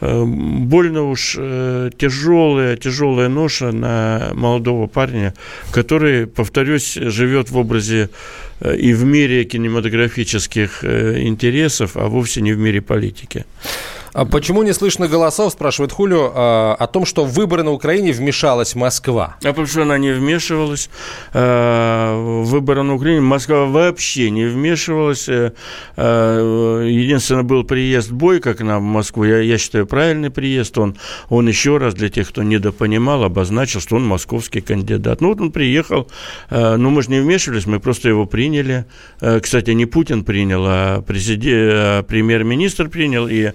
больно 0.00 1.02
уж 1.10 1.36
э, 1.38 1.90
тяжелая, 1.96 2.76
тяжелая 2.76 3.28
ноша 3.28 3.72
на 3.72 4.30
молодого 4.34 4.86
парня, 4.86 5.34
который, 5.72 6.26
повторюсь, 6.26 6.94
живет 6.94 7.50
в 7.50 7.56
образе 7.56 8.10
э, 8.60 8.76
и 8.76 8.92
в 8.94 9.04
мире 9.04 9.44
кинематографических 9.44 10.84
интересов, 10.84 11.96
а 11.96 12.06
вовсе 12.06 12.40
не 12.40 12.52
в 12.52 12.58
мире 12.58 12.80
политики. 12.80 13.44
А 14.18 14.24
почему 14.24 14.64
не 14.64 14.72
слышно 14.72 15.06
голосов, 15.06 15.52
спрашивает 15.52 15.92
Хулио, 15.92 16.32
а, 16.34 16.74
о 16.76 16.88
том, 16.88 17.06
что 17.06 17.24
в 17.24 17.34
выборы 17.34 17.62
на 17.62 17.70
Украине 17.70 18.10
вмешалась 18.10 18.74
Москва? 18.74 19.36
А 19.44 19.48
потому 19.50 19.68
что 19.68 19.82
она 19.82 19.96
не 19.96 20.10
вмешивалась. 20.10 20.90
А, 21.32 22.16
в 22.16 22.46
выборы 22.46 22.82
на 22.82 22.96
Украине 22.96 23.20
Москва 23.20 23.66
вообще 23.66 24.30
не 24.30 24.46
вмешивалась. 24.46 25.28
Э, 25.28 25.52
а, 25.96 26.84
единственное, 26.84 27.44
был 27.44 27.62
приезд 27.62 28.10
Бойко 28.10 28.54
к 28.54 28.60
нам 28.64 28.80
в 28.80 28.86
Москву. 28.86 29.22
Я, 29.22 29.38
я 29.38 29.56
считаю, 29.56 29.86
правильный 29.86 30.30
приезд. 30.30 30.76
Он, 30.78 30.96
он 31.28 31.46
еще 31.46 31.76
раз, 31.76 31.94
для 31.94 32.08
тех, 32.08 32.28
кто 32.28 32.42
недопонимал, 32.42 33.22
обозначил, 33.22 33.80
что 33.80 33.94
он 33.94 34.04
московский 34.04 34.62
кандидат. 34.62 35.20
Ну, 35.20 35.28
вот 35.28 35.40
он 35.40 35.52
приехал. 35.52 36.10
Ну, 36.50 36.90
мы 36.90 37.02
же 37.02 37.10
не 37.10 37.20
вмешивались, 37.20 37.66
мы 37.66 37.78
просто 37.78 38.08
его 38.08 38.26
приняли. 38.26 38.84
Кстати, 39.20 39.70
не 39.70 39.86
Путин 39.86 40.24
принял, 40.24 40.64
а, 40.66 41.02
президент, 41.02 42.08
премьер-министр 42.08 42.88
принял, 42.88 43.28
и 43.28 43.52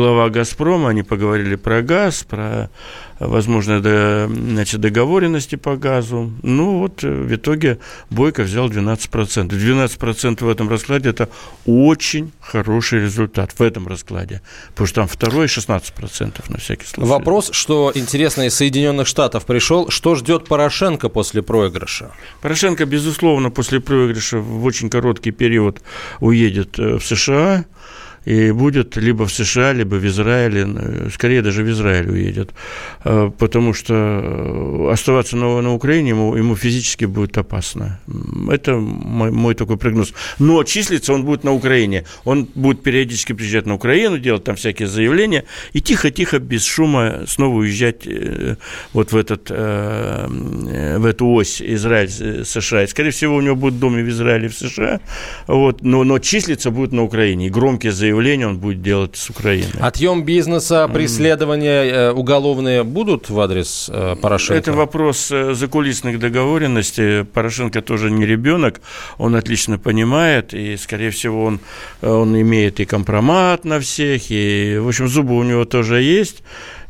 глава 0.00 0.30
«Газпрома», 0.30 0.88
они 0.88 1.02
поговорили 1.02 1.56
про 1.56 1.82
газ, 1.82 2.24
про 2.24 2.70
возможные 3.18 3.80
значит, 4.28 4.80
договоренности 4.80 5.56
по 5.56 5.76
газу. 5.76 6.32
Ну, 6.42 6.78
вот 6.78 7.04
э, 7.04 7.08
в 7.08 7.34
итоге 7.34 7.78
Бойко 8.08 8.44
взял 8.44 8.70
12%. 8.70 9.48
12% 9.48 10.44
в 10.44 10.48
этом 10.48 10.70
раскладе– 10.70 11.10
это 11.10 11.28
очень 11.66 12.32
хороший 12.40 13.02
результат 13.02 13.52
в 13.58 13.62
этом 13.62 13.86
раскладе. 13.88 14.40
Потому 14.70 14.86
что 14.86 14.94
там 14.94 15.08
второй 15.08 15.46
16% 15.46 16.44
на 16.48 16.58
всякий 16.58 16.86
случай. 16.86 17.10
Вопрос, 17.10 17.50
что 17.52 17.92
интересно, 17.94 18.46
из 18.46 18.54
Соединенных 18.54 19.06
Штатов 19.06 19.44
пришел. 19.44 19.90
Что 19.90 20.14
ждет 20.14 20.48
Порошенко 20.48 21.10
после 21.10 21.42
проигрыша? 21.42 22.12
Порошенко, 22.40 22.86
безусловно, 22.86 23.50
после 23.50 23.80
проигрыша 23.80 24.38
в 24.38 24.64
очень 24.64 24.88
короткий 24.88 25.30
период 25.30 25.82
уедет 26.20 26.78
э, 26.78 26.96
в 26.96 27.04
США– 27.04 27.66
и 28.24 28.52
будет 28.52 28.96
либо 28.96 29.24
в 29.24 29.32
США, 29.32 29.72
либо 29.72 29.94
в 29.94 30.06
Израиле, 30.06 30.66
э, 30.66 31.08
скорее 31.12 31.42
даже 31.42 31.62
в 31.62 31.70
Израиль 31.70 32.10
уедет, 32.10 32.50
э, 33.04 33.30
потому 33.38 33.72
что 33.72 33.94
э, 33.94 34.92
оставаться 34.92 35.36
на, 35.36 35.60
на 35.60 35.72
Украине 35.72 36.10
ему, 36.10 36.36
ему 36.36 36.56
физически 36.56 37.06
будет 37.06 37.38
опасно. 37.38 38.00
Это 38.50 38.76
мой, 38.76 39.30
мой 39.30 39.54
такой 39.54 39.76
прогноз. 39.76 40.12
Но 40.38 40.62
числиться 40.64 41.14
он 41.14 41.24
будет 41.24 41.44
на 41.44 41.52
Украине. 41.52 42.04
Он 42.24 42.46
будет 42.54 42.82
периодически 42.82 43.32
приезжать 43.32 43.66
на 43.66 43.74
Украину, 43.74 44.18
делать 44.18 44.44
там 44.44 44.56
всякие 44.56 44.88
заявления, 44.88 45.44
и 45.72 45.80
тихо-тихо, 45.80 46.38
без 46.38 46.64
шума 46.64 47.24
снова 47.26 47.56
уезжать 47.56 48.06
вот 48.92 49.12
в, 49.12 49.16
этот, 49.16 49.50
в 49.50 51.06
эту 51.06 51.26
ось 51.26 51.62
Израиль-США. 51.62 52.86
Скорее 52.86 53.10
всего, 53.10 53.36
у 53.36 53.40
него 53.40 53.56
будет 53.56 53.78
дом 53.78 53.98
и 53.98 54.02
в 54.02 54.08
Израиле, 54.08 54.48
в 54.48 54.54
США, 54.54 55.00
вот, 55.46 55.82
но, 55.82 56.04
но 56.04 56.18
числиться 56.18 56.70
будет 56.70 56.92
на 56.92 57.02
Украине. 57.02 57.46
И 57.46 57.50
громкие 57.50 57.92
заявления 57.92 58.09
он 58.12 58.58
будет 58.58 58.82
делать 58.82 59.16
с 59.16 59.30
Украины. 59.30 59.70
Отъем 59.80 60.24
бизнеса, 60.24 60.88
преследования 60.92 61.84
э, 61.84 62.12
уголовные 62.12 62.82
будут 62.84 63.30
в 63.30 63.40
адрес 63.40 63.90
э, 63.92 64.16
Порошенко? 64.20 64.58
Это 64.58 64.72
вопрос 64.72 65.30
э, 65.30 65.54
закулисных 65.54 66.18
договоренностей. 66.18 67.24
Порошенко 67.24 67.82
тоже 67.82 68.10
не 68.10 68.26
ребенок, 68.26 68.80
он 69.18 69.34
отлично 69.34 69.78
понимает, 69.78 70.54
и, 70.54 70.76
скорее 70.76 71.10
всего, 71.10 71.44
он, 71.44 71.60
он 72.02 72.40
имеет 72.40 72.80
и 72.80 72.84
компромат 72.84 73.64
на 73.64 73.80
всех, 73.80 74.30
и, 74.30 74.78
в 74.80 74.88
общем, 74.88 75.08
зубы 75.08 75.36
у 75.36 75.42
него 75.42 75.64
тоже 75.64 76.02
есть 76.02 76.42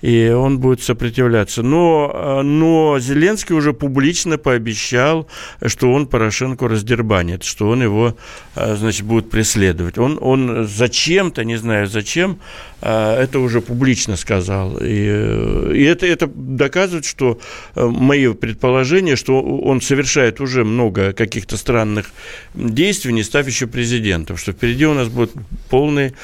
и 0.03 0.31
он 0.31 0.59
будет 0.59 0.83
сопротивляться. 0.83 1.63
Но, 1.63 2.11
э, 2.13 2.43
но 2.43 2.99
Зеленский 2.99 3.55
уже 3.55 3.73
публично 3.73 4.39
пообещал, 4.39 5.27
что 5.67 5.93
он 5.93 6.07
Порошенко 6.07 6.69
раздербанит, 6.69 7.45
что 7.45 7.69
он 7.69 7.83
его, 7.83 8.17
э, 8.57 8.77
значит, 8.77 9.07
будет 9.07 9.31
преследовать. 9.31 9.99
Он, 9.99 10.19
он 10.21 10.67
зачем-то, 10.67 11.45
не 11.45 11.57
знаю 11.57 11.87
зачем, 11.87 12.39
э, 12.81 13.23
это 13.23 13.39
уже 13.41 13.61
публично 13.61 14.17
сказал. 14.17 14.79
И, 14.81 15.75
и 15.75 15.83
это, 15.83 16.07
это 16.07 16.27
доказывает, 16.35 17.05
что 17.05 17.39
мои 17.75 18.33
предположения, 18.33 19.17
что 19.17 19.41
он 19.43 19.81
совершает 19.81 20.41
уже 20.41 20.65
много 20.65 21.13
каких-то 21.13 21.57
странных 21.57 22.11
действий, 22.55 23.13
не 23.13 23.23
став 23.23 23.47
еще 23.47 23.67
президентом, 23.67 24.37
что 24.37 24.53
впереди 24.53 24.87
у 24.87 24.95
нас 24.95 25.09
будет 25.09 25.33
полный, 25.69 26.15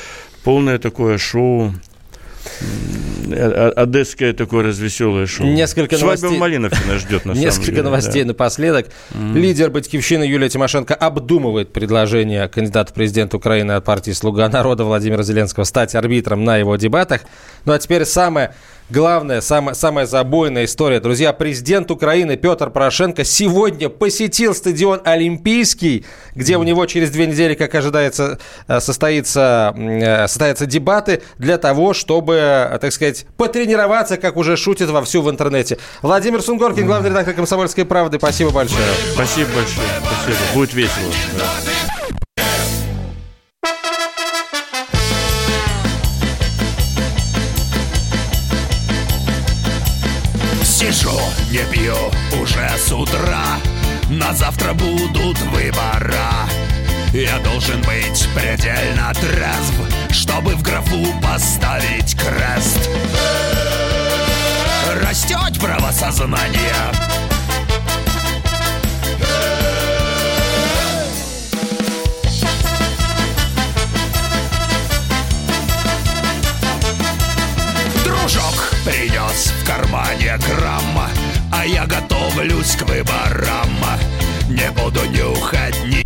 полное 0.45 0.79
такое 0.79 1.19
шоу 1.19 1.75
одесское 3.77 4.33
такое 4.33 4.65
развеселое 4.65 5.27
шоу. 5.27 5.47
Несколько 5.47 5.97
Свадьба 5.97 6.23
новостей... 6.23 6.37
в 6.37 6.41
Малиновке 6.41 6.79
нас 6.89 7.01
ждет, 7.01 7.25
на 7.25 7.33
Несколько 7.33 7.71
деле, 7.73 7.83
новостей 7.83 8.23
да. 8.23 8.29
напоследок. 8.29 8.89
Mm. 9.11 9.33
Лидер 9.35 9.71
Батькивщины 9.71 10.25
Юлия 10.25 10.49
Тимошенко 10.49 10.95
обдумывает 10.95 11.73
предложение 11.73 12.49
кандидата 12.49 12.93
в 12.93 12.95
президент 12.95 13.35
Украины 13.35 13.73
от 13.73 13.85
партии 13.85 14.13
«Слуга 14.13 14.49
народа» 14.49 14.85
Владимира 14.85 15.23
Зеленского 15.23 15.65
стать 15.65 15.95
арбитром 15.95 16.45
на 16.45 16.57
его 16.57 16.77
дебатах. 16.77 17.23
Ну 17.65 17.73
а 17.73 17.79
теперь 17.79 18.05
самое 18.05 18.55
Главная, 18.89 19.41
самая, 19.41 19.75
самая 19.75 20.07
забойная 20.07 20.65
история. 20.65 21.01
Друзья, 21.01 21.33
президент 21.33 21.91
Украины 21.91 22.37
Петр 22.37 22.71
Порошенко 22.71 23.25
сегодня 23.25 23.89
посетил 23.89 24.55
стадион 24.55 25.01
Олимпийский, 25.05 26.05
где 26.37 26.57
у 26.57 26.63
него 26.63 26.87
через 26.87 27.11
две 27.11 27.27
недели, 27.27 27.55
как 27.55 27.75
ожидается, 27.75 28.39
э, 28.69 28.79
состоится, 28.79 29.75
э, 29.77 30.29
состоятся 30.29 30.67
дебаты 30.67 31.23
для 31.37 31.59
того, 31.59 31.95
чтобы, 31.95 32.35
э, 32.37 32.79
так 32.81 32.93
сказать, 32.93 33.27
потренироваться, 33.37 34.19
как 34.19 34.37
уже 34.37 34.57
шутят 34.57 34.89
вовсю 34.89 35.21
в 35.21 35.31
интернете. 35.31 35.79
Владимир 36.03 36.41
Сунгоркин, 36.41 36.87
главный 36.87 37.11
редактор 37.11 37.35
«Комсомольской 37.35 37.85
правды». 37.85 38.19
Спасибо 38.19 38.51
большое. 38.51 38.87
Спасибо 39.15 39.49
большое. 39.49 39.89
Спасибо. 39.99 40.39
Будет 40.55 40.75
весело. 40.75 41.13
Да. 41.37 41.96
Не 51.57 51.65
пью 51.73 51.97
уже 52.41 52.69
с 52.77 52.93
утра. 52.93 53.45
На 54.11 54.35
завтра 54.35 54.75
будут 54.75 55.39
выбора. 55.41 56.49
Я 57.13 57.39
должен 57.39 57.81
быть 57.83 58.29
предельно 58.35 59.13
трезв 59.15 59.75
Чтобы 60.11 60.55
в 60.55 60.63
графу 60.63 61.07
поставить 61.23 62.15
крест. 62.15 62.91
Растет 65.03 65.59
правосознание. 65.59 66.93
Принес 78.85 79.53
в 79.61 79.67
кармане 79.67 80.39
грамма 80.47 81.11
А 81.53 81.65
я 81.65 81.87
готовлюсь 81.87 82.77
к 82.77 82.83
выборам. 82.83 83.71
Не 84.49 84.71
буду 84.71 85.05
нюхать 85.07 85.79
ни 85.85 86.05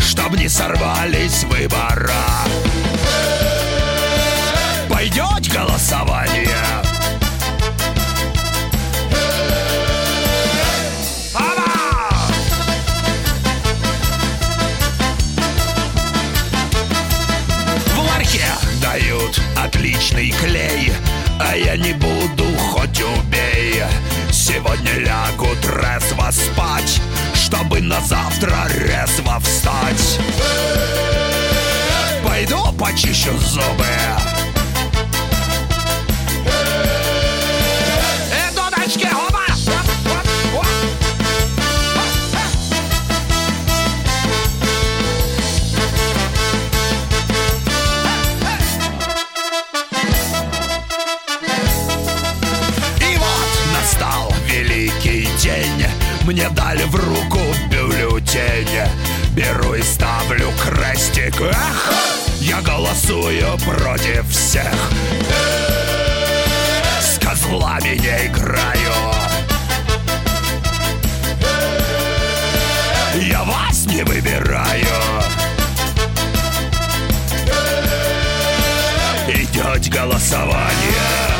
Чтоб 0.00 0.36
не 0.36 0.48
сорвались 0.48 1.44
выбора. 1.44 2.12
Пойдет 4.88 5.52
голосование. 5.52 6.48
В 17.86 17.98
ларьке 17.98 18.44
дают 18.80 19.40
отличный 19.56 20.30
клей 20.30 20.92
а 21.52 21.56
я 21.56 21.76
не 21.76 21.92
буду, 21.92 22.44
хоть 22.56 23.02
убей 23.02 23.82
Сегодня 24.44 24.92
лягу 24.94 25.46
резво 25.62 26.28
спать 26.32 27.00
Чтобы 27.32 27.80
на 27.80 28.00
завтра 28.00 28.56
резво 28.74 29.38
встать. 29.38 30.18
Пойду 32.24 32.72
почищу 32.76 33.30
зубы 33.38 33.86
Мне 56.32 56.48
дали 56.48 56.84
в 56.84 56.94
руку 56.94 57.40
бюллетень 57.70 58.88
Беру 59.36 59.74
и 59.74 59.82
ставлю 59.82 60.50
крестик. 60.64 61.38
Эх, 61.42 61.92
я 62.40 62.62
голосую 62.62 63.58
против 63.58 64.26
всех. 64.30 64.72
С 67.02 67.18
козлами 67.18 67.98
не 67.98 68.28
играю. 68.28 68.94
Я 73.14 73.42
вас 73.42 73.84
не 73.84 74.02
выбираю. 74.02 74.86
Идет 79.28 79.86
голосование 79.90 81.31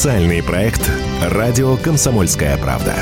Специальный 0.00 0.42
проект 0.42 0.90
«Радио 1.22 1.76
Комсомольская 1.76 2.56
правда». 2.56 2.94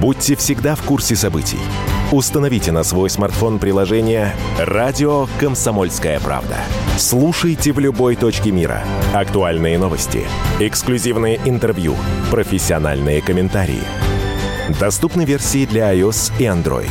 Будьте 0.00 0.34
всегда 0.34 0.74
в 0.74 0.82
курсе 0.82 1.14
событий. 1.14 1.60
Установите 2.10 2.72
на 2.72 2.82
свой 2.82 3.08
смартфон 3.08 3.60
приложение 3.60 4.34
«Радио 4.58 5.28
Комсомольская 5.38 6.18
правда». 6.18 6.56
Слушайте 6.98 7.70
в 7.70 7.78
любой 7.78 8.16
точке 8.16 8.50
мира. 8.50 8.82
Актуальные 9.12 9.78
новости, 9.78 10.24
эксклюзивные 10.58 11.38
интервью, 11.44 11.94
профессиональные 12.32 13.22
комментарии. 13.22 13.84
Доступны 14.80 15.24
версии 15.24 15.64
для 15.64 15.94
iOS 15.94 16.32
и 16.40 16.42
Android. 16.42 16.90